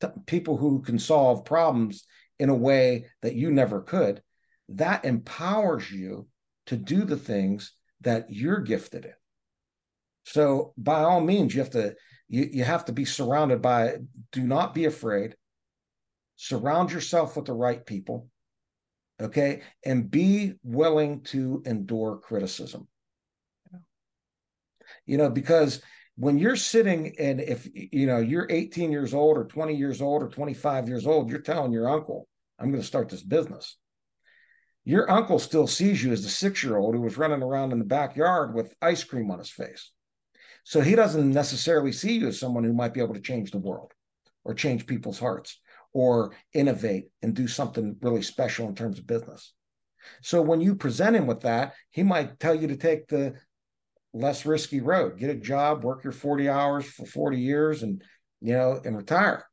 t- 0.00 0.08
people 0.26 0.56
who 0.56 0.82
can 0.82 0.98
solve 0.98 1.44
problems 1.44 2.04
in 2.38 2.48
a 2.48 2.54
way 2.54 3.06
that 3.22 3.34
you 3.34 3.50
never 3.50 3.80
could 3.80 4.22
that 4.70 5.04
empowers 5.04 5.90
you 5.90 6.26
to 6.66 6.76
do 6.76 7.04
the 7.04 7.16
things 7.16 7.72
that 8.00 8.26
you're 8.30 8.60
gifted 8.60 9.04
in. 9.04 9.12
So 10.24 10.72
by 10.76 11.02
all 11.02 11.20
means 11.20 11.54
you 11.54 11.60
have 11.60 11.70
to 11.70 11.94
you, 12.28 12.48
you 12.50 12.64
have 12.64 12.86
to 12.86 12.92
be 12.92 13.04
surrounded 13.04 13.60
by 13.60 13.98
do 14.32 14.42
not 14.42 14.74
be 14.74 14.86
afraid 14.86 15.36
surround 16.36 16.92
yourself 16.92 17.36
with 17.36 17.46
the 17.46 17.52
right 17.52 17.84
people 17.84 18.28
okay? 19.20 19.62
And 19.84 20.10
be 20.10 20.54
willing 20.62 21.22
to 21.22 21.62
endure 21.66 22.16
criticism. 22.16 22.88
You 25.06 25.18
know 25.18 25.30
because 25.30 25.82
when 26.16 26.38
you're 26.38 26.56
sitting 26.56 27.14
and 27.18 27.40
if 27.40 27.68
you 27.74 28.06
know 28.06 28.18
you're 28.18 28.46
18 28.48 28.92
years 28.92 29.12
old 29.14 29.36
or 29.36 29.44
20 29.44 29.74
years 29.74 30.00
old 30.00 30.22
or 30.22 30.28
25 30.28 30.88
years 30.88 31.06
old 31.06 31.28
you're 31.28 31.40
telling 31.40 31.72
your 31.72 31.88
uncle 31.88 32.28
i'm 32.58 32.70
going 32.70 32.80
to 32.80 32.86
start 32.86 33.08
this 33.08 33.22
business. 33.22 33.76
Your 34.84 35.10
uncle 35.10 35.38
still 35.38 35.66
sees 35.66 36.04
you 36.04 36.12
as 36.12 36.24
a 36.24 36.30
six 36.30 36.62
year 36.62 36.76
old 36.76 36.94
who 36.94 37.00
was 37.00 37.18
running 37.18 37.42
around 37.42 37.72
in 37.72 37.78
the 37.78 37.84
backyard 37.84 38.54
with 38.54 38.74
ice 38.82 39.02
cream 39.02 39.30
on 39.30 39.38
his 39.38 39.50
face. 39.50 39.90
So 40.64 40.80
he 40.80 40.94
doesn't 40.94 41.32
necessarily 41.32 41.92
see 41.92 42.18
you 42.18 42.28
as 42.28 42.38
someone 42.38 42.64
who 42.64 42.74
might 42.74 42.94
be 42.94 43.00
able 43.00 43.14
to 43.14 43.20
change 43.20 43.50
the 43.50 43.58
world 43.58 43.92
or 44.44 44.54
change 44.54 44.86
people's 44.86 45.18
hearts 45.18 45.58
or 45.94 46.34
innovate 46.52 47.06
and 47.22 47.34
do 47.34 47.48
something 47.48 47.96
really 48.02 48.22
special 48.22 48.68
in 48.68 48.74
terms 48.74 48.98
of 48.98 49.06
business. 49.06 49.54
So 50.20 50.42
when 50.42 50.60
you 50.60 50.74
present 50.74 51.16
him 51.16 51.26
with 51.26 51.40
that, 51.40 51.74
he 51.90 52.02
might 52.02 52.38
tell 52.38 52.54
you 52.54 52.68
to 52.68 52.76
take 52.76 53.08
the 53.08 53.34
less 54.12 54.44
risky 54.44 54.80
road, 54.80 55.18
get 55.18 55.30
a 55.30 55.34
job, 55.34 55.82
work 55.82 56.04
your 56.04 56.12
40 56.12 56.48
hours 56.48 56.84
for 56.84 57.06
40 57.06 57.40
years 57.40 57.82
and 57.82 58.02
you 58.40 58.52
know 58.52 58.80
and 58.84 58.96
retire. 58.96 59.46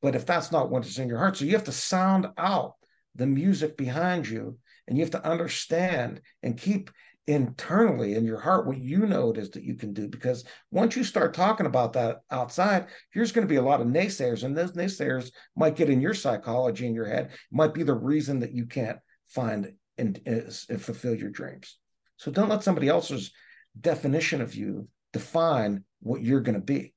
But 0.00 0.14
if 0.14 0.26
that's 0.26 0.52
not 0.52 0.70
what's 0.70 0.98
in 0.98 1.08
your 1.08 1.18
heart, 1.18 1.36
so 1.36 1.44
you 1.44 1.52
have 1.52 1.64
to 1.64 1.72
sound 1.72 2.28
out 2.36 2.74
the 3.14 3.26
music 3.26 3.76
behind 3.76 4.28
you 4.28 4.58
and 4.86 4.96
you 4.96 5.04
have 5.04 5.12
to 5.12 5.26
understand 5.26 6.20
and 6.42 6.58
keep 6.58 6.90
internally 7.28 8.14
in 8.14 8.24
your 8.24 8.40
heart 8.40 8.66
what 8.66 8.78
you 8.78 9.06
know 9.06 9.30
it 9.30 9.38
is 9.38 9.50
that 9.50 9.62
you 9.62 9.76
can 9.76 9.92
do 9.92 10.08
because 10.08 10.44
once 10.72 10.96
you 10.96 11.04
start 11.04 11.32
talking 11.32 11.66
about 11.66 11.92
that 11.92 12.16
outside 12.32 12.86
there's 13.14 13.30
going 13.30 13.46
to 13.46 13.52
be 13.52 13.58
a 13.58 13.62
lot 13.62 13.80
of 13.80 13.86
naysayers 13.86 14.42
and 14.42 14.56
those 14.56 14.72
naysayers 14.72 15.30
might 15.54 15.76
get 15.76 15.88
in 15.88 16.00
your 16.00 16.14
psychology 16.14 16.84
in 16.84 16.94
your 16.94 17.06
head 17.06 17.30
might 17.52 17.72
be 17.72 17.84
the 17.84 17.94
reason 17.94 18.40
that 18.40 18.52
you 18.52 18.66
can't 18.66 18.98
find 19.28 19.72
and, 19.98 20.20
and 20.26 20.82
fulfill 20.82 21.14
your 21.14 21.30
dreams. 21.30 21.78
So 22.16 22.30
don't 22.30 22.48
let 22.48 22.62
somebody 22.62 22.88
else's 22.88 23.32
definition 23.80 24.40
of 24.40 24.54
you 24.54 24.88
define 25.12 25.84
what 26.00 26.22
you're 26.22 26.40
going 26.40 26.54
to 26.58 26.60
be. 26.60 26.94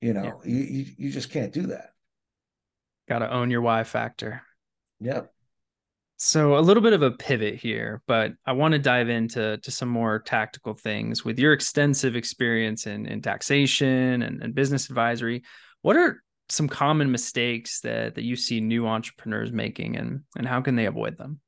You 0.00 0.12
know 0.12 0.42
yeah. 0.44 0.52
you, 0.52 0.60
you 0.60 0.86
you 0.98 1.10
just 1.10 1.30
can't 1.30 1.52
do 1.52 1.68
that. 1.68 1.90
Got 3.08 3.20
to 3.20 3.32
own 3.32 3.50
your 3.50 3.62
why 3.62 3.84
factor. 3.84 4.42
Yep 5.00 5.33
so 6.16 6.56
a 6.56 6.60
little 6.60 6.82
bit 6.82 6.92
of 6.92 7.02
a 7.02 7.10
pivot 7.10 7.56
here, 7.56 8.02
but 8.06 8.32
I 8.46 8.52
want 8.52 8.72
to 8.72 8.78
dive 8.78 9.08
into 9.08 9.58
to 9.58 9.70
some 9.70 9.88
more 9.88 10.20
tactical 10.20 10.74
things 10.74 11.24
with 11.24 11.38
your 11.38 11.52
extensive 11.52 12.14
experience 12.16 12.86
in, 12.86 13.06
in 13.06 13.20
taxation 13.20 14.22
and, 14.22 14.42
and 14.42 14.54
business 14.54 14.88
advisory. 14.88 15.42
What 15.82 15.96
are 15.96 16.22
some 16.48 16.68
common 16.68 17.10
mistakes 17.10 17.80
that 17.80 18.14
that 18.14 18.22
you 18.22 18.36
see 18.36 18.60
new 18.60 18.86
entrepreneurs 18.86 19.50
making 19.50 19.96
and 19.96 20.20
and 20.36 20.46
how 20.46 20.60
can 20.60 20.76
they 20.76 20.86
avoid 20.86 21.18
them? 21.18 21.40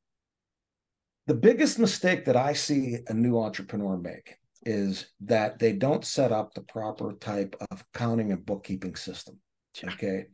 The 1.26 1.34
biggest 1.34 1.78
mistake 1.78 2.24
that 2.26 2.36
I 2.36 2.52
see 2.52 2.98
a 3.08 3.14
new 3.14 3.38
entrepreneur 3.38 3.96
make 3.96 4.36
is 4.64 5.06
that 5.20 5.58
they 5.58 5.72
don't 5.72 6.04
set 6.04 6.32
up 6.32 6.54
the 6.54 6.62
proper 6.62 7.12
type 7.14 7.56
of 7.70 7.84
accounting 7.94 8.32
and 8.32 8.44
bookkeeping 8.44 8.96
system. 8.96 9.38
Okay. 9.84 10.26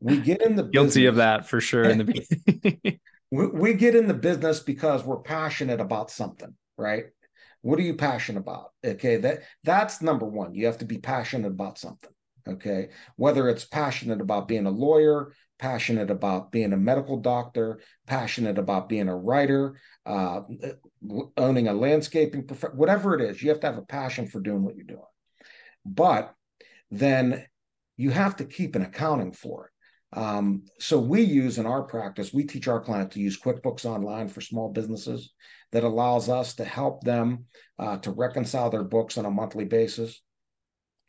We 0.00 0.18
get 0.18 0.42
in 0.42 0.56
the 0.56 0.62
guilty 0.72 0.86
business. 0.86 1.08
of 1.08 1.16
that 1.16 1.48
for 1.48 1.60
sure 1.60 1.84
in 1.84 1.98
the 1.98 2.04
beginning 2.62 3.00
we, 3.30 3.46
we 3.46 3.74
get 3.74 3.94
in 3.94 4.08
the 4.08 4.14
business 4.14 4.60
because 4.60 5.04
we're 5.04 5.20
passionate 5.20 5.80
about 5.80 6.10
something, 6.10 6.54
right? 6.76 7.04
What 7.62 7.78
are 7.78 7.82
you 7.82 7.94
passionate 7.94 8.40
about? 8.40 8.72
Okay, 8.84 9.16
that 9.16 9.42
that's 9.64 10.00
number 10.00 10.26
one. 10.26 10.54
You 10.54 10.66
have 10.66 10.78
to 10.78 10.84
be 10.84 10.98
passionate 10.98 11.48
about 11.48 11.78
something. 11.78 12.10
Okay, 12.48 12.90
whether 13.16 13.48
it's 13.48 13.64
passionate 13.64 14.20
about 14.22 14.48
being 14.48 14.64
a 14.64 14.70
lawyer, 14.70 15.32
passionate 15.58 16.10
about 16.10 16.50
being 16.50 16.72
a 16.72 16.78
medical 16.78 17.18
doctor, 17.18 17.80
passionate 18.06 18.58
about 18.58 18.88
being 18.88 19.08
a 19.08 19.16
writer, 19.16 19.76
uh, 20.06 20.42
owning 21.36 21.68
a 21.68 21.74
landscaping, 21.74 22.46
prof- 22.46 22.74
whatever 22.74 23.14
it 23.14 23.20
is, 23.20 23.42
you 23.42 23.50
have 23.50 23.60
to 23.60 23.66
have 23.66 23.76
a 23.76 23.82
passion 23.82 24.28
for 24.28 24.40
doing 24.40 24.62
what 24.62 24.76
you're 24.76 24.84
doing. 24.86 25.02
But 25.84 26.32
then 26.90 27.44
you 27.96 28.10
have 28.10 28.36
to 28.36 28.44
keep 28.44 28.76
an 28.76 28.82
accounting 28.82 29.32
for 29.32 29.66
it. 29.66 29.72
Um, 30.12 30.62
so 30.78 30.98
we 30.98 31.22
use 31.22 31.58
in 31.58 31.66
our 31.66 31.82
practice, 31.82 32.32
we 32.32 32.44
teach 32.44 32.66
our 32.66 32.80
clients 32.80 33.14
to 33.14 33.20
use 33.20 33.40
QuickBooks 33.40 33.84
Online 33.84 34.28
for 34.28 34.40
small 34.40 34.70
businesses 34.70 35.32
that 35.72 35.84
allows 35.84 36.28
us 36.28 36.54
to 36.54 36.64
help 36.64 37.02
them 37.02 37.44
uh, 37.78 37.98
to 37.98 38.10
reconcile 38.10 38.70
their 38.70 38.84
books 38.84 39.18
on 39.18 39.26
a 39.26 39.30
monthly 39.30 39.66
basis. 39.66 40.20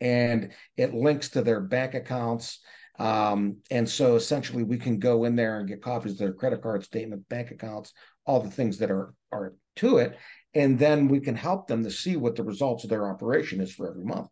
And 0.00 0.52
it 0.76 0.94
links 0.94 1.30
to 1.30 1.42
their 1.42 1.60
bank 1.60 1.94
accounts. 1.94 2.60
Um, 2.98 3.58
and 3.70 3.88
so 3.88 4.16
essentially 4.16 4.62
we 4.62 4.76
can 4.76 4.98
go 4.98 5.24
in 5.24 5.34
there 5.34 5.58
and 5.58 5.68
get 5.68 5.82
copies 5.82 6.12
of 6.12 6.18
their 6.18 6.34
credit 6.34 6.62
card 6.62 6.84
statement, 6.84 7.28
bank 7.30 7.50
accounts, 7.50 7.92
all 8.26 8.40
the 8.40 8.50
things 8.50 8.78
that 8.78 8.90
are, 8.90 9.14
are 9.32 9.54
to 9.76 9.98
it. 9.98 10.18
And 10.52 10.78
then 10.78 11.08
we 11.08 11.20
can 11.20 11.36
help 11.36 11.68
them 11.68 11.84
to 11.84 11.90
see 11.90 12.16
what 12.16 12.36
the 12.36 12.42
results 12.42 12.84
of 12.84 12.90
their 12.90 13.08
operation 13.08 13.60
is 13.62 13.72
for 13.72 13.88
every 13.88 14.04
month. 14.04 14.28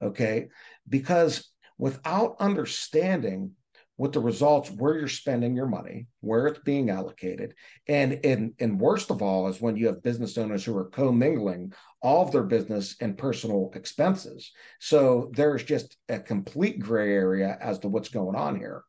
Okay. 0.00 0.48
Because 0.88 1.50
without 1.78 2.36
understanding 2.38 3.52
with 3.98 4.12
the 4.12 4.20
results 4.20 4.70
where 4.70 4.98
you're 4.98 5.08
spending 5.08 5.56
your 5.56 5.66
money, 5.66 6.06
where 6.20 6.46
it's 6.46 6.58
being 6.60 6.90
allocated. 6.90 7.54
And, 7.88 8.20
and, 8.24 8.52
and 8.60 8.80
worst 8.80 9.10
of 9.10 9.22
all 9.22 9.48
is 9.48 9.60
when 9.60 9.76
you 9.76 9.86
have 9.86 10.02
business 10.02 10.36
owners 10.36 10.64
who 10.64 10.76
are 10.76 10.86
commingling 10.90 11.72
all 12.02 12.24
of 12.24 12.32
their 12.32 12.42
business 12.42 12.96
and 13.00 13.16
personal 13.16 13.70
expenses. 13.74 14.52
So 14.80 15.30
there's 15.34 15.64
just 15.64 15.96
a 16.08 16.18
complete 16.18 16.78
gray 16.78 17.12
area 17.12 17.56
as 17.60 17.78
to 17.80 17.88
what's 17.88 18.10
going 18.10 18.36
on 18.36 18.56
here. 18.56 18.84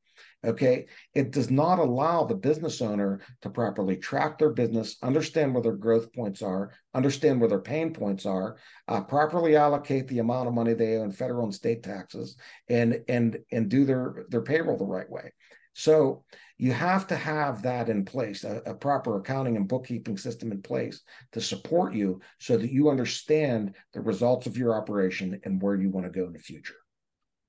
Okay. 0.45 0.85
It 1.15 1.31
does 1.31 1.49
not 1.49 1.79
allow 1.79 2.23
the 2.23 2.35
business 2.35 2.81
owner 2.81 3.21
to 3.41 3.49
properly 3.49 3.97
track 3.97 4.37
their 4.37 4.51
business, 4.51 4.97
understand 5.01 5.53
where 5.53 5.63
their 5.63 5.75
growth 5.75 6.13
points 6.13 6.41
are, 6.43 6.71
understand 6.93 7.39
where 7.39 7.49
their 7.49 7.59
pain 7.59 7.91
points 7.91 8.25
are, 8.25 8.57
uh, 8.87 9.01
properly 9.01 9.55
allocate 9.55 10.07
the 10.07 10.19
amount 10.19 10.47
of 10.47 10.53
money 10.53 10.73
they 10.73 10.97
owe 10.97 11.03
in 11.03 11.11
federal 11.11 11.43
and 11.43 11.53
state 11.53 11.81
taxes, 11.81 12.37
and 12.69 13.03
and 13.07 13.39
and 13.51 13.69
do 13.69 13.83
their 13.83 14.25
their 14.29 14.43
payroll 14.43 14.77
the 14.77 14.85
right 14.85 15.09
way. 15.09 15.33
So 15.73 16.23
you 16.57 16.71
have 16.71 17.07
to 17.07 17.15
have 17.15 17.61
that 17.63 17.89
in 17.89 18.03
place, 18.03 18.43
a, 18.43 18.61
a, 18.65 18.73
proper 18.73 19.17
accounting 19.17 19.57
and 19.57 19.67
bookkeeping 19.67 20.17
system 20.17 20.51
in 20.51 20.61
place 20.61 21.01
to 21.33 21.41
support 21.41 21.93
you 21.93 22.19
so 22.39 22.57
that 22.57 22.71
you 22.71 22.89
understand 22.89 23.75
the 23.93 24.01
results 24.01 24.47
of 24.47 24.57
your 24.57 24.75
operation 24.75 25.39
and 25.43 25.61
where 25.61 25.75
you 25.75 25.91
want 25.91 26.07
to 26.07 26.11
go 26.11 26.25
in 26.25 26.33
the 26.33 26.39
future. 26.39 26.73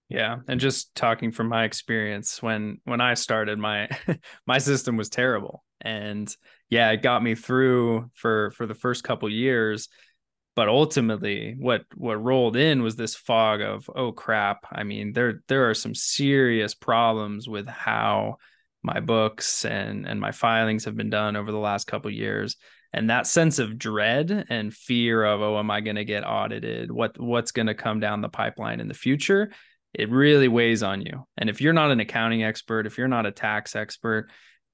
Yeah, 0.08 0.38
and 0.48 0.58
just 0.58 0.94
talking 0.94 1.32
from 1.32 1.48
my 1.48 1.64
experience 1.64 2.42
when 2.42 2.80
when 2.84 3.00
I 3.00 3.14
started 3.14 3.58
my 3.58 3.88
my 4.46 4.58
system 4.58 4.96
was 4.96 5.10
terrible. 5.10 5.64
And 5.80 6.34
yeah, 6.70 6.90
it 6.90 7.02
got 7.02 7.22
me 7.22 7.34
through 7.34 8.10
for 8.14 8.50
for 8.52 8.66
the 8.66 8.74
first 8.74 9.04
couple 9.04 9.28
years, 9.28 9.88
but 10.56 10.68
ultimately 10.68 11.56
what 11.58 11.82
what 11.94 12.22
rolled 12.22 12.56
in 12.56 12.82
was 12.82 12.96
this 12.96 13.14
fog 13.14 13.60
of 13.60 13.90
oh 13.94 14.12
crap. 14.12 14.66
I 14.72 14.82
mean, 14.84 15.12
there 15.12 15.42
there 15.46 15.68
are 15.68 15.74
some 15.74 15.94
serious 15.94 16.74
problems 16.74 17.46
with 17.46 17.68
how 17.68 18.38
my 18.82 19.00
books 19.00 19.66
and 19.66 20.06
and 20.08 20.18
my 20.20 20.32
filings 20.32 20.86
have 20.86 20.96
been 20.96 21.10
done 21.10 21.36
over 21.36 21.52
the 21.52 21.58
last 21.58 21.86
couple 21.86 22.10
years 22.10 22.56
and 22.92 23.10
that 23.10 23.26
sense 23.26 23.58
of 23.58 23.78
dread 23.78 24.46
and 24.48 24.72
fear 24.72 25.24
of 25.24 25.40
oh 25.42 25.58
am 25.58 25.70
i 25.70 25.80
going 25.80 25.96
to 25.96 26.04
get 26.04 26.26
audited 26.26 26.90
what 26.90 27.18
what's 27.20 27.50
going 27.50 27.66
to 27.66 27.74
come 27.74 27.98
down 28.00 28.20
the 28.20 28.28
pipeline 28.28 28.80
in 28.80 28.88
the 28.88 28.94
future 28.94 29.50
it 29.94 30.10
really 30.10 30.48
weighs 30.48 30.82
on 30.82 31.00
you. 31.00 31.24
And 31.36 31.48
if 31.48 31.60
you're 31.60 31.72
not 31.72 31.90
an 31.90 32.00
accounting 32.00 32.42
expert, 32.42 32.86
if 32.86 32.98
you're 32.98 33.08
not 33.08 33.26
a 33.26 33.32
tax 33.32 33.74
expert, 33.74 34.30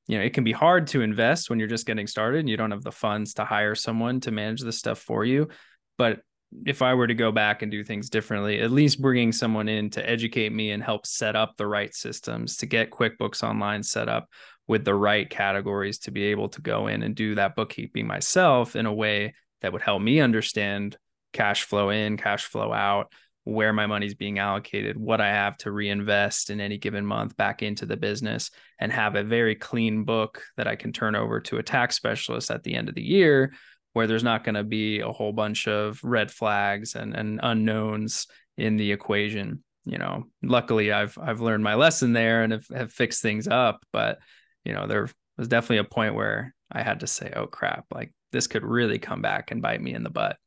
you 0.07 0.19
know, 0.19 0.25
it 0.25 0.35
can 0.35 0.45
be 0.45 0.53
hard 0.53 0.89
to 0.89 1.03
invest 1.03 1.49
when 1.49 1.59
you're 1.59 1.69
just 1.69 1.87
getting 1.87 2.07
started 2.07 2.41
and 2.41 2.49
you 2.49 2.57
don't 2.57 2.73
have 2.73 2.83
the 2.83 2.93
funds 2.93 3.35
to 3.35 3.45
hire 3.45 3.75
someone 3.75 4.21
to 4.21 4.31
manage 4.31 4.61
this 4.61 4.79
stuff 4.79 4.99
for 4.99 5.25
you. 5.25 5.49
But 5.97 6.21
if 6.67 6.83
I 6.83 6.95
were 6.95 7.07
to 7.07 7.15
go 7.15 7.33
back 7.33 7.63
and 7.63 7.71
do 7.71 7.83
things 7.83 8.11
differently, 8.11 8.61
at 8.61 8.71
least 8.71 9.01
bringing 9.01 9.33
someone 9.33 9.69
in 9.69 9.91
to 9.91 10.09
educate 10.09 10.53
me 10.53 10.71
and 10.71 10.83
help 10.83 11.07
set 11.07 11.37
up 11.37 11.57
the 11.57 11.67
right 11.67 11.93
systems 11.95 12.59
to 12.59 12.67
get 12.67 12.91
QuickBooks 12.91 13.43
Online 13.43 13.83
set 13.83 14.09
up 14.09 14.29
with 14.67 14.85
the 14.85 14.95
right 14.95 15.29
categories 15.29 15.99
to 16.01 16.11
be 16.11 16.25
able 16.25 16.49
to 16.51 16.61
go 16.61 16.87
in 16.87 17.03
and 17.03 17.15
do 17.15 17.35
that 17.35 17.57
bookkeeping 17.57 18.07
myself 18.07 18.77
in 18.77 18.87
a 18.87 18.95
way 18.95 19.35
that 19.63 19.73
would 19.73 19.83
help 19.83 20.01
me 20.01 20.21
understand 20.21 20.97
cash 21.33 21.65
flow 21.65 21.91
in, 21.91 22.17
cash 22.17 22.45
flow 22.45 22.73
out, 22.73 23.13
where 23.45 23.73
my 23.75 23.87
money's 23.87 24.15
being 24.15 24.39
allocated, 24.39 24.97
what 24.97 25.21
I 25.21 25.29
have 25.29 25.57
to 25.59 25.71
reinvest 25.71 26.49
in 26.51 26.61
any 26.61 26.79
given 26.79 27.05
month 27.05 27.37
back 27.37 27.63
into 27.63 27.87
the 27.87 27.97
business, 27.97 28.51
and 28.81 28.91
have 28.91 29.15
a 29.15 29.23
very 29.23 29.55
clean 29.55 30.05
book 30.05 30.43
that 30.57 30.67
I 30.67 30.77
can 30.77 30.93
turn 30.93 31.15
over 31.15 31.41
to 31.43 31.59
a 31.59 31.63
tax 31.63 31.95
specialist 31.95 32.51
at 32.51 32.63
the 32.63 32.75
end 32.75 32.89
of 32.89 32.95
the 32.95 33.03
year, 33.03 33.53
where 33.93 34.07
there's 34.07 34.25
not 34.25 34.45
going 34.45 34.55
to 34.55 34.65
be 34.65 35.01
a 35.01 35.13
whole 35.13 35.33
bunch 35.33 35.69
of 35.69 36.01
red 36.03 36.31
flags 36.31 36.95
and, 36.95 37.15
and 37.15 37.39
unknowns 37.43 38.27
in 38.57 38.77
the 38.77 38.93
equation. 38.93 39.63
You 39.85 39.99
know, 39.99 40.25
luckily 40.43 40.91
I've 40.91 41.19
I've 41.21 41.43
learned 41.43 41.63
my 41.63 41.75
lesson 41.75 42.15
there 42.15 42.43
and 42.43 42.53
have, 42.55 42.67
have 42.75 42.93
fixed 42.93 43.21
things 43.21 43.47
up. 43.47 43.85
But 43.93 44.19
you 44.65 44.73
know, 44.73 44.87
there 44.87 45.09
was 45.37 45.49
definitely 45.49 45.79
a 45.79 45.85
point 45.85 46.15
where 46.15 46.55
I 46.73 46.83
had 46.83 47.01
to 47.01 47.07
say, 47.07 47.31
"Oh 47.37 47.47
crap! 47.47 47.85
Like 47.93 48.15
this 48.33 48.47
could 48.47 48.65
really 48.65 48.99
come 48.99 49.21
back 49.21 49.51
and 49.51 49.61
bite 49.61 49.83
me 49.83 49.93
in 49.93 50.03
the 50.03 50.11
butt." 50.11 50.39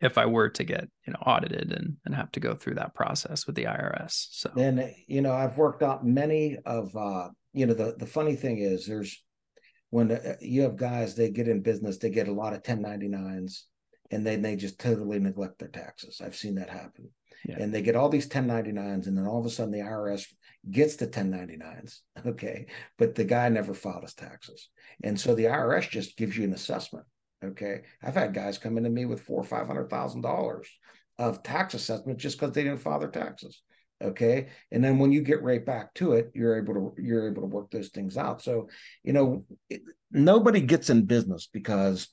If 0.00 0.16
I 0.18 0.26
were 0.26 0.48
to 0.48 0.64
get 0.64 0.88
you 1.06 1.12
know 1.12 1.18
audited 1.24 1.72
and 1.72 1.96
and 2.04 2.14
have 2.14 2.32
to 2.32 2.40
go 2.40 2.54
through 2.54 2.74
that 2.74 2.94
process 2.94 3.46
with 3.46 3.56
the 3.56 3.64
IRS. 3.64 4.28
So 4.30 4.50
and 4.56 4.92
you 5.06 5.22
know 5.22 5.32
I've 5.32 5.58
worked 5.58 5.82
out 5.82 6.06
many 6.06 6.58
of 6.64 6.94
uh 6.96 7.28
you 7.52 7.66
know 7.66 7.74
the 7.74 7.94
the 7.98 8.06
funny 8.06 8.36
thing 8.36 8.58
is 8.58 8.86
there's 8.86 9.22
when 9.90 10.12
uh, 10.12 10.36
you 10.40 10.62
have 10.62 10.76
guys 10.76 11.14
they 11.14 11.30
get 11.30 11.48
in 11.48 11.62
business 11.62 11.98
they 11.98 12.10
get 12.10 12.28
a 12.28 12.32
lot 12.32 12.52
of 12.52 12.62
1099s 12.62 13.62
and 14.10 14.26
then 14.26 14.42
they 14.42 14.56
just 14.56 14.78
totally 14.78 15.18
neglect 15.18 15.58
their 15.58 15.68
taxes. 15.68 16.20
I've 16.24 16.36
seen 16.36 16.56
that 16.56 16.70
happen. 16.70 17.10
Yeah. 17.46 17.56
And 17.58 17.72
they 17.72 17.80
get 17.80 17.96
all 17.96 18.08
these 18.08 18.28
1099s 18.28 19.06
and 19.06 19.16
then 19.16 19.26
all 19.26 19.40
of 19.40 19.46
a 19.46 19.50
sudden 19.50 19.72
the 19.72 19.78
IRS 19.78 20.24
gets 20.70 20.96
the 20.96 21.06
1099s. 21.06 22.00
Okay. 22.26 22.66
But 22.98 23.14
the 23.14 23.24
guy 23.24 23.48
never 23.48 23.72
filed 23.72 24.02
his 24.02 24.12
taxes. 24.14 24.68
And 25.02 25.18
so 25.18 25.34
the 25.34 25.44
IRS 25.44 25.88
just 25.88 26.18
gives 26.18 26.36
you 26.36 26.44
an 26.44 26.52
assessment 26.52 27.06
Okay. 27.44 27.82
I've 28.02 28.14
had 28.14 28.34
guys 28.34 28.58
come 28.58 28.76
into 28.76 28.90
me 28.90 29.06
with 29.06 29.22
four 29.22 29.40
or 29.40 29.44
five 29.44 29.66
hundred 29.66 29.88
thousand 29.88 30.20
dollars 30.22 30.68
of 31.18 31.42
tax 31.42 31.74
assessment 31.74 32.18
just 32.18 32.38
because 32.38 32.54
they 32.54 32.64
didn't 32.64 32.80
file 32.80 32.98
their 32.98 33.10
taxes. 33.10 33.62
Okay. 34.02 34.48
And 34.70 34.82
then 34.82 34.98
when 34.98 35.12
you 35.12 35.20
get 35.20 35.42
right 35.42 35.64
back 35.64 35.92
to 35.94 36.12
it, 36.12 36.30
you're 36.34 36.56
able 36.56 36.74
to 36.74 36.94
you're 37.02 37.28
able 37.28 37.42
to 37.42 37.48
work 37.48 37.70
those 37.70 37.88
things 37.88 38.16
out. 38.16 38.42
So, 38.42 38.68
you 39.04 39.12
know, 39.12 39.44
it, 39.68 39.82
nobody 40.10 40.60
gets 40.60 40.90
in 40.90 41.04
business 41.04 41.48
because 41.52 42.08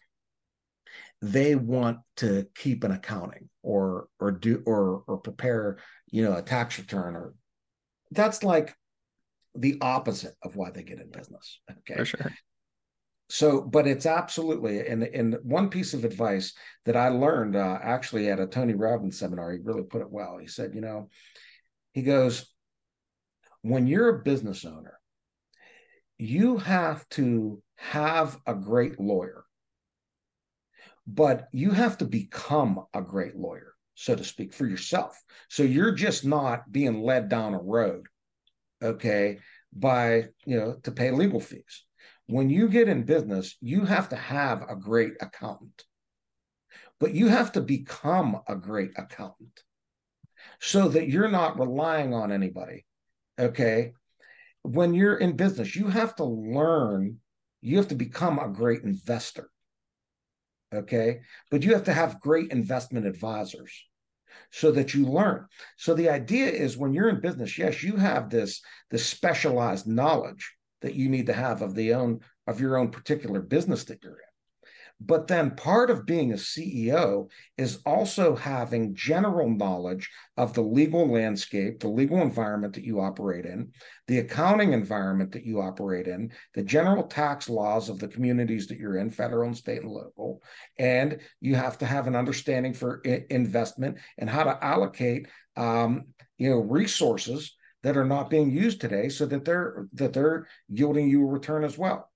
they 1.21 1.55
want 1.55 1.99
to 2.17 2.47
keep 2.55 2.83
an 2.83 2.91
accounting 2.91 3.49
or 3.63 4.07
or 4.19 4.31
do 4.31 4.63
or 4.65 5.03
or 5.07 5.17
prepare, 5.17 5.77
you 6.11 6.23
know, 6.23 6.35
a 6.35 6.41
tax 6.41 6.77
return 6.77 7.15
or 7.15 7.33
that's 8.11 8.43
like 8.43 8.75
the 9.55 9.77
opposite 9.81 10.35
of 10.43 10.55
why 10.55 10.71
they 10.71 10.83
get 10.83 10.99
in 10.99 11.09
business. 11.09 11.59
Okay. 11.71 11.95
For 11.95 12.05
sure. 12.05 12.33
So, 13.29 13.61
but 13.61 13.87
it's 13.87 14.05
absolutely, 14.05 14.87
and 14.87 15.03
and 15.03 15.37
one 15.43 15.69
piece 15.69 15.93
of 15.93 16.05
advice 16.05 16.53
that 16.85 16.95
I 16.95 17.09
learned 17.09 17.57
uh, 17.57 17.77
actually 17.81 18.29
at 18.29 18.39
a 18.39 18.47
Tony 18.47 18.73
Robbins 18.73 19.19
seminar, 19.19 19.51
he 19.51 19.59
really 19.61 19.83
put 19.83 20.01
it 20.01 20.09
well. 20.09 20.37
He 20.37 20.47
said, 20.47 20.73
you 20.73 20.81
know, 20.81 21.09
he 21.91 22.03
goes, 22.03 22.45
when 23.63 23.85
you're 23.85 24.09
a 24.09 24.23
business 24.23 24.63
owner, 24.63 24.97
you 26.17 26.57
have 26.57 27.07
to 27.09 27.61
have 27.75 28.37
a 28.45 28.55
great 28.55 28.97
lawyer, 28.97 29.43
but 31.05 31.49
you 31.51 31.71
have 31.71 31.97
to 31.97 32.05
become 32.05 32.85
a 32.93 33.01
great 33.01 33.35
lawyer, 33.35 33.73
so 33.95 34.15
to 34.15 34.23
speak, 34.23 34.53
for 34.53 34.65
yourself. 34.65 35.21
So 35.49 35.63
you're 35.63 35.91
just 35.91 36.23
not 36.23 36.71
being 36.71 37.01
led 37.01 37.27
down 37.27 37.53
a 37.53 37.61
road, 37.61 38.05
okay, 38.81 39.39
by, 39.73 40.29
you 40.45 40.57
know, 40.57 40.77
to 40.83 40.91
pay 40.91 41.11
legal 41.11 41.41
fees 41.41 41.83
when 42.27 42.49
you 42.49 42.67
get 42.67 42.89
in 42.89 43.03
business, 43.03 43.55
you 43.61 43.85
have 43.85 44.09
to 44.09 44.15
have 44.15 44.63
a 44.69 44.75
great 44.75 45.13
accountant, 45.21 45.85
but 46.99 47.13
you 47.13 47.29
have 47.29 47.53
to 47.53 47.61
become 47.61 48.41
a 48.47 48.55
great 48.55 48.91
accountant 48.97 49.63
so 50.59 50.89
that 50.89 51.07
you're 51.07 51.29
not 51.29 51.59
relying 51.59 52.13
on 52.13 52.31
anybody. 52.31 52.85
Okay. 53.39 53.93
When 54.63 54.93
you're 54.93 55.17
in 55.17 55.37
business, 55.37 55.75
you 55.75 55.87
have 55.87 56.15
to 56.17 56.25
learn, 56.25 57.19
you 57.61 57.77
have 57.77 57.87
to 57.89 57.95
become 57.95 58.39
a 58.39 58.49
great 58.49 58.83
investor. 58.83 59.49
Okay. 60.73 61.21
But 61.49 61.63
you 61.63 61.73
have 61.73 61.85
to 61.85 61.93
have 61.93 62.19
great 62.19 62.51
investment 62.51 63.05
advisors 63.05 63.71
so 64.51 64.71
that 64.71 64.93
you 64.93 65.05
learn. 65.05 65.45
So 65.77 65.93
the 65.93 66.09
idea 66.09 66.49
is 66.49 66.77
when 66.77 66.93
you're 66.93 67.09
in 67.09 67.21
business, 67.21 67.57
yes, 67.57 67.83
you 67.83 67.95
have 67.95 68.29
this, 68.29 68.61
this 68.91 69.05
specialized 69.05 69.87
knowledge 69.87 70.56
that 70.81 70.95
you 70.95 71.09
need 71.09 71.27
to 71.27 71.33
have 71.33 71.61
of 71.61 71.75
the 71.75 71.93
own 71.93 72.21
of 72.45 72.61
your 72.61 72.77
own 72.77 72.89
particular 72.89 73.41
business 73.41 73.83
that 73.85 74.03
you're 74.03 74.13
in. 74.13 74.27
But 74.99 75.27
then 75.27 75.51
part 75.51 75.91
of 75.91 76.07
being 76.07 76.31
a 76.31 76.37
CEO 76.37 77.29
is 77.55 77.79
also 77.85 78.35
having 78.35 78.95
general 78.95 79.47
knowledge 79.47 80.09
of 80.37 80.53
the 80.53 80.63
legal 80.63 81.07
landscape, 81.07 81.79
the 81.79 81.87
legal 81.87 82.19
environment 82.19 82.73
that 82.73 82.83
you 82.83 82.99
operate 82.99 83.45
in, 83.45 83.73
the 84.07 84.19
accounting 84.19 84.73
environment 84.73 85.31
that 85.33 85.45
you 85.45 85.61
operate 85.61 86.07
in, 86.07 86.31
the 86.55 86.63
general 86.63 87.03
tax 87.03 87.47
laws 87.47 87.89
of 87.89 87.99
the 87.99 88.07
communities 88.07 88.65
that 88.67 88.79
you're 88.79 88.97
in, 88.97 89.11
federal 89.11 89.47
and 89.47 89.57
state 89.57 89.83
and 89.83 89.91
local. 89.91 90.41
And 90.79 91.19
you 91.41 91.53
have 91.53 91.77
to 91.79 91.85
have 91.85 92.07
an 92.07 92.15
understanding 92.15 92.73
for 92.73 93.01
investment 93.01 93.99
and 94.17 94.27
how 94.27 94.45
to 94.45 94.63
allocate 94.65 95.27
um, 95.55 96.05
you 96.37 96.49
know, 96.49 96.59
resources 96.59 97.55
that 97.83 97.97
are 97.97 98.05
not 98.05 98.29
being 98.29 98.51
used 98.51 98.81
today 98.81 99.09
so 99.09 99.25
that 99.25 99.45
they're 99.45 99.87
that 99.93 100.13
they're 100.13 100.47
yielding 100.69 101.09
you 101.09 101.23
a 101.23 101.25
return 101.25 101.63
as 101.63 101.77
well. 101.77 102.09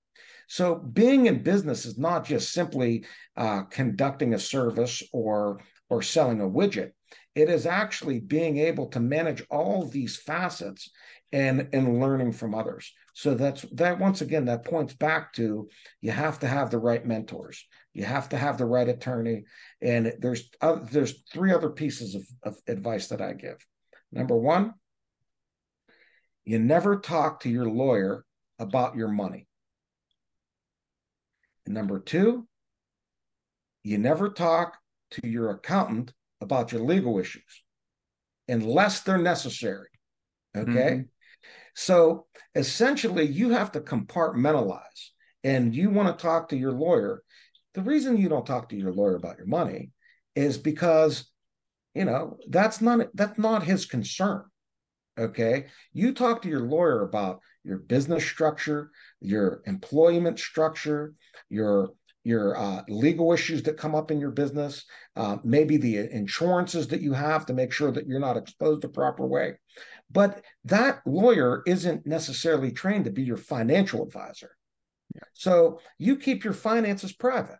So 0.48 0.74
being 0.74 1.26
in 1.26 1.42
business 1.42 1.86
is 1.86 1.98
not 1.98 2.26
just 2.26 2.52
simply 2.52 3.06
uh, 3.36 3.62
conducting 3.62 4.34
a 4.34 4.38
service 4.38 5.02
or 5.12 5.60
or 5.88 6.02
selling 6.02 6.40
a 6.40 6.48
widget. 6.48 6.92
It 7.34 7.48
is 7.48 7.66
actually 7.66 8.20
being 8.20 8.58
able 8.58 8.88
to 8.88 9.00
manage 9.00 9.42
all 9.50 9.88
these 9.88 10.16
facets 10.16 10.90
and 11.32 11.68
and 11.72 12.00
learning 12.00 12.32
from 12.32 12.54
others. 12.54 12.92
So 13.14 13.34
that's 13.34 13.62
that 13.72 13.98
once 13.98 14.20
again 14.20 14.46
that 14.46 14.64
points 14.64 14.94
back 14.94 15.32
to 15.34 15.68
you 16.00 16.10
have 16.10 16.38
to 16.40 16.48
have 16.48 16.70
the 16.70 16.78
right 16.78 17.04
mentors. 17.04 17.64
You 17.94 18.04
have 18.04 18.30
to 18.30 18.36
have 18.36 18.58
the 18.58 18.66
right 18.66 18.88
attorney. 18.88 19.44
And 19.80 20.14
there's 20.18 20.50
uh, 20.60 20.80
there's 20.90 21.22
three 21.32 21.52
other 21.52 21.70
pieces 21.70 22.14
of, 22.14 22.26
of 22.42 22.56
advice 22.66 23.08
that 23.08 23.20
i 23.20 23.32
give. 23.32 23.64
Number 24.12 24.36
one 24.36 24.74
you 26.44 26.58
never 26.58 26.98
talk 26.98 27.40
to 27.40 27.48
your 27.48 27.68
lawyer 27.68 28.24
about 28.58 28.96
your 28.96 29.08
money. 29.08 29.46
And 31.66 31.74
number 31.74 32.00
two, 32.00 32.46
you 33.84 33.98
never 33.98 34.30
talk 34.30 34.76
to 35.12 35.28
your 35.28 35.50
accountant 35.50 36.12
about 36.40 36.72
your 36.72 36.82
legal 36.82 37.18
issues 37.18 37.62
unless 38.48 39.00
they're 39.00 39.18
necessary. 39.18 39.88
Okay. 40.56 40.70
Mm-hmm. 40.70 41.02
So 41.74 42.26
essentially, 42.54 43.26
you 43.26 43.50
have 43.50 43.72
to 43.72 43.80
compartmentalize 43.80 45.10
and 45.42 45.74
you 45.74 45.90
want 45.90 46.16
to 46.16 46.22
talk 46.22 46.48
to 46.50 46.56
your 46.56 46.72
lawyer. 46.72 47.22
The 47.74 47.82
reason 47.82 48.18
you 48.18 48.28
don't 48.28 48.46
talk 48.46 48.68
to 48.68 48.76
your 48.76 48.92
lawyer 48.92 49.16
about 49.16 49.38
your 49.38 49.46
money 49.46 49.92
is 50.36 50.58
because, 50.58 51.30
you 51.94 52.04
know, 52.04 52.36
that's 52.48 52.80
not 52.80 53.08
that's 53.14 53.38
not 53.38 53.62
his 53.62 53.86
concern. 53.86 54.44
Okay. 55.18 55.66
You 55.92 56.14
talk 56.14 56.42
to 56.42 56.48
your 56.48 56.60
lawyer 56.60 57.02
about 57.02 57.40
your 57.64 57.78
business 57.78 58.24
structure, 58.24 58.90
your 59.20 59.62
employment 59.66 60.38
structure, 60.38 61.14
your 61.48 61.90
your 62.24 62.56
uh, 62.56 62.82
legal 62.88 63.32
issues 63.32 63.64
that 63.64 63.76
come 63.76 63.96
up 63.96 64.12
in 64.12 64.20
your 64.20 64.30
business, 64.30 64.84
uh, 65.16 65.38
maybe 65.42 65.76
the 65.76 65.98
insurances 66.14 66.86
that 66.86 67.00
you 67.00 67.12
have 67.12 67.44
to 67.46 67.52
make 67.52 67.72
sure 67.72 67.90
that 67.90 68.06
you're 68.06 68.20
not 68.20 68.36
exposed 68.36 68.80
the 68.80 68.88
proper 68.88 69.26
way. 69.26 69.54
But 70.10 70.44
that 70.66 71.00
lawyer 71.04 71.64
isn't 71.66 72.06
necessarily 72.06 72.70
trained 72.70 73.06
to 73.06 73.10
be 73.10 73.22
your 73.24 73.36
financial 73.36 74.04
advisor. 74.04 74.56
Yeah. 75.14 75.22
So 75.32 75.80
you 75.98 76.16
keep 76.16 76.44
your 76.44 76.52
finances 76.52 77.12
private. 77.12 77.58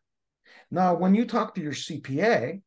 Now, 0.71 0.95
when 0.95 1.15
you 1.15 1.25
talk 1.25 1.55
to 1.55 1.61
your 1.61 1.73
CPA, 1.73 2.63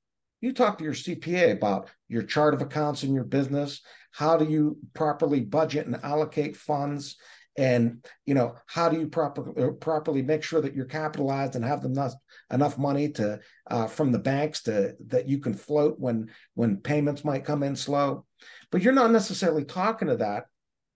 you 0.46 0.54
talk 0.54 0.78
to 0.78 0.84
your 0.84 0.93
CPA 0.93 1.54
about 1.54 1.89
your 2.08 2.24
chart 2.24 2.54
of 2.54 2.62
accounts 2.62 3.04
in 3.04 3.14
your 3.14 3.24
business, 3.24 3.82
how 4.12 4.38
do 4.38 4.46
you 4.46 4.78
properly 4.93 5.41
budget 5.41 5.88
and 5.88 6.00
allocate 6.04 6.56
funds, 6.56 7.18
and 7.58 8.06
you 8.26 8.34
know 8.34 8.56
how 8.68 8.89
do 8.89 9.00
you 9.00 9.08
properly 9.08 9.72
properly 9.80 10.22
make 10.22 10.43
sure 10.43 10.62
that 10.62 10.76
you're 10.76 10.86
capitalized 10.86 11.56
and 11.56 11.66
have 11.66 11.84
enough 11.84 12.14
enough 12.52 12.78
money 12.78 13.10
to 13.10 13.39
uh, 13.72 13.88
from 13.88 14.12
the 14.12 14.20
banks 14.20 14.62
to 14.64 14.93
that 15.08 15.28
you 15.28 15.39
can 15.39 15.54
float 15.54 16.00
when 16.00 16.30
when 16.54 16.78
payments 16.78 17.26
might 17.26 17.46
come 17.46 17.64
in 17.64 17.76
slow, 17.76 18.26
but 18.72 18.82
you're 18.82 18.93
not 18.93 19.12
necessarily 19.12 19.66
talking 19.66 20.08
to 20.08 20.18
that 20.18 20.46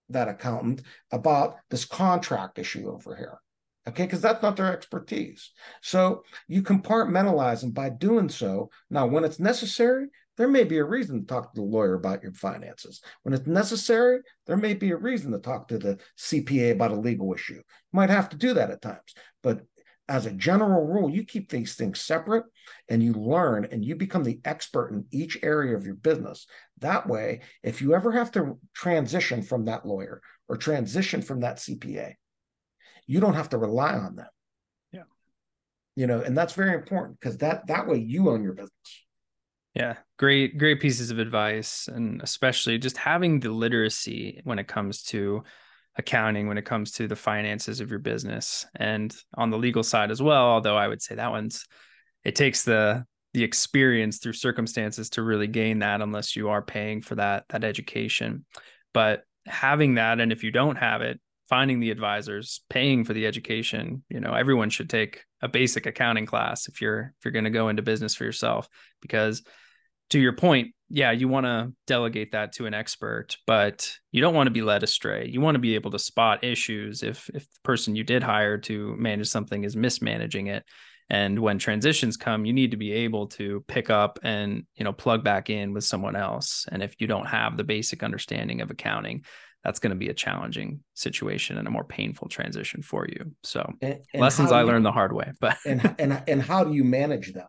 that 0.10 0.28
accountant 0.28 0.82
about 1.12 1.56
this 1.70 1.86
contract 1.86 2.60
issue 2.60 2.90
over 2.90 3.16
here 3.16 3.40
okay 3.88 4.04
because 4.04 4.22
that's 4.22 4.42
not 4.42 4.56
their 4.56 4.72
expertise. 4.72 5.52
So 5.82 6.24
you 6.48 6.62
compartmentalize 6.62 7.64
and 7.64 7.74
by 7.74 7.90
doing 7.90 8.30
so. 8.30 8.70
Now 8.90 9.08
when 9.08 9.24
it's 9.24 9.40
necessary 9.40 10.08
there 10.38 10.48
may 10.48 10.64
be 10.64 10.78
a 10.78 10.86
reason 10.86 11.20
to 11.20 11.26
talk 11.28 11.54
to 11.54 11.60
the 11.60 11.68
lawyer 11.68 11.96
about 11.96 12.24
your 12.24 12.32
finances. 12.32 13.02
When 13.24 13.34
it's 13.34 13.48
necessary 13.48 14.20
there 14.48 14.58
may 14.58 14.74
be 14.74 14.92
a 14.92 14.98
reason 14.98 15.32
to 15.32 15.40
talk 15.40 15.68
to 15.70 15.78
the 15.78 16.00
cpa 16.18 16.72
about 16.72 16.92
a 16.92 16.96
legal 16.96 17.34
issue. 17.34 17.56
You 17.56 17.64
might 17.94 18.10
have 18.10 18.30
to 18.30 18.38
do 18.38 18.54
that 18.54 18.72
at 18.72 18.82
times. 18.82 19.14
But 19.44 19.62
as 20.08 20.26
a 20.26 20.32
general 20.32 20.86
rule 20.88 21.10
you 21.10 21.24
keep 21.24 21.50
these 21.50 21.76
things 21.76 22.02
separate 22.02 22.46
and 22.90 23.04
you 23.04 23.14
learn 23.14 23.68
and 23.72 23.86
you 23.86 23.96
become 23.96 24.24
the 24.24 24.40
expert 24.44 24.92
in 24.92 25.06
each 25.12 25.38
area 25.44 25.76
of 25.76 25.86
your 25.86 25.96
business. 25.96 26.48
That 26.80 27.08
way 27.08 27.42
if 27.64 27.82
you 27.82 27.94
ever 27.94 28.12
have 28.12 28.32
to 28.34 28.60
transition 28.74 29.42
from 29.42 29.66
that 29.66 29.86
lawyer 29.86 30.22
or 30.48 30.58
transition 30.58 31.22
from 31.22 31.42
that 31.42 31.58
cpa 31.58 32.14
you 33.10 33.20
don't 33.20 33.34
have 33.34 33.50
to 33.50 33.58
rely 33.58 33.94
on 33.94 34.16
them. 34.16 34.28
Yeah. 34.92 35.04
You 35.96 36.08
know 36.08 36.22
and 36.22 36.38
that's 36.38 36.54
very 36.54 36.74
important 36.74 37.20
because 37.20 37.38
that 37.38 37.68
that 37.68 37.88
way 37.88 37.98
you 37.98 38.30
own 38.30 38.44
your 38.44 38.54
business. 38.54 38.72
Yeah 39.74 39.98
great 40.18 40.58
great 40.58 40.80
pieces 40.80 41.12
of 41.12 41.20
advice 41.20 41.88
and 41.88 42.22
especially 42.22 42.78
just 42.78 42.98
having 42.98 43.40
the 43.40 43.52
literacy 43.52 44.42
when 44.44 44.60
it 44.60 44.68
comes 44.68 45.04
to 45.04 45.44
accounting 45.98 46.48
when 46.48 46.58
it 46.58 46.66
comes 46.66 46.92
to 46.94 47.08
the 47.08 47.16
finances 47.16 47.82
of 47.82 47.90
your 47.90 48.00
business 48.00 48.66
and 48.76 49.16
on 49.36 49.50
the 49.50 49.58
legal 49.58 49.84
side 49.84 50.12
as 50.12 50.22
well 50.22 50.46
although 50.46 50.78
i 50.78 50.88
would 50.88 51.02
say 51.02 51.16
that 51.16 51.32
one's 51.32 51.66
it 52.24 52.36
takes 52.36 52.64
the 52.64 53.04
the 53.34 53.44
experience 53.44 54.18
through 54.18 54.34
circumstances 54.34 55.12
to 55.12 55.22
really 55.22 55.48
gain 55.48 55.80
that 55.80 56.02
unless 56.02 56.36
you 56.36 56.50
are 56.50 56.62
paying 56.62 57.02
for 57.02 57.16
that 57.16 57.46
that 57.50 57.64
education. 57.64 58.46
But 58.94 59.24
having 59.46 59.96
that 59.96 60.20
and 60.20 60.32
if 60.32 60.44
you 60.44 60.52
don't 60.52 60.78
have 60.78 61.02
it 61.02 61.20
finding 61.50 61.80
the 61.80 61.92
advisors, 61.92 62.62
paying 62.70 63.04
for 63.04 63.14
the 63.14 63.26
education. 63.26 64.04
You 64.10 64.20
know, 64.20 64.34
everyone 64.34 64.70
should 64.70 64.90
take 64.90 65.24
a 65.42 65.48
basic 65.48 65.86
accounting 65.86 66.26
class 66.26 66.68
if 66.68 66.82
you're 66.82 67.14
if 67.18 67.26
you're 67.26 67.32
going 67.32 67.46
to 67.46 67.50
go 67.50 67.70
into 67.70 67.82
business 67.82 68.16
for 68.16 68.24
yourself 68.24 68.70
because 69.02 69.44
to 70.12 70.20
your 70.20 70.34
point, 70.34 70.74
yeah, 70.90 71.12
you 71.12 71.28
want 71.28 71.46
to 71.46 71.72
delegate 71.86 72.32
that 72.32 72.54
to 72.54 72.66
an 72.66 72.74
expert, 72.74 73.38
but 73.46 73.96
you 74.12 74.22
don't 74.22 74.34
want 74.34 74.48
to 74.48 74.52
be 74.52 74.64
led 74.64 74.82
astray. 74.82 75.28
You 75.28 75.40
want 75.40 75.56
to 75.56 75.60
be 75.60 75.76
able 75.76 75.92
to 75.92 76.00
spot 76.00 76.44
issues 76.44 77.04
if 77.04 77.30
if 77.34 77.44
the 77.44 77.60
person 77.64 77.96
you 77.96 78.04
did 78.04 78.24
hire 78.24 78.58
to 78.60 78.96
manage 78.98 79.28
something 79.28 79.64
is 79.64 79.76
mismanaging 79.76 80.48
it. 80.48 80.64
And 81.12 81.40
when 81.40 81.58
transitions 81.58 82.18
come, 82.18 82.46
you 82.46 82.54
need 82.54 82.72
to 82.72 82.78
be 82.78 82.92
able 82.92 83.28
to 83.30 83.64
pick 83.68 83.90
up 83.90 84.20
and, 84.22 84.66
you 84.76 84.84
know, 84.84 84.94
plug 84.94 85.24
back 85.24 85.50
in 85.50 85.74
with 85.74 85.84
someone 85.84 86.16
else. 86.16 86.68
And 86.72 86.84
if 86.84 86.94
you 87.00 87.08
don't 87.08 87.26
have 87.26 87.58
the 87.58 87.64
basic 87.64 88.04
understanding 88.04 88.62
of 88.62 88.70
accounting, 88.70 89.24
that's 89.64 89.80
going 89.80 89.92
to 89.92 89.96
be 89.96 90.10
a 90.10 90.14
challenging 90.14 90.84
situation 90.94 91.58
and 91.58 91.68
a 91.68 91.72
more 91.72 91.84
painful 91.84 92.30
transition 92.30 92.82
for 92.82 93.08
you. 93.08 93.32
So 93.44 93.72
and, 93.82 94.00
and 94.14 94.22
lessons 94.22 94.52
I 94.52 94.62
learned 94.62 94.86
the 94.86 94.92
hard 94.92 95.14
way, 95.14 95.32
but 95.40 95.58
and 95.66 95.96
and 96.00 96.24
and 96.28 96.42
how 96.42 96.64
do 96.64 96.74
you 96.74 96.84
manage 96.84 97.34
them? 97.34 97.48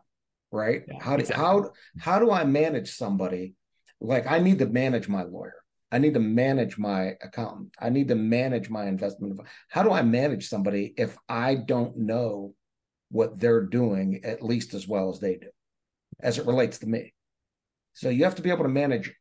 Right? 0.51 0.83
Yeah, 0.87 1.01
how 1.01 1.15
do 1.15 1.21
exactly. 1.21 1.45
how 1.45 1.71
how 1.99 2.19
do 2.19 2.31
I 2.31 2.43
manage 2.43 2.91
somebody? 2.91 3.55
Like 3.99 4.29
I 4.29 4.39
need 4.39 4.59
to 4.59 4.65
manage 4.65 5.07
my 5.07 5.23
lawyer. 5.23 5.55
I 5.91 5.97
need 5.97 6.13
to 6.13 6.19
manage 6.19 6.77
my 6.77 7.15
accountant. 7.21 7.73
I 7.79 7.89
need 7.89 8.07
to 8.09 8.15
manage 8.15 8.69
my 8.69 8.85
investment. 8.85 9.39
How 9.69 9.83
do 9.83 9.91
I 9.91 10.01
manage 10.01 10.47
somebody 10.47 10.93
if 10.97 11.17
I 11.27 11.55
don't 11.55 11.97
know 11.97 12.53
what 13.09 13.39
they're 13.39 13.65
doing 13.65 14.21
at 14.23 14.41
least 14.41 14.73
as 14.73 14.87
well 14.87 15.09
as 15.09 15.19
they 15.19 15.35
do, 15.35 15.49
as 16.21 16.37
it 16.37 16.45
relates 16.45 16.79
to 16.79 16.87
me? 16.87 17.13
So 17.93 18.09
you 18.09 18.23
have 18.23 18.35
to 18.35 18.41
be 18.41 18.49
able 18.49 18.63
to 18.63 18.69
manage 18.69 19.13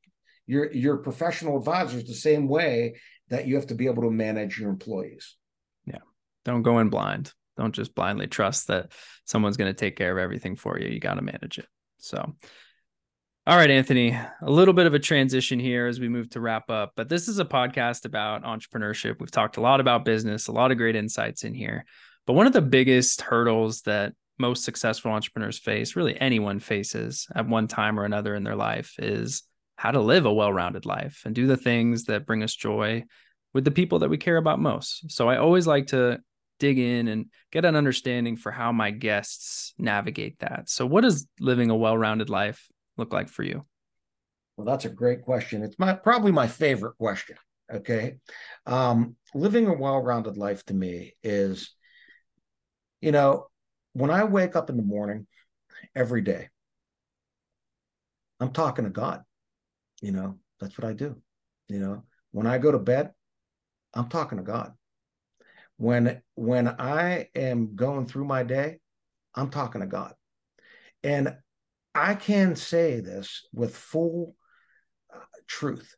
your 0.50 0.72
your 0.72 0.96
professional 0.98 1.56
advisors 1.56 2.04
the 2.04 2.14
same 2.14 2.48
way 2.48 2.96
that 3.28 3.46
you 3.46 3.54
have 3.54 3.68
to 3.68 3.74
be 3.74 3.86
able 3.86 4.02
to 4.02 4.10
manage 4.10 4.58
your 4.58 4.70
employees. 4.70 5.36
Yeah. 5.86 5.98
Don't 6.44 6.62
go 6.62 6.80
in 6.80 6.88
blind. 6.88 7.32
Don't 7.56 7.74
just 7.74 7.94
blindly 7.94 8.26
trust 8.26 8.66
that 8.68 8.92
someone's 9.24 9.56
going 9.56 9.70
to 9.70 9.78
take 9.78 9.96
care 9.96 10.10
of 10.10 10.18
everything 10.18 10.56
for 10.56 10.78
you. 10.78 10.88
You 10.88 10.98
got 10.98 11.14
to 11.14 11.22
manage 11.22 11.58
it. 11.58 11.66
So 11.98 12.34
all 13.46 13.56
right, 13.56 13.70
Anthony, 13.70 14.10
a 14.10 14.50
little 14.50 14.74
bit 14.74 14.86
of 14.86 14.94
a 14.94 14.98
transition 14.98 15.58
here 15.58 15.86
as 15.86 15.98
we 15.98 16.08
move 16.08 16.28
to 16.30 16.40
wrap 16.40 16.68
up, 16.68 16.92
but 16.94 17.08
this 17.08 17.26
is 17.26 17.38
a 17.38 17.44
podcast 17.44 18.04
about 18.04 18.44
entrepreneurship. 18.44 19.18
We've 19.18 19.30
talked 19.30 19.56
a 19.56 19.62
lot 19.62 19.80
about 19.80 20.04
business, 20.04 20.46
a 20.46 20.52
lot 20.52 20.70
of 20.70 20.76
great 20.76 20.94
insights 20.94 21.42
in 21.42 21.54
here. 21.54 21.86
But 22.26 22.34
one 22.34 22.46
of 22.46 22.52
the 22.52 22.60
biggest 22.60 23.22
hurdles 23.22 23.80
that 23.82 24.12
most 24.38 24.62
successful 24.62 25.10
entrepreneurs 25.10 25.58
face, 25.58 25.96
really 25.96 26.20
anyone 26.20 26.60
faces 26.60 27.26
at 27.34 27.48
one 27.48 27.66
time 27.66 27.98
or 27.98 28.04
another 28.04 28.34
in 28.34 28.44
their 28.44 28.56
life, 28.56 28.94
is 28.98 29.42
how 29.80 29.90
to 29.90 30.00
live 30.00 30.26
a 30.26 30.32
well 30.32 30.52
rounded 30.52 30.84
life 30.84 31.22
and 31.24 31.34
do 31.34 31.46
the 31.46 31.56
things 31.56 32.04
that 32.04 32.26
bring 32.26 32.42
us 32.42 32.54
joy 32.54 33.02
with 33.54 33.64
the 33.64 33.70
people 33.70 34.00
that 34.00 34.10
we 34.10 34.18
care 34.18 34.36
about 34.36 34.60
most. 34.60 35.10
So 35.10 35.26
I 35.26 35.38
always 35.38 35.66
like 35.66 35.86
to 35.86 36.20
dig 36.58 36.78
in 36.78 37.08
and 37.08 37.30
get 37.50 37.64
an 37.64 37.74
understanding 37.74 38.36
for 38.36 38.52
how 38.52 38.72
my 38.72 38.90
guests 38.90 39.72
navigate 39.78 40.38
that. 40.40 40.68
So, 40.68 40.84
what 40.84 41.00
does 41.00 41.26
living 41.40 41.70
a 41.70 41.74
well 41.74 41.96
rounded 41.96 42.28
life 42.28 42.68
look 42.98 43.14
like 43.14 43.30
for 43.30 43.42
you? 43.42 43.64
Well, 44.58 44.66
that's 44.66 44.84
a 44.84 44.90
great 44.90 45.22
question. 45.22 45.62
It's 45.62 45.78
my 45.78 45.94
probably 45.94 46.30
my 46.30 46.46
favorite 46.46 46.98
question. 46.98 47.36
Okay. 47.72 48.16
Um, 48.66 49.16
living 49.34 49.66
a 49.66 49.72
well-rounded 49.72 50.36
life 50.36 50.62
to 50.66 50.74
me 50.74 51.14
is, 51.22 51.74
you 53.00 53.12
know, 53.12 53.46
when 53.94 54.10
I 54.10 54.24
wake 54.24 54.56
up 54.56 54.68
in 54.68 54.76
the 54.76 54.82
morning 54.82 55.26
every 55.94 56.20
day, 56.20 56.50
I'm 58.40 58.52
talking 58.52 58.84
to 58.84 58.90
God. 58.90 59.22
You 60.00 60.12
know, 60.12 60.38
that's 60.58 60.78
what 60.78 60.88
I 60.88 60.92
do. 60.92 61.16
You 61.68 61.80
know, 61.80 62.04
when 62.32 62.46
I 62.46 62.58
go 62.58 62.72
to 62.72 62.78
bed, 62.78 63.12
I'm 63.94 64.08
talking 64.08 64.38
to 64.38 64.44
God. 64.44 64.72
When 65.76 66.20
when 66.34 66.68
I 66.68 67.28
am 67.34 67.74
going 67.74 68.06
through 68.06 68.26
my 68.26 68.42
day, 68.42 68.78
I'm 69.34 69.50
talking 69.50 69.80
to 69.80 69.86
God. 69.86 70.14
And 71.02 71.36
I 71.94 72.14
can 72.14 72.56
say 72.56 73.00
this 73.00 73.46
with 73.52 73.76
full 73.76 74.36
uh, 75.14 75.18
truth. 75.46 75.94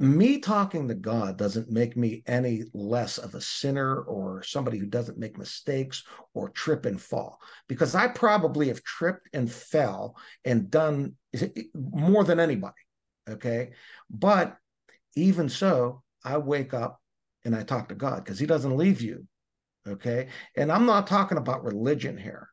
Me 0.00 0.38
talking 0.38 0.86
to 0.88 0.94
God 0.94 1.36
doesn't 1.36 1.70
make 1.70 1.96
me 1.96 2.22
any 2.26 2.64
less 2.72 3.18
of 3.18 3.34
a 3.34 3.40
sinner 3.40 4.00
or 4.00 4.44
somebody 4.44 4.78
who 4.78 4.86
doesn't 4.86 5.18
make 5.18 5.36
mistakes 5.36 6.04
or 6.34 6.50
trip 6.50 6.86
and 6.86 7.00
fall, 7.00 7.40
because 7.68 7.96
I 7.96 8.06
probably 8.08 8.68
have 8.68 8.84
tripped 8.84 9.28
and 9.32 9.50
fell 9.50 10.16
and 10.44 10.70
done 10.70 11.16
more 11.74 12.22
than 12.22 12.38
anybody. 12.38 12.74
Okay. 13.28 13.72
But 14.08 14.56
even 15.16 15.48
so, 15.48 16.02
I 16.24 16.38
wake 16.38 16.74
up 16.74 17.00
and 17.44 17.56
I 17.56 17.64
talk 17.64 17.88
to 17.88 17.94
God 17.96 18.24
because 18.24 18.38
He 18.38 18.46
doesn't 18.46 18.76
leave 18.76 19.00
you. 19.00 19.26
Okay. 19.86 20.28
And 20.56 20.70
I'm 20.70 20.86
not 20.86 21.08
talking 21.08 21.38
about 21.38 21.64
religion 21.64 22.16
here 22.16 22.48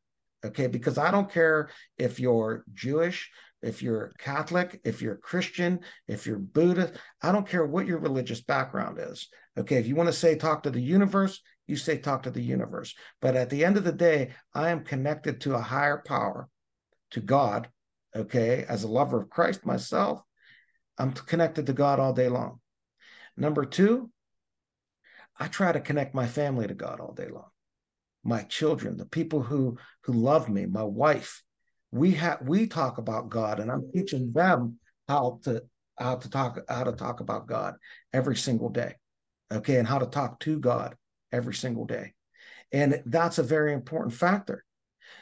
okay 0.46 0.68
because 0.68 0.98
i 0.98 1.10
don't 1.10 1.32
care 1.32 1.70
if 1.98 2.20
you're 2.20 2.64
jewish 2.74 3.32
if 3.66 3.82
you're 3.82 4.12
catholic 4.18 4.80
if 4.84 5.02
you're 5.02 5.18
christian 5.18 5.80
if 6.08 6.26
you're 6.26 6.40
buddhist 6.40 6.94
i 7.22 7.32
don't 7.32 7.48
care 7.48 7.66
what 7.66 7.88
your 7.88 8.00
religious 8.00 8.42
background 8.42 8.98
is 9.00 9.28
okay? 9.58 9.78
If 9.78 9.88
you 9.88 9.96
want 9.96 10.08
to 10.08 10.14
say 10.14 10.36
talk 10.36 10.64
to 10.64 10.72
the 10.72 10.82
universe 10.82 11.42
you 11.68 11.76
say 11.76 11.98
talk 11.98 12.24
to 12.24 12.30
the 12.30 12.44
universe. 12.44 12.94
But 13.22 13.36
at 13.36 13.50
the 13.50 13.66
end 13.66 13.78
of 13.78 13.84
the 13.84 13.92
day 13.92 14.34
i 14.54 14.70
am 14.70 14.84
connected 14.84 15.42
to 15.42 15.56
a 15.56 15.62
higher 15.62 16.04
power 16.06 16.48
to 17.12 17.20
god 17.20 17.70
okay? 18.16 18.66
As 18.68 18.84
a 18.84 18.88
lover 18.88 19.22
of 19.22 19.30
christ 19.30 19.66
myself 19.66 20.22
i'm 20.98 21.12
connected 21.12 21.66
to 21.66 21.74
god 21.74 22.00
all 22.00 22.14
day 22.14 22.30
long. 22.30 22.60
Number 23.38 23.66
two 23.66 24.12
i 25.40 25.48
try 25.48 25.72
to 25.72 25.80
connect 25.80 26.16
my 26.16 26.28
family 26.28 26.68
to 26.68 26.74
god 26.74 27.00
all 27.00 27.14
day 27.14 27.28
long. 27.28 27.50
My 28.24 28.42
children, 28.44 28.98
the 28.98 29.06
people 29.06 29.42
who 29.42 29.78
who 30.04 30.14
love 30.14 30.50
me, 30.50 30.66
my 30.66 30.84
wife. 30.84 31.44
We 31.96 32.12
have 32.16 32.40
we 32.42 32.68
talk 32.68 32.98
about 32.98 33.30
God, 33.30 33.62
and 33.62 33.72
I'm 33.72 33.90
teaching 33.94 34.34
them 34.34 34.80
how 35.08 35.40
to 35.44 35.64
how 35.98 36.18
to 36.18 36.30
talk 36.30 36.60
how 36.68 36.84
to 36.84 36.92
talk 36.92 37.22
about 37.22 37.48
God 37.48 37.76
every 38.12 38.36
single 38.36 38.68
day, 38.68 38.96
okay, 39.50 39.78
and 39.78 39.88
how 39.88 40.00
to 40.00 40.06
talk 40.06 40.42
to 40.42 40.60
God 40.60 40.96
every 41.32 41.54
single 41.54 41.86
day, 41.86 42.14
and 42.74 43.02
that's 43.06 43.38
a 43.38 43.44
very 43.44 43.72
important 43.72 44.14
factor. 44.14 44.66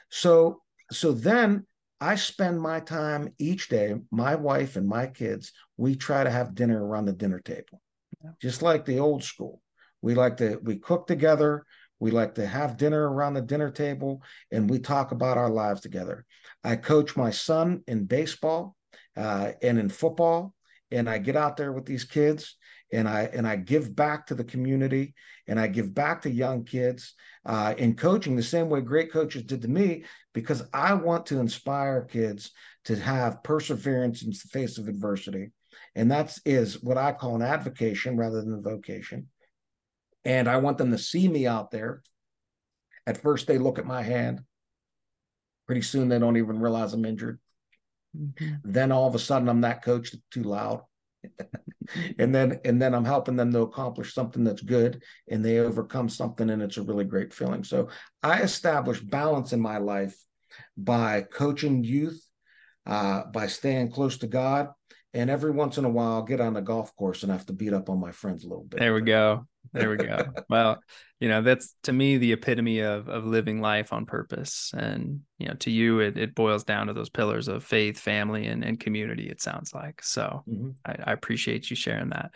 So 0.10 0.64
so 0.92 1.12
then 1.12 1.68
I 2.02 2.16
spend 2.16 2.60
my 2.60 2.80
time 2.80 3.36
each 3.38 3.70
day, 3.70 3.94
my 4.10 4.34
wife 4.34 4.76
and 4.76 4.88
my 4.88 5.06
kids, 5.06 5.54
we 5.78 5.96
try 5.96 6.24
to 6.24 6.32
have 6.32 6.56
dinner 6.56 6.84
around 6.84 7.06
the 7.06 7.14
dinner 7.14 7.40
table, 7.40 7.82
just 8.42 8.64
like 8.64 8.84
the 8.86 8.98
old 8.98 9.24
school. 9.24 9.62
We 10.02 10.16
like 10.16 10.38
to 10.38 10.58
we 10.64 10.78
cook 10.78 11.06
together. 11.06 11.68
We 12.00 12.12
like 12.12 12.36
to 12.36 12.46
have 12.46 12.78
dinner 12.78 13.10
around 13.10 13.34
the 13.34 13.42
dinner 13.42 13.72
table 13.72 14.22
and 14.52 14.70
we 14.70 14.80
talk 14.80 15.12
about 15.12 15.38
our 15.38 15.50
lives 15.50 15.82
together. 15.82 16.26
I 16.64 16.76
coach 16.76 17.16
my 17.16 17.32
son 17.32 17.84
in 17.88 18.06
baseball 18.06 18.76
uh, 19.16 19.52
and 19.62 19.80
in 19.80 19.90
football, 19.90 20.54
and 20.92 21.10
I 21.10 21.18
get 21.18 21.36
out 21.36 21.58
there 21.58 21.74
with 21.74 21.86
these 21.86 22.04
kids 22.04 22.56
and 22.92 23.10
I 23.10 23.24
and 23.34 23.48
I 23.48 23.56
give 23.56 23.96
back 23.96 24.28
to 24.28 24.36
the 24.36 24.44
community 24.44 25.16
and 25.48 25.60
I 25.60 25.68
give 25.68 25.94
back 25.94 26.22
to 26.22 26.30
young 26.30 26.64
kids 26.64 27.16
uh, 27.46 27.74
in 27.78 27.96
coaching 27.96 28.36
the 28.36 28.44
same 28.44 28.70
way 28.70 28.82
great 28.82 29.12
coaches 29.12 29.44
did 29.44 29.64
to 29.64 29.68
me 29.68 30.06
because 30.34 30.64
I 30.74 30.94
want 30.94 31.26
to 31.28 31.40
inspire 31.40 32.04
kids 32.04 32.52
to 32.86 32.96
have 32.96 33.44
perseverance 33.44 34.22
in 34.22 34.30
the 34.30 34.36
face 34.36 34.78
of 34.78 34.88
adversity, 34.88 35.52
and 35.96 36.12
that 36.12 36.38
is 36.46 36.82
what 36.84 36.98
I 36.98 37.12
call 37.12 37.36
an 37.36 37.42
avocation 37.42 38.16
rather 38.16 38.42
than 38.42 38.54
a 38.54 38.62
vocation. 38.62 39.28
And 40.26 40.48
I 40.48 40.58
want 40.58 40.78
them 40.78 40.92
to 40.92 40.98
see 40.98 41.28
me 41.28 41.48
out 41.48 41.72
there. 41.72 42.02
At 43.06 43.22
first, 43.22 43.48
they 43.48 43.58
look 43.58 43.80
at 43.80 43.86
my 43.86 44.02
hand. 44.02 44.42
Pretty 45.66 45.82
soon, 45.82 46.10
they 46.10 46.20
don't 46.20 46.38
even 46.38 46.60
realize 46.60 46.94
I'm 46.94 47.06
injured. 47.06 47.40
Mm-hmm. 48.18 48.56
Then 48.64 48.92
all 48.92 49.08
of 49.08 49.16
a 49.16 49.20
sudden, 49.20 49.50
I'm 49.50 49.62
that 49.62 49.84
coach 49.84 50.12
that's 50.12 50.24
too 50.32 50.44
loud. 50.44 50.82
and 52.20 52.34
then 52.34 52.60
and 52.66 52.82
then 52.82 52.94
I'm 52.94 53.06
helping 53.06 53.36
them 53.36 53.52
to 53.54 53.62
accomplish 53.62 54.14
something 54.14 54.44
that's 54.44 54.62
good 54.62 55.04
and 55.30 55.44
they 55.44 55.60
overcome 55.60 56.10
something 56.10 56.50
and 56.50 56.62
it's 56.62 56.78
a 56.78 56.82
really 56.82 57.06
great 57.06 57.34
feeling. 57.34 57.64
So 57.64 57.90
I 58.22 58.42
established 58.42 59.10
balance 59.10 59.54
in 59.54 59.60
my 59.60 59.78
life 59.78 60.16
by 60.78 61.22
coaching 61.22 61.84
youth, 61.84 62.22
uh, 62.86 63.24
by 63.32 63.48
staying 63.48 63.92
close 63.92 64.18
to 64.20 64.28
God, 64.28 64.70
and 65.14 65.30
every 65.30 65.52
once 65.52 65.78
in 65.78 65.86
a 65.86 65.90
while 65.90 66.14
I'll 66.14 66.24
get 66.24 66.42
on 66.42 66.54
the 66.54 66.62
golf 66.62 66.96
course 66.96 67.24
and 67.24 67.32
have 67.32 67.46
to 67.48 67.54
beat 67.54 67.74
up 67.74 67.90
on 67.90 68.00
my 68.00 68.12
friends 68.12 68.44
a 68.44 68.48
little 68.48 68.66
bit. 68.66 68.80
There 68.80 68.94
we 68.94 69.02
go. 69.02 69.48
There 69.72 69.90
we 69.90 69.98
go. 69.98 70.26
well, 70.50 70.80
you 71.20 71.30
know, 71.30 71.42
that's 71.42 71.76
to 71.84 71.94
me 71.94 72.18
the 72.18 72.34
epitome 72.34 72.80
of 72.80 73.08
of 73.08 73.26
living 73.26 73.62
life 73.62 73.94
on 73.94 74.06
purpose. 74.06 74.72
And, 74.76 75.22
you 75.38 75.48
know, 75.48 75.54
to 75.56 75.72
you 75.72 76.00
it, 76.00 76.18
it 76.18 76.36
boils 76.36 76.64
down 76.64 76.88
to 76.88 76.94
those 76.94 77.10
pillars 77.10 77.48
of 77.48 77.64
faith, 77.64 78.00
family, 78.00 78.48
and, 78.48 78.64
and 78.64 78.80
community, 78.80 79.30
it 79.30 79.42
sounds 79.42 79.74
like. 79.74 80.04
So 80.04 80.44
mm-hmm. 80.48 80.72
I, 80.86 81.12
I 81.12 81.14
appreciate 81.14 81.70
you 81.70 81.76
sharing 81.76 82.10
that. 82.10 82.32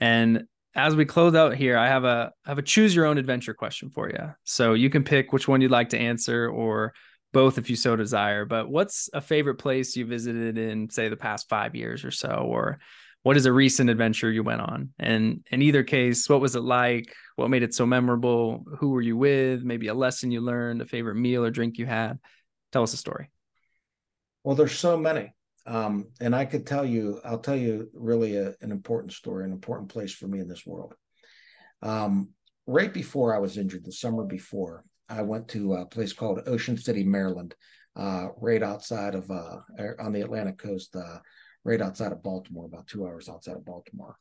And 0.00 0.44
as 0.74 0.94
we 0.94 1.04
close 1.04 1.34
out 1.34 1.56
here, 1.56 1.76
I 1.76 1.88
have 1.88 2.04
a 2.04 2.32
I 2.46 2.50
have 2.50 2.58
a 2.58 2.62
choose 2.62 2.94
your 2.94 3.06
own 3.06 3.18
adventure 3.18 3.54
question 3.54 3.90
for 3.90 4.08
you. 4.08 4.34
So 4.44 4.74
you 4.74 4.90
can 4.90 5.02
pick 5.02 5.32
which 5.32 5.48
one 5.48 5.60
you'd 5.60 5.70
like 5.70 5.88
to 5.90 5.98
answer 5.98 6.48
or 6.48 6.92
both 7.32 7.58
if 7.58 7.68
you 7.68 7.76
so 7.76 7.96
desire. 7.96 8.44
But 8.44 8.68
what's 8.68 9.10
a 9.12 9.20
favorite 9.20 9.56
place 9.56 9.96
you 9.96 10.06
visited 10.06 10.56
in, 10.56 10.90
say, 10.90 11.08
the 11.08 11.16
past 11.16 11.48
five 11.48 11.74
years 11.74 12.04
or 12.04 12.10
so, 12.10 12.28
or 12.28 12.78
what 13.22 13.36
is 13.36 13.46
a 13.46 13.52
recent 13.52 13.90
adventure 13.90 14.30
you 14.30 14.42
went 14.42 14.60
on? 14.60 14.90
And 14.98 15.44
in 15.50 15.62
either 15.62 15.82
case, 15.82 16.28
what 16.28 16.40
was 16.40 16.56
it 16.56 16.62
like? 16.62 17.14
What 17.36 17.50
made 17.50 17.62
it 17.62 17.74
so 17.74 17.84
memorable? 17.86 18.64
Who 18.78 18.90
were 18.90 19.02
you 19.02 19.16
with? 19.16 19.62
Maybe 19.62 19.88
a 19.88 19.94
lesson 19.94 20.30
you 20.30 20.40
learned, 20.40 20.82
a 20.82 20.86
favorite 20.86 21.16
meal 21.16 21.44
or 21.44 21.50
drink 21.50 21.78
you 21.78 21.86
had. 21.86 22.18
Tell 22.72 22.82
us 22.82 22.94
a 22.94 22.96
story. 22.96 23.30
Well, 24.44 24.56
there's 24.56 24.78
so 24.78 24.96
many. 24.96 25.34
Um, 25.66 26.06
and 26.20 26.34
I 26.34 26.46
could 26.46 26.66
tell 26.66 26.86
you, 26.86 27.20
I'll 27.24 27.40
tell 27.40 27.56
you 27.56 27.90
really 27.92 28.36
a, 28.36 28.54
an 28.62 28.70
important 28.70 29.12
story, 29.12 29.44
an 29.44 29.52
important 29.52 29.90
place 29.90 30.14
for 30.14 30.26
me 30.26 30.40
in 30.40 30.48
this 30.48 30.64
world. 30.64 30.94
Um, 31.82 32.30
right 32.66 32.92
before 32.92 33.34
I 33.34 33.38
was 33.38 33.58
injured, 33.58 33.84
the 33.84 33.92
summer 33.92 34.24
before, 34.24 34.84
I 35.08 35.22
went 35.22 35.48
to 35.48 35.74
a 35.74 35.86
place 35.86 36.12
called 36.12 36.40
Ocean 36.46 36.76
City, 36.76 37.04
Maryland, 37.04 37.54
uh, 37.96 38.28
right 38.40 38.62
outside 38.62 39.14
of 39.14 39.30
uh, 39.30 39.58
on 39.98 40.12
the 40.12 40.22
Atlantic 40.22 40.58
coast, 40.58 40.94
uh, 40.96 41.18
right 41.68 41.82
outside 41.82 42.12
of 42.12 42.22
Baltimore, 42.22 42.64
about 42.64 42.86
two 42.86 43.06
hours 43.06 43.28
outside 43.28 43.56
of 43.56 43.64
Baltimore. 43.64 44.16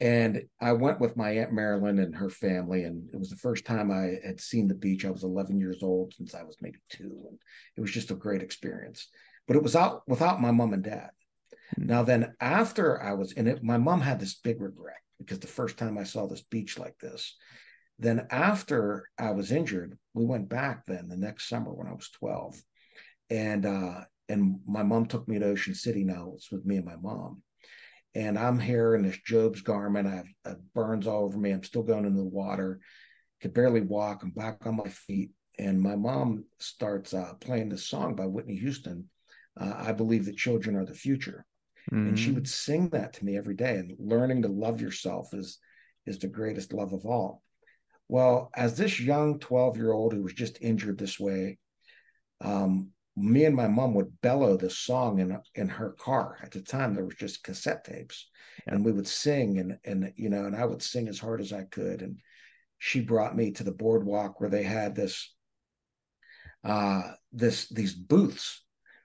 And 0.00 0.42
I 0.60 0.72
went 0.72 0.98
with 0.98 1.16
my 1.16 1.30
aunt 1.30 1.52
Marilyn 1.52 2.00
and 2.00 2.16
her 2.16 2.28
family, 2.28 2.82
and 2.82 3.08
it 3.12 3.18
was 3.18 3.30
the 3.30 3.36
first 3.36 3.64
time 3.64 3.92
I 3.92 4.18
had 4.26 4.40
seen 4.40 4.66
the 4.66 4.74
beach. 4.74 5.04
I 5.04 5.10
was 5.10 5.22
11 5.22 5.60
years 5.60 5.80
old 5.82 6.12
since 6.14 6.34
I 6.34 6.42
was 6.42 6.56
maybe 6.60 6.80
two, 6.88 7.22
and 7.28 7.38
it 7.76 7.80
was 7.80 7.92
just 7.92 8.10
a 8.10 8.16
great 8.16 8.42
experience. 8.42 9.08
But 9.46 9.54
it 9.54 9.62
was 9.62 9.76
out 9.76 10.02
without 10.08 10.40
my 10.40 10.50
mom 10.50 10.72
and 10.72 10.82
dad. 10.82 11.10
Mm-hmm. 11.78 11.86
Now, 11.86 12.02
then 12.02 12.34
after 12.40 13.00
I 13.00 13.12
was 13.12 13.30
in 13.30 13.46
it, 13.46 13.62
my 13.62 13.78
mom 13.78 14.00
had 14.00 14.18
this 14.18 14.34
big 14.34 14.60
regret 14.60 14.96
because 15.20 15.38
the 15.38 15.46
first 15.46 15.78
time 15.78 15.96
I 15.96 16.02
saw 16.02 16.26
this 16.26 16.42
beach 16.42 16.80
like 16.80 16.98
this, 16.98 17.36
then 18.00 18.26
after 18.30 19.08
I 19.16 19.30
was 19.30 19.52
injured, 19.52 19.96
we 20.14 20.24
went 20.24 20.48
back 20.48 20.84
then 20.86 21.06
the 21.06 21.16
next 21.16 21.48
summer 21.48 21.72
when 21.72 21.86
I 21.86 21.92
was 21.92 22.10
12. 22.10 22.60
And 23.30 23.64
uh, 23.64 24.00
and 24.28 24.60
my 24.66 24.82
mom 24.82 25.06
took 25.06 25.26
me 25.28 25.38
to 25.38 25.46
Ocean 25.46 25.74
City 25.74 26.04
now. 26.04 26.32
It's 26.34 26.50
with 26.50 26.64
me 26.64 26.76
and 26.76 26.86
my 26.86 26.96
mom. 26.96 27.42
And 28.14 28.38
I'm 28.38 28.58
here 28.58 28.94
in 28.94 29.02
this 29.02 29.18
Job's 29.24 29.62
garment. 29.62 30.06
I 30.06 30.16
have, 30.16 30.26
I 30.44 30.48
have 30.50 30.74
burns 30.74 31.06
all 31.06 31.24
over 31.24 31.38
me. 31.38 31.50
I'm 31.50 31.62
still 31.62 31.82
going 31.82 32.04
into 32.04 32.18
the 32.18 32.24
water. 32.24 32.80
Could 33.40 33.54
barely 33.54 33.80
walk. 33.80 34.22
I'm 34.22 34.30
back 34.30 34.66
on 34.66 34.76
my 34.76 34.88
feet. 34.88 35.30
And 35.58 35.80
my 35.80 35.96
mom 35.96 36.44
starts 36.58 37.14
uh, 37.14 37.34
playing 37.40 37.68
this 37.68 37.86
song 37.86 38.14
by 38.14 38.26
Whitney 38.26 38.56
Houston. 38.56 39.08
Uh, 39.58 39.74
I 39.76 39.92
believe 39.92 40.26
that 40.26 40.36
children 40.36 40.76
are 40.76 40.84
the 40.84 40.94
future. 40.94 41.44
Mm-hmm. 41.90 42.08
And 42.08 42.18
she 42.18 42.30
mm. 42.30 42.34
would 42.34 42.48
sing 42.48 42.90
that 42.90 43.14
to 43.14 43.24
me 43.24 43.36
every 43.36 43.54
day. 43.54 43.76
And 43.76 43.94
learning 43.98 44.42
to 44.42 44.48
love 44.48 44.80
yourself 44.80 45.34
is 45.34 45.58
is 46.04 46.18
the 46.18 46.28
greatest 46.28 46.72
love 46.72 46.92
of 46.92 47.04
all. 47.06 47.42
Well, 48.08 48.50
as 48.54 48.76
this 48.76 49.00
young 49.00 49.38
12 49.38 49.76
year 49.76 49.92
old 49.92 50.12
who 50.12 50.22
was 50.22 50.34
just 50.34 50.58
injured 50.60 50.98
this 50.98 51.18
way, 51.18 51.58
um, 52.40 52.90
me 53.16 53.44
and 53.44 53.54
my 53.54 53.68
mom 53.68 53.94
would 53.94 54.20
bellow 54.22 54.56
this 54.56 54.78
song 54.78 55.18
in 55.18 55.38
in 55.54 55.68
her 55.68 55.90
car. 55.92 56.38
At 56.42 56.52
the 56.52 56.60
time, 56.60 56.94
there 56.94 57.04
was 57.04 57.16
just 57.16 57.44
cassette 57.44 57.84
tapes, 57.84 58.28
yeah. 58.66 58.74
and 58.74 58.84
we 58.84 58.92
would 58.92 59.06
sing 59.06 59.58
and 59.58 59.78
and 59.84 60.12
you 60.16 60.30
know, 60.30 60.46
and 60.46 60.56
I 60.56 60.64
would 60.64 60.82
sing 60.82 61.08
as 61.08 61.18
hard 61.18 61.40
as 61.40 61.52
I 61.52 61.64
could. 61.64 62.02
And 62.02 62.18
she 62.78 63.00
brought 63.00 63.36
me 63.36 63.52
to 63.52 63.64
the 63.64 63.72
boardwalk 63.72 64.40
where 64.40 64.50
they 64.50 64.64
had 64.64 64.94
this 64.94 65.32
uh 66.64 67.12
this 67.32 67.68
these 67.68 67.94
booths 67.94 68.62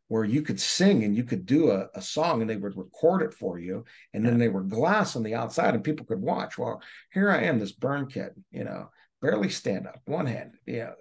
where 0.08 0.24
you 0.24 0.42
could 0.42 0.60
sing 0.60 1.04
and 1.04 1.16
you 1.16 1.24
could 1.24 1.46
do 1.46 1.72
a, 1.72 1.88
a 1.94 2.02
song 2.02 2.42
and 2.42 2.50
they 2.50 2.56
would 2.56 2.78
record 2.78 3.22
it 3.22 3.34
for 3.34 3.60
you 3.60 3.84
and 4.14 4.26
then 4.26 4.38
they 4.38 4.48
were 4.48 4.64
glass 4.64 5.16
on 5.16 5.24
the 5.24 5.36
outside 5.36 5.74
and 5.74 5.84
people 5.84 6.06
could 6.06 6.22
watch 6.22 6.58
well 6.58 6.82
here 7.12 7.32
i 7.32 7.42
am 7.42 7.60
this 7.60 7.72
burn 7.72 8.08
kid 8.08 8.32
you 8.52 8.64
know 8.64 8.90
barely 9.22 9.50
stand 9.50 9.88
up 9.88 10.00
one 10.06 10.28
hand 10.28 10.54
you 10.66 10.78
know 10.78 10.94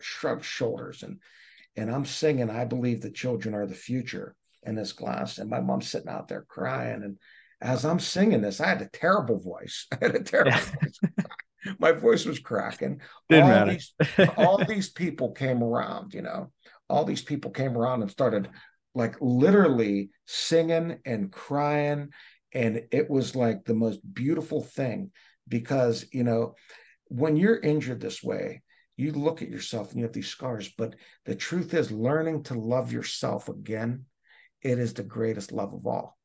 shrug 0.00 0.42
shoulders 0.42 1.02
and 1.02 1.18
and 1.80 1.90
i'm 1.90 2.04
singing 2.04 2.50
i 2.50 2.64
believe 2.64 3.00
the 3.00 3.10
children 3.10 3.54
are 3.54 3.66
the 3.66 3.74
future 3.74 4.34
in 4.64 4.74
this 4.74 4.92
class. 4.92 5.38
and 5.38 5.48
my 5.48 5.60
mom's 5.60 5.88
sitting 5.88 6.08
out 6.10 6.28
there 6.28 6.44
crying 6.48 7.02
and 7.02 7.16
as 7.62 7.84
i'm 7.84 7.98
singing 8.00 8.42
this 8.42 8.60
i 8.60 8.68
had 8.68 8.82
a 8.82 8.88
terrible 8.88 9.38
voice 9.38 9.86
i 9.92 9.96
had 10.02 10.14
a 10.14 10.22
terrible 10.22 10.52
voice 10.52 11.00
my 11.78 11.92
voice 11.92 12.24
was 12.24 12.38
cracking 12.38 13.00
Didn't 13.28 13.44
all 13.44 13.48
matter. 13.50 13.70
these 13.72 13.94
all 14.36 14.64
these 14.64 14.90
people 14.90 15.32
came 15.32 15.62
around 15.62 16.14
you 16.14 16.22
know 16.22 16.52
all 16.88 17.04
these 17.04 17.22
people 17.22 17.50
came 17.50 17.76
around 17.76 18.02
and 18.02 18.10
started 18.10 18.48
like 18.94 19.16
literally 19.20 20.10
singing 20.26 20.98
and 21.04 21.30
crying 21.32 22.10
and 22.52 22.82
it 22.90 23.08
was 23.08 23.36
like 23.36 23.64
the 23.64 23.74
most 23.74 24.00
beautiful 24.12 24.62
thing 24.62 25.10
because 25.48 26.04
you 26.12 26.24
know 26.24 26.54
when 27.06 27.36
you're 27.36 27.58
injured 27.60 28.00
this 28.00 28.22
way 28.22 28.62
you 29.00 29.12
look 29.12 29.42
at 29.42 29.50
yourself 29.50 29.90
and 29.90 29.98
you 29.98 30.04
have 30.04 30.12
these 30.12 30.28
scars 30.28 30.72
but 30.76 30.94
the 31.24 31.34
truth 31.34 31.74
is 31.74 31.90
learning 31.90 32.42
to 32.42 32.54
love 32.54 32.92
yourself 32.92 33.48
again 33.48 34.04
it 34.62 34.78
is 34.78 34.92
the 34.92 35.02
greatest 35.02 35.52
love 35.52 35.72
of 35.72 35.86
all. 35.86 36.18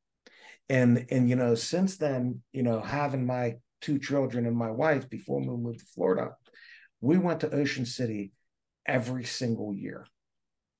And 0.68 1.06
and 1.10 1.30
you 1.30 1.36
know 1.36 1.54
since 1.54 1.96
then 1.96 2.42
you 2.52 2.62
know 2.62 2.80
having 2.80 3.24
my 3.24 3.56
two 3.80 3.98
children 3.98 4.46
and 4.46 4.56
my 4.56 4.70
wife 4.70 5.08
before 5.08 5.40
we 5.40 5.46
moved 5.46 5.80
to 5.80 5.86
florida 5.86 6.30
we 7.00 7.18
went 7.18 7.40
to 7.40 7.54
ocean 7.54 7.86
city 7.86 8.32
every 8.86 9.24
single 9.24 9.74
year. 9.74 10.06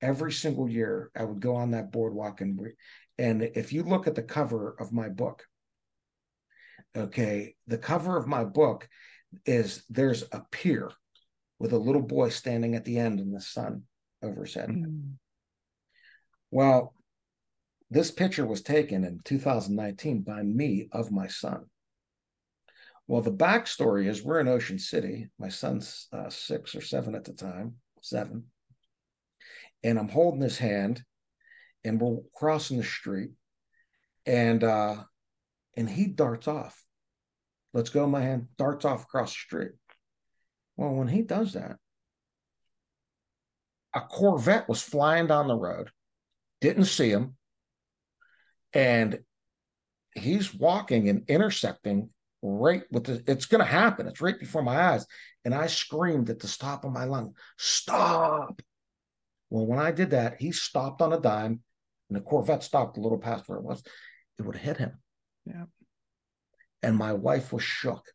Every 0.01 0.31
single 0.31 0.69
year 0.69 1.11
I 1.15 1.23
would 1.23 1.39
go 1.39 1.55
on 1.55 1.71
that 1.71 1.91
boardwalk 1.91 2.41
and 2.41 2.59
and 3.17 3.41
if 3.41 3.73
you 3.73 3.83
look 3.83 4.05
at 4.05 4.13
the 4.13 4.21
cover 4.21 4.75
of 4.79 4.93
my 4.93 5.09
book, 5.09 5.43
okay, 6.95 7.55
the 7.65 7.79
cover 7.79 8.15
of 8.15 8.27
my 8.27 8.43
book 8.43 8.87
is 9.45 9.83
there's 9.89 10.23
a 10.31 10.43
pier 10.51 10.91
with 11.59 11.73
a 11.73 11.77
little 11.77 12.01
boy 12.01 12.29
standing 12.29 12.75
at 12.75 12.85
the 12.85 12.97
end 12.97 13.19
in 13.19 13.31
the 13.31 13.41
sun 13.41 13.83
over 14.23 14.43
his 14.43 14.53
head. 14.53 14.69
Mm. 14.69 15.13
Well, 16.51 16.93
this 17.89 18.11
picture 18.11 18.45
was 18.45 18.61
taken 18.61 19.03
in 19.03 19.21
2019 19.23 20.21
by 20.21 20.41
me 20.43 20.89
of 20.91 21.11
my 21.11 21.27
son. 21.27 21.65
Well, 23.07 23.21
the 23.21 23.31
backstory 23.31 24.07
is 24.07 24.23
we're 24.23 24.41
in 24.41 24.49
Ocean 24.49 24.79
City. 24.79 25.29
My 25.39 25.49
son's 25.49 26.07
uh, 26.11 26.29
six 26.29 26.75
or 26.75 26.81
seven 26.81 27.15
at 27.15 27.23
the 27.23 27.33
time, 27.33 27.75
seven 28.01 28.45
and 29.83 29.99
I'm 29.99 30.09
holding 30.09 30.41
his 30.41 30.57
hand, 30.57 31.03
and 31.83 32.01
we're 32.01 32.17
crossing 32.33 32.77
the 32.77 32.83
street, 32.83 33.31
and 34.25 34.63
uh, 34.63 35.03
and 35.75 35.89
he 35.89 36.07
darts 36.07 36.47
off. 36.47 36.83
Let's 37.73 37.89
go, 37.89 38.07
my 38.07 38.21
hand 38.21 38.47
darts 38.57 38.85
off 38.85 39.03
across 39.03 39.31
the 39.31 39.39
street. 39.39 39.71
Well, 40.77 40.93
when 40.93 41.07
he 41.07 41.21
does 41.21 41.53
that, 41.53 41.77
a 43.93 44.01
Corvette 44.01 44.69
was 44.69 44.81
flying 44.81 45.27
down 45.27 45.47
the 45.47 45.55
road, 45.55 45.89
didn't 46.61 46.85
see 46.85 47.09
him, 47.09 47.35
and 48.73 49.19
he's 50.15 50.53
walking 50.53 51.09
and 51.09 51.23
intersecting 51.27 52.09
right 52.41 52.83
with 52.91 53.05
the 53.05 53.23
it's 53.25 53.47
going 53.47 53.59
to 53.59 53.65
happen 53.65 54.07
it's 54.07 54.21
right 54.21 54.39
before 54.39 54.61
my 54.61 54.91
eyes 54.91 55.05
and 55.43 55.55
i 55.55 55.65
screamed 55.65 56.29
at 56.29 56.39
the 56.39 56.47
top 56.47 56.85
of 56.85 56.91
my 56.91 57.03
lung 57.03 57.33
stop 57.57 58.61
well, 59.49 59.65
when 59.65 59.79
I 59.79 59.91
did 59.91 60.11
that, 60.11 60.41
he 60.41 60.51
stopped 60.51 61.01
on 61.01 61.13
a 61.13 61.19
dime 61.19 61.61
and 62.09 62.17
the 62.17 62.21
Corvette 62.21 62.63
stopped 62.63 62.97
a 62.97 63.01
little 63.01 63.17
past 63.17 63.47
where 63.47 63.57
it 63.57 63.63
was. 63.63 63.81
It 64.37 64.43
would 64.43 64.55
have 64.55 64.65
hit 64.65 64.77
him. 64.77 64.99
Yeah. 65.45 65.65
And 66.83 66.95
my 66.95 67.13
wife 67.13 67.53
was 67.53 67.63
shook. 67.63 68.05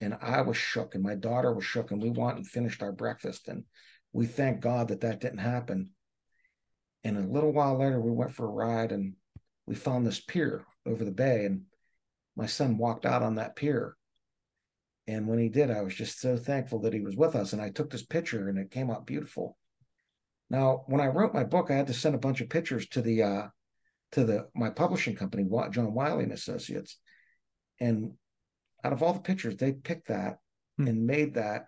And 0.00 0.16
I 0.20 0.42
was 0.42 0.56
shook. 0.56 0.94
And 0.94 1.02
my 1.02 1.14
daughter 1.14 1.52
was 1.52 1.64
shook. 1.64 1.90
And 1.90 2.02
we 2.02 2.10
went 2.10 2.36
and 2.36 2.46
finished 2.46 2.82
our 2.82 2.92
breakfast. 2.92 3.48
And 3.48 3.64
we 4.12 4.26
thank 4.26 4.60
God 4.60 4.88
that 4.88 5.00
that 5.02 5.20
didn't 5.20 5.38
happen. 5.38 5.90
And 7.04 7.16
a 7.16 7.32
little 7.32 7.52
while 7.52 7.78
later, 7.78 8.00
we 8.00 8.10
went 8.10 8.32
for 8.32 8.46
a 8.46 8.50
ride 8.50 8.92
and 8.92 9.14
we 9.66 9.74
found 9.74 10.06
this 10.06 10.20
pier 10.20 10.64
over 10.86 11.04
the 11.04 11.10
bay. 11.10 11.44
And 11.44 11.62
my 12.36 12.46
son 12.46 12.78
walked 12.78 13.06
out 13.06 13.22
on 13.22 13.36
that 13.36 13.56
pier. 13.56 13.96
And 15.06 15.26
when 15.26 15.38
he 15.38 15.48
did, 15.48 15.70
I 15.70 15.82
was 15.82 15.94
just 15.94 16.20
so 16.20 16.36
thankful 16.36 16.80
that 16.80 16.92
he 16.92 17.00
was 17.00 17.16
with 17.16 17.34
us. 17.34 17.52
And 17.52 17.60
I 17.60 17.70
took 17.70 17.90
this 17.90 18.04
picture 18.04 18.48
and 18.48 18.58
it 18.58 18.70
came 18.70 18.90
out 18.90 19.06
beautiful. 19.06 19.56
Now, 20.48 20.84
when 20.86 21.00
I 21.00 21.06
wrote 21.06 21.32
my 21.32 21.44
book, 21.44 21.70
I 21.70 21.74
had 21.74 21.86
to 21.86 21.94
send 21.94 22.14
a 22.14 22.18
bunch 22.18 22.40
of 22.40 22.48
pictures 22.48 22.88
to 22.88 23.02
the 23.02 23.22
uh, 23.22 23.48
to 24.12 24.24
the 24.24 24.48
my 24.54 24.70
publishing 24.70 25.14
company, 25.14 25.48
John 25.70 25.94
Wiley 25.94 26.24
and 26.24 26.32
Associates, 26.32 26.98
and 27.78 28.12
out 28.84 28.92
of 28.92 29.02
all 29.02 29.12
the 29.12 29.20
pictures, 29.20 29.56
they 29.56 29.72
picked 29.72 30.08
that 30.08 30.38
hmm. 30.76 30.86
and 30.86 31.06
made 31.06 31.34
that 31.34 31.66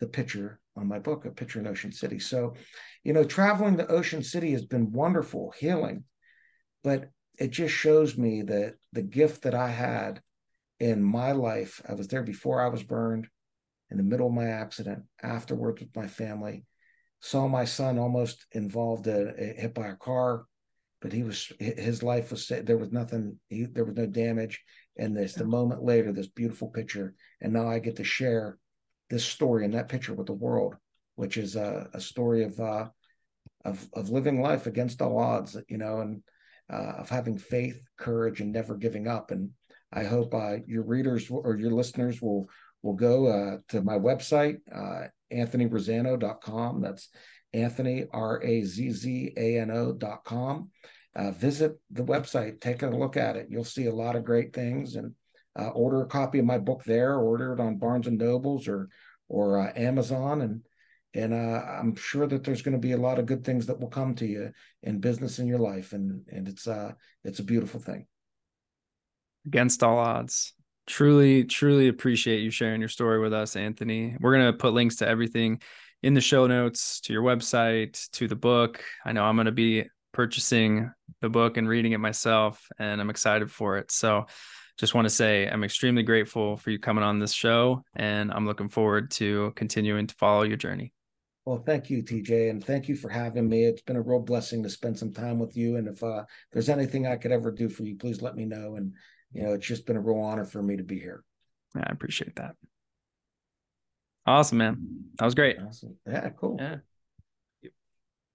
the 0.00 0.06
picture 0.06 0.60
on 0.76 0.88
my 0.88 0.98
book, 0.98 1.24
a 1.24 1.30
picture 1.30 1.60
in 1.60 1.66
Ocean 1.66 1.92
City. 1.92 2.18
So, 2.18 2.54
you 3.04 3.12
know, 3.12 3.24
traveling 3.24 3.76
to 3.76 3.86
Ocean 3.86 4.22
City 4.22 4.52
has 4.52 4.64
been 4.64 4.92
wonderful, 4.92 5.52
healing, 5.56 6.04
but 6.82 7.10
it 7.38 7.50
just 7.50 7.74
shows 7.74 8.16
me 8.16 8.42
that 8.42 8.74
the 8.92 9.02
gift 9.02 9.42
that 9.42 9.54
I 9.54 9.68
had 9.68 10.20
in 10.80 11.02
my 11.02 11.32
life, 11.32 11.80
I 11.88 11.94
was 11.94 12.08
there 12.08 12.22
before 12.22 12.60
I 12.60 12.68
was 12.68 12.82
burned, 12.82 13.28
in 13.90 13.96
the 13.96 14.02
middle 14.02 14.26
of 14.26 14.32
my 14.32 14.46
accident, 14.46 15.04
afterwards 15.22 15.80
with 15.80 15.94
my 15.94 16.08
family, 16.08 16.64
saw 17.20 17.46
my 17.46 17.64
son 17.64 17.98
almost 17.98 18.46
involved 18.52 19.06
a, 19.06 19.34
a 19.38 19.60
hit 19.60 19.74
by 19.74 19.86
a 19.88 19.96
car, 19.96 20.46
but 21.04 21.12
he 21.12 21.22
was 21.22 21.52
his 21.60 22.02
life 22.02 22.30
was 22.30 22.48
there 22.48 22.78
was 22.78 22.90
nothing 22.90 23.38
he, 23.50 23.66
there 23.66 23.84
was 23.84 23.94
no 23.94 24.06
damage, 24.06 24.62
and 24.96 25.14
this 25.14 25.34
the 25.34 25.44
moment 25.44 25.84
later 25.84 26.14
this 26.14 26.28
beautiful 26.28 26.68
picture, 26.68 27.14
and 27.42 27.52
now 27.52 27.68
I 27.68 27.78
get 27.78 27.96
to 27.96 28.04
share 28.04 28.56
this 29.10 29.22
story 29.22 29.66
and 29.66 29.74
that 29.74 29.90
picture 29.90 30.14
with 30.14 30.28
the 30.28 30.32
world, 30.32 30.76
which 31.16 31.36
is 31.36 31.56
a, 31.56 31.90
a 31.92 32.00
story 32.00 32.44
of 32.44 32.58
uh, 32.58 32.88
of 33.66 33.86
of 33.92 34.08
living 34.08 34.40
life 34.40 34.66
against 34.66 35.02
all 35.02 35.18
odds, 35.18 35.58
you 35.68 35.76
know, 35.76 36.00
and 36.00 36.22
uh, 36.72 36.94
of 37.00 37.10
having 37.10 37.36
faith, 37.36 37.78
courage, 37.98 38.40
and 38.40 38.50
never 38.50 38.74
giving 38.74 39.06
up. 39.06 39.30
And 39.30 39.50
I 39.92 40.04
hope 40.04 40.32
uh, 40.32 40.56
your 40.66 40.84
readers 40.84 41.28
or 41.30 41.58
your 41.58 41.72
listeners 41.72 42.22
will 42.22 42.48
will 42.80 42.94
go 42.94 43.26
uh, 43.26 43.56
to 43.68 43.82
my 43.82 43.98
website, 43.98 44.60
uh, 44.74 45.08
anthonyrazzano.com. 45.30 46.80
That's 46.80 47.10
Anthony, 47.54 48.06
R 48.12 48.42
A 48.42 48.62
Z 48.62 48.90
Z 48.90 49.32
A 49.36 49.58
N 49.60 49.70
O.com. 49.70 50.70
Uh, 51.16 51.30
visit 51.30 51.80
the 51.90 52.02
website, 52.02 52.60
take 52.60 52.82
a 52.82 52.88
look 52.88 53.16
at 53.16 53.36
it. 53.36 53.46
You'll 53.48 53.64
see 53.64 53.86
a 53.86 53.94
lot 53.94 54.16
of 54.16 54.24
great 54.24 54.52
things 54.52 54.96
and 54.96 55.12
uh, 55.56 55.68
order 55.68 56.02
a 56.02 56.06
copy 56.06 56.40
of 56.40 56.44
my 56.44 56.58
book 56.58 56.82
there, 56.84 57.14
order 57.14 57.52
it 57.52 57.60
on 57.60 57.78
Barnes 57.78 58.08
and 58.08 58.18
Nobles 58.18 58.68
or 58.68 58.88
or 59.28 59.60
uh, 59.60 59.72
Amazon. 59.76 60.42
And 60.42 60.62
and 61.14 61.32
uh, 61.32 61.62
I'm 61.80 61.94
sure 61.94 62.26
that 62.26 62.42
there's 62.42 62.62
going 62.62 62.72
to 62.72 62.78
be 62.80 62.92
a 62.92 62.98
lot 62.98 63.20
of 63.20 63.26
good 63.26 63.44
things 63.44 63.66
that 63.66 63.78
will 63.78 63.88
come 63.88 64.16
to 64.16 64.26
you 64.26 64.50
in 64.82 64.98
business 64.98 65.38
in 65.38 65.46
your 65.46 65.60
life. 65.60 65.92
And, 65.92 66.22
and 66.28 66.48
it's, 66.48 66.66
uh, 66.66 66.90
it's 67.22 67.38
a 67.38 67.44
beautiful 67.44 67.78
thing. 67.78 68.06
Against 69.46 69.84
all 69.84 69.98
odds 69.98 70.54
truly 70.86 71.44
truly 71.44 71.88
appreciate 71.88 72.40
you 72.42 72.50
sharing 72.50 72.80
your 72.80 72.88
story 72.88 73.18
with 73.18 73.32
us 73.32 73.56
anthony 73.56 74.16
we're 74.20 74.34
going 74.34 74.52
to 74.52 74.58
put 74.58 74.74
links 74.74 74.96
to 74.96 75.08
everything 75.08 75.60
in 76.02 76.14
the 76.14 76.20
show 76.20 76.46
notes 76.46 77.00
to 77.00 77.12
your 77.12 77.22
website 77.22 78.08
to 78.10 78.28
the 78.28 78.36
book 78.36 78.82
i 79.04 79.12
know 79.12 79.24
i'm 79.24 79.36
going 79.36 79.46
to 79.46 79.52
be 79.52 79.84
purchasing 80.14 80.90
the 81.20 81.28
book 81.28 81.58
and 81.58 81.68
reading 81.68 81.92
it 81.92 81.98
myself, 81.98 82.66
and 82.78 83.00
I'm 83.00 83.10
excited 83.10 83.50
for 83.50 83.76
it. 83.76 83.90
So, 83.90 84.26
just 84.76 84.94
want 84.94 85.04
to 85.04 85.10
say 85.10 85.46
I'm 85.46 85.62
extremely 85.62 86.02
grateful 86.02 86.56
for 86.56 86.70
you 86.70 86.80
coming 86.80 87.04
on 87.04 87.18
this 87.20 87.32
show, 87.32 87.84
and 87.94 88.32
I'm 88.32 88.46
looking 88.46 88.68
forward 88.68 89.10
to 89.12 89.52
continuing 89.54 90.06
to 90.08 90.14
follow 90.16 90.42
your 90.42 90.56
journey. 90.56 90.92
Well, 91.44 91.62
thank 91.64 91.90
you, 91.90 92.02
TJ, 92.02 92.50
and 92.50 92.64
thank 92.64 92.88
you 92.88 92.96
for 92.96 93.08
having 93.08 93.48
me. 93.48 93.64
It's 93.64 93.82
been 93.82 93.96
a 93.96 94.02
real 94.02 94.20
blessing 94.20 94.62
to 94.62 94.70
spend 94.70 94.98
some 94.98 95.12
time 95.12 95.38
with 95.38 95.56
you. 95.56 95.76
And 95.76 95.86
if 95.86 96.02
uh, 96.02 96.24
there's 96.52 96.70
anything 96.70 97.06
I 97.06 97.16
could 97.16 97.30
ever 97.30 97.52
do 97.52 97.68
for 97.68 97.84
you, 97.84 97.96
please 97.96 98.22
let 98.22 98.34
me 98.34 98.46
know. 98.46 98.76
And 98.76 98.94
you 99.32 99.42
know, 99.42 99.52
it's 99.52 99.66
just 99.66 99.86
been 99.86 99.96
a 99.96 100.00
real 100.00 100.18
honor 100.18 100.44
for 100.44 100.62
me 100.62 100.76
to 100.76 100.82
be 100.84 100.98
here. 100.98 101.22
Yeah, 101.76 101.84
I 101.86 101.92
appreciate 101.92 102.34
that. 102.36 102.56
Awesome, 104.26 104.58
man. 104.58 105.04
That 105.18 105.24
was 105.24 105.34
great. 105.34 105.56
Awesome. 105.60 105.96
Yeah, 106.06 106.30
cool. 106.30 106.56
Yeah. 106.58 106.76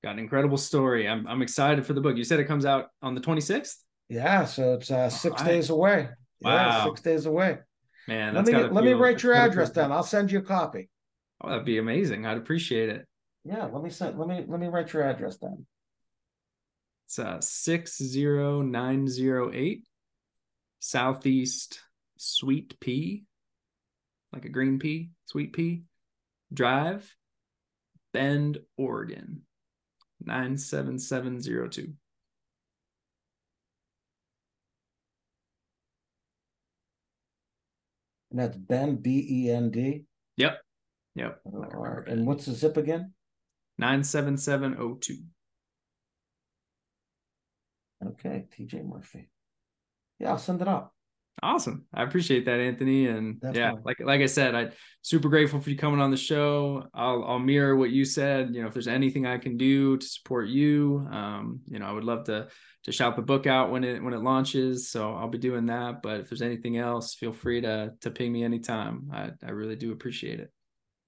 Got 0.03 0.13
an 0.13 0.19
incredible 0.19 0.57
story. 0.57 1.07
I'm 1.07 1.27
I'm 1.27 1.41
excited 1.41 1.85
for 1.85 1.93
the 1.93 2.01
book. 2.01 2.15
You 2.15 2.23
said 2.23 2.39
it 2.39 2.45
comes 2.45 2.65
out 2.65 2.87
on 3.01 3.15
the 3.15 3.21
26th? 3.21 3.75
Yeah, 4.07 4.45
so 4.45 4.73
it's 4.73 4.89
uh, 4.89 5.09
six 5.09 5.41
right. 5.41 5.49
days 5.49 5.69
away. 5.69 6.09
Wow. 6.41 6.55
Yeah, 6.55 6.83
six 6.85 7.01
days 7.01 7.25
away. 7.25 7.59
Man, 8.07 8.33
let 8.33 8.45
me 8.45 8.53
let 8.53 8.83
me 8.83 8.93
write 8.93 9.21
your 9.21 9.33
address 9.33 9.71
down. 9.71 9.91
I'll 9.91 10.03
send 10.03 10.31
you 10.31 10.39
a 10.39 10.43
copy. 10.43 10.89
Oh, 11.41 11.49
that'd 11.49 11.65
be 11.65 11.77
amazing. 11.77 12.25
I'd 12.25 12.37
appreciate 12.37 12.89
it. 12.89 13.05
Yeah, 13.43 13.65
let 13.65 13.83
me 13.83 13.89
send 13.89 14.17
let 14.17 14.27
me 14.27 14.45
let 14.47 14.59
me 14.59 14.67
write 14.67 14.93
your 14.93 15.03
address 15.03 15.37
down. 15.37 15.65
It's 17.05 17.19
uh 17.19 17.41
six 17.41 18.01
zero 18.01 18.61
nine 18.61 19.07
zero 19.07 19.51
eight 19.53 19.85
Southeast 20.79 21.81
Sweet 22.17 22.79
Pea, 22.79 23.25
like 24.33 24.45
a 24.45 24.49
green 24.49 24.79
pea, 24.79 25.09
sweet 25.25 25.53
pea 25.53 25.83
drive, 26.53 27.15
Bend, 28.13 28.59
Oregon, 28.77 29.41
97702. 30.25 31.93
And 38.31 38.39
that's 38.39 38.57
Bend, 38.57 39.01
B 39.01 39.25
E 39.29 39.51
N 39.51 39.71
D. 39.71 40.05
Yep. 40.37 40.59
Yep. 41.15 41.41
and 42.07 42.27
what's 42.27 42.45
the 42.45 42.53
zip 42.53 42.77
again? 42.77 43.13
97702. 43.79 45.23
Okay, 48.05 48.45
TJ 48.55 48.85
Murphy. 48.85 49.29
Yeah, 50.19 50.31
I'll 50.31 50.37
send 50.37 50.61
it 50.61 50.67
up. 50.67 50.93
Awesome. 51.41 51.85
I 51.93 52.03
appreciate 52.03 52.45
that, 52.45 52.59
Anthony. 52.59 53.07
And 53.07 53.39
Definitely. 53.39 53.59
yeah, 53.59 53.73
like 53.83 53.99
like 54.01 54.21
I 54.21 54.25
said, 54.25 54.55
I 54.55 54.71
super 55.01 55.29
grateful 55.29 55.61
for 55.61 55.69
you 55.69 55.77
coming 55.77 56.01
on 56.01 56.11
the 56.11 56.17
show. 56.17 56.85
I'll 56.93 57.23
I'll 57.23 57.39
mirror 57.39 57.75
what 57.75 57.91
you 57.91 58.03
said. 58.03 58.53
You 58.53 58.61
know, 58.61 58.67
if 58.67 58.73
there's 58.73 58.87
anything 58.87 59.25
I 59.25 59.37
can 59.37 59.57
do 59.57 59.97
to 59.97 60.05
support 60.05 60.47
you, 60.49 61.07
um, 61.11 61.61
you 61.65 61.79
know, 61.79 61.85
I 61.85 61.91
would 61.91 62.03
love 62.03 62.25
to 62.25 62.49
to 62.83 62.91
shout 62.91 63.15
the 63.15 63.21
book 63.21 63.47
out 63.47 63.71
when 63.71 63.83
it 63.83 64.03
when 64.03 64.13
it 64.13 64.21
launches. 64.21 64.89
So 64.89 65.13
I'll 65.13 65.29
be 65.29 65.37
doing 65.37 65.67
that. 65.67 66.01
But 66.01 66.21
if 66.21 66.29
there's 66.29 66.41
anything 66.41 66.77
else, 66.77 67.15
feel 67.15 67.33
free 67.33 67.61
to 67.61 67.93
to 68.01 68.11
ping 68.11 68.33
me 68.33 68.43
anytime. 68.43 69.09
I, 69.13 69.31
I 69.43 69.51
really 69.51 69.75
do 69.75 69.91
appreciate 69.91 70.39
it. 70.39 70.51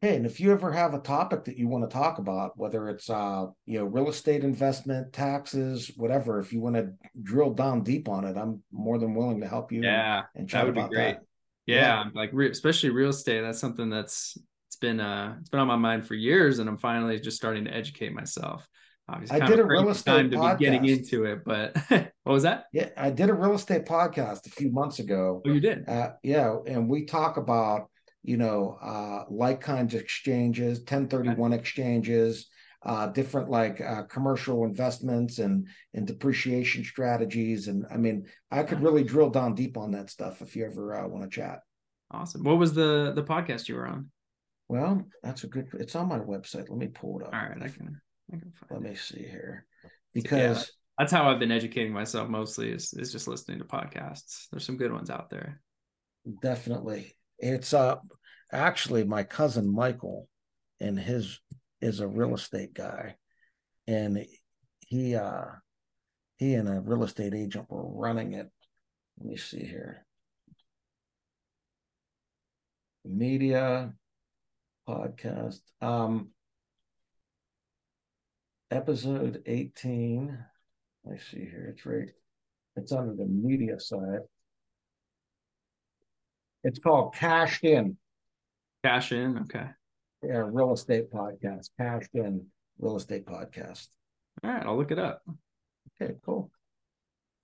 Hey, 0.02 0.16
and 0.16 0.26
if 0.26 0.39
you 0.39 0.52
ever 0.52 0.72
have 0.72 0.95
a 0.95 0.99
topic 0.99 1.43
that 1.43 1.58
you 1.58 1.68
want 1.68 1.88
to 1.88 1.93
talk 1.95 2.18
about, 2.18 2.58
whether 2.58 2.89
it's 2.89 3.08
uh, 3.08 3.45
you 3.68 3.78
know, 3.78 3.86
real 3.86 4.10
estate 4.10 4.43
investment, 4.43 5.14
taxes, 5.14 5.91
whatever, 5.95 6.39
if 6.39 6.52
you 6.52 6.60
want 6.60 6.76
to 6.76 6.93
drill 7.22 7.54
down 7.54 7.84
deep 7.84 8.10
on 8.10 8.26
it, 8.26 8.36
I'm 8.36 8.64
more 8.72 8.97
than 8.97 9.14
willing 9.14 9.41
to 9.41 9.47
help 9.47 9.72
you. 9.72 9.84
Yeah, 9.84 10.24
and, 10.34 10.41
and 10.41 10.49
that 10.49 10.66
would 10.66 10.74
be 10.74 10.82
great. 10.82 11.18
That. 11.18 11.26
Yeah, 11.68 11.76
yeah, 11.76 12.04
like 12.16 12.32
re- 12.34 12.49
especially 12.49 12.89
real 12.89 13.12
estate. 13.12 13.41
That's 13.41 13.60
something 13.60 13.91
that's 13.91 14.36
it's 14.70 14.76
been 14.78 14.99
uh 14.99 15.36
it's 15.39 15.49
been 15.49 15.60
on 15.60 15.68
my 15.68 15.76
mind 15.76 16.08
for 16.08 16.16
years, 16.16 16.58
and 16.58 16.68
I'm 16.68 16.80
finally 16.80 17.20
just 17.20 17.38
starting 17.38 17.66
to 17.66 17.72
educate 17.72 18.12
myself. 18.12 18.68
Obviously, 19.08 19.39
I 19.39 19.45
did 19.45 19.60
a 19.60 19.66
real 19.66 19.88
estate 19.89 20.12
time 20.12 20.32
podcast. 20.32 20.52
to 20.52 20.58
be 20.58 20.66
getting 20.66 20.86
into 20.88 21.26
it, 21.26 21.43
but 21.45 21.78
what 22.24 22.34
was 22.34 22.41
that? 22.41 22.66
Yeah, 22.74 22.89
I 22.97 23.12
did 23.12 23.30
a 23.30 23.36
real 23.36 23.54
estate 23.54 23.86
podcast 23.86 24.47
a 24.47 24.49
few 24.49 24.72
months 24.72 24.97
ago. 24.97 25.43
Oh, 25.45 25.52
you 25.52 25.60
did? 25.60 25.88
Uh, 25.88 26.14
yeah, 26.24 26.56
and 26.66 26.89
we 26.89 27.06
talk 27.06 27.38
about 27.38 27.91
you 28.24 28.38
know, 28.38 28.78
uh, 28.82 29.24
like 29.30 29.61
kinds 29.61 29.93
of 29.93 30.01
exchanges, 30.01 30.80
1031 30.80 31.53
exchanges, 31.53 32.47
uh, 32.84 33.07
different 33.07 33.49
like 33.49 33.80
uh, 33.80 34.03
commercial 34.03 34.65
investments 34.65 35.39
and 35.39 35.67
and 35.93 36.07
depreciation 36.07 36.84
strategies. 36.84 37.67
And 37.67 37.86
I 37.91 37.97
mean, 37.97 38.26
I 38.49 38.63
could 38.63 38.82
really 38.82 39.03
drill 39.03 39.30
down 39.30 39.55
deep 39.55 39.78
on 39.78 39.91
that 39.91 40.09
stuff 40.09 40.41
if 40.41 40.55
you 40.55 40.65
ever 40.65 40.95
uh, 40.95 41.07
want 41.07 41.24
to 41.24 41.30
chat. 41.30 41.59
Awesome. 42.11 42.43
What 42.43 42.57
was 42.57 42.74
the 42.74 43.13
the 43.15 43.24
podcast 43.24 43.67
you 43.67 43.76
were 43.76 43.88
on? 43.88 44.09
Well, 44.67 45.05
that's 45.22 45.43
a 45.43 45.47
good. 45.47 45.67
It's 45.74 45.95
on 45.95 46.07
my 46.07 46.19
website. 46.19 46.69
Let 46.69 46.78
me 46.78 46.88
pull 46.88 47.19
it 47.19 47.28
up. 47.28 47.34
All 47.34 47.39
right, 47.39 47.61
I 47.61 47.67
can. 47.67 48.01
I 48.34 48.38
can 48.38 48.51
find 48.53 48.82
Let 48.82 48.82
it. 48.82 48.89
me 48.91 48.95
see 48.95 49.24
here, 49.24 49.65
because 50.13 50.59
yeah, 50.59 50.63
that's 50.97 51.11
how 51.11 51.30
I've 51.30 51.39
been 51.39 51.51
educating 51.51 51.93
myself 51.93 52.30
mostly 52.30 52.72
is 52.72 52.93
is 52.93 53.11
just 53.11 53.28
listening 53.28 53.59
to 53.59 53.65
podcasts. 53.65 54.47
There's 54.49 54.65
some 54.65 54.78
good 54.78 54.93
ones 54.93 55.09
out 55.09 55.30
there. 55.30 55.61
Definitely, 56.41 57.15
it's 57.42 57.74
uh 57.74 57.98
actually 58.52 59.04
my 59.04 59.24
cousin 59.24 59.74
Michael 59.74 60.28
and 60.80 60.98
his 60.98 61.39
is 61.82 62.00
a 62.00 62.08
real 62.08 62.36
estate 62.36 62.74
guy. 62.74 63.16
And 63.88 64.26
he 64.88 65.16
uh 65.16 65.46
he 66.38 66.54
and 66.54 66.70
a 66.70 66.80
real 66.80 67.04
estate 67.04 67.34
agent 67.34 67.70
were 67.70 67.88
running 67.88 68.34
it. 68.34 68.50
Let 69.20 69.28
me 69.28 69.38
see 69.38 69.66
here. 69.66 70.06
Media 73.04 73.94
podcast. 74.88 75.62
Um 75.82 76.30
episode 78.70 79.42
18. 79.46 80.38
I 81.12 81.18
see 81.18 81.39
here. 81.39 81.74
It's 81.76 81.86
right. 81.86 82.10
It's 82.76 82.92
under 82.92 83.16
the 83.16 83.26
media 83.26 83.80
side. 83.80 84.22
It's 86.64 86.80
called 86.80 87.16
Cashed 87.16 87.64
In. 87.64 87.97
Cash 88.84 89.12
in. 89.12 89.38
Okay. 89.39 89.68
Yeah, 90.24 90.43
real 90.51 90.74
estate 90.74 91.12
podcast. 91.12 91.70
Cashed 91.80 92.14
in 92.14 92.45
real 92.80 92.97
estate 92.97 93.26
podcast. 93.26 93.88
All 94.43 94.51
right, 94.51 94.66
I'll 94.66 94.78
look 94.78 94.91
it 94.91 94.99
up. 94.99 95.24
Okay, 96.01 96.14
cool. 96.26 96.51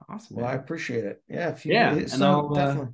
Awesome. 0.09 0.37
Well, 0.37 0.45
man. 0.45 0.53
I 0.53 0.57
appreciate 0.57 1.03
it. 1.03 1.21
Yeah, 1.27 1.49
if 1.49 1.65
you 1.65 1.73
yeah, 1.73 1.93
and 1.93 2.09
so 2.09 2.51
uh, 2.51 2.53
definitely. 2.53 2.89
Uh, 2.89 2.93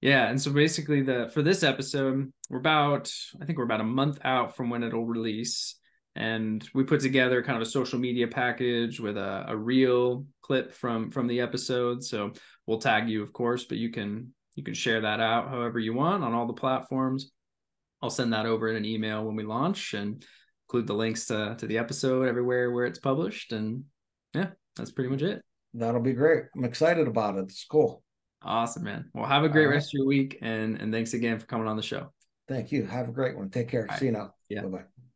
yeah, 0.00 0.28
and 0.28 0.40
so 0.40 0.50
basically 0.50 1.02
the 1.02 1.30
for 1.32 1.42
this 1.42 1.62
episode, 1.62 2.32
we're 2.48 2.58
about 2.58 3.12
I 3.40 3.44
think 3.44 3.58
we're 3.58 3.64
about 3.64 3.80
a 3.80 3.84
month 3.84 4.18
out 4.24 4.56
from 4.56 4.70
when 4.70 4.82
it'll 4.82 5.06
release. 5.06 5.76
And 6.16 6.68
we 6.74 6.82
put 6.82 7.00
together 7.00 7.40
kind 7.42 7.56
of 7.56 7.62
a 7.62 7.70
social 7.70 7.98
media 7.98 8.26
package 8.26 8.98
with 8.98 9.16
a, 9.16 9.44
a 9.46 9.56
real 9.56 10.26
clip 10.42 10.72
from 10.72 11.10
from 11.10 11.28
the 11.28 11.40
episode. 11.40 12.02
So 12.02 12.32
we'll 12.66 12.80
tag 12.80 13.08
you, 13.08 13.22
of 13.22 13.32
course, 13.32 13.64
but 13.64 13.78
you 13.78 13.90
can 13.90 14.34
you 14.54 14.64
can 14.64 14.74
share 14.74 15.00
that 15.00 15.20
out 15.20 15.48
however 15.48 15.78
you 15.78 15.94
want 15.94 16.24
on 16.24 16.34
all 16.34 16.46
the 16.46 16.52
platforms. 16.52 17.30
I'll 18.02 18.10
send 18.10 18.32
that 18.32 18.46
over 18.46 18.68
in 18.68 18.76
an 18.76 18.84
email 18.84 19.24
when 19.24 19.36
we 19.36 19.44
launch 19.44 19.94
and 19.94 20.24
include 20.66 20.86
the 20.86 20.94
links 20.94 21.26
to, 21.26 21.56
to 21.58 21.66
the 21.66 21.78
episode 21.78 22.28
everywhere 22.28 22.70
where 22.70 22.86
it's 22.86 22.98
published. 22.98 23.52
And 23.52 23.84
yeah, 24.34 24.50
that's 24.76 24.90
pretty 24.90 25.10
much 25.10 25.22
it. 25.22 25.42
That'll 25.74 26.00
be 26.00 26.14
great. 26.14 26.44
I'm 26.56 26.64
excited 26.64 27.06
about 27.06 27.36
it. 27.36 27.44
It's 27.44 27.64
cool. 27.64 28.02
Awesome, 28.42 28.84
man. 28.84 29.10
Well, 29.12 29.26
have 29.26 29.44
a 29.44 29.48
great 29.48 29.66
right. 29.66 29.74
rest 29.74 29.88
of 29.88 29.98
your 29.98 30.06
week 30.06 30.38
and 30.40 30.80
and 30.80 30.92
thanks 30.92 31.12
again 31.12 31.38
for 31.38 31.46
coming 31.46 31.68
on 31.68 31.76
the 31.76 31.82
show. 31.82 32.12
Thank 32.48 32.72
you. 32.72 32.84
Have 32.86 33.08
a 33.08 33.12
great 33.12 33.36
one. 33.36 33.50
Take 33.50 33.68
care. 33.68 33.86
See 33.98 34.06
you 34.06 34.12
now. 34.12 34.34
Yeah. 34.48 34.62
Bye-bye. 34.62 34.78
Bye. 34.78 35.09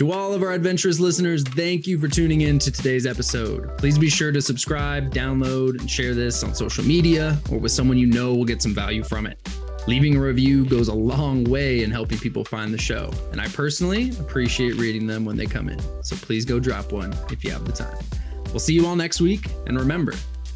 To 0.00 0.12
all 0.12 0.32
of 0.32 0.42
our 0.42 0.52
adventurous 0.52 0.98
listeners, 0.98 1.42
thank 1.42 1.86
you 1.86 1.98
for 1.98 2.08
tuning 2.08 2.40
in 2.40 2.58
to 2.60 2.70
today's 2.70 3.04
episode. 3.04 3.76
Please 3.76 3.98
be 3.98 4.08
sure 4.08 4.32
to 4.32 4.40
subscribe, 4.40 5.12
download, 5.12 5.78
and 5.78 5.90
share 5.90 6.14
this 6.14 6.42
on 6.42 6.54
social 6.54 6.82
media 6.82 7.38
or 7.52 7.58
with 7.58 7.70
someone 7.70 7.98
you 7.98 8.06
know 8.06 8.34
will 8.34 8.46
get 8.46 8.62
some 8.62 8.72
value 8.72 9.04
from 9.04 9.26
it. 9.26 9.38
Leaving 9.86 10.16
a 10.16 10.18
review 10.18 10.64
goes 10.64 10.88
a 10.88 10.94
long 10.94 11.44
way 11.44 11.82
in 11.82 11.90
helping 11.90 12.16
people 12.16 12.46
find 12.46 12.72
the 12.72 12.78
show, 12.78 13.12
and 13.30 13.42
I 13.42 13.48
personally 13.48 14.08
appreciate 14.18 14.76
reading 14.76 15.06
them 15.06 15.26
when 15.26 15.36
they 15.36 15.44
come 15.44 15.68
in. 15.68 15.78
So 16.02 16.16
please 16.16 16.46
go 16.46 16.58
drop 16.58 16.92
one 16.92 17.14
if 17.30 17.44
you 17.44 17.50
have 17.50 17.66
the 17.66 17.72
time. 17.72 17.98
We'll 18.46 18.58
see 18.58 18.72
you 18.72 18.86
all 18.86 18.96
next 18.96 19.20
week, 19.20 19.48
and 19.66 19.78
remember, 19.78 20.14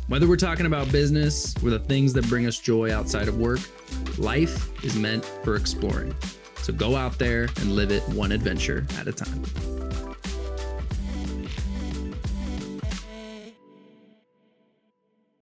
whether 0.09 0.27
we're 0.27 0.37
talking 0.37 0.65
about 0.65 0.91
business 0.91 1.55
or 1.63 1.69
the 1.69 1.81
things 1.81 2.15
that 2.15 2.27
bring 2.31 2.47
us 2.47 2.59
joy 2.59 2.95
outside 2.95 3.29
of 3.29 3.37
work, 3.37 3.61
life 4.17 4.83
is 4.83 4.97
meant 4.97 5.23
for 5.45 5.57
exploring. 5.57 6.15
So 6.65 6.73
go 6.73 6.97
out 6.97 7.19
there 7.19 7.43
and 7.61 7.73
live 7.73 7.93
it 7.93 8.03
one 8.09 8.33
adventure 8.33 8.87
at 8.99 9.07
a 9.07 9.13
time. 9.13 9.45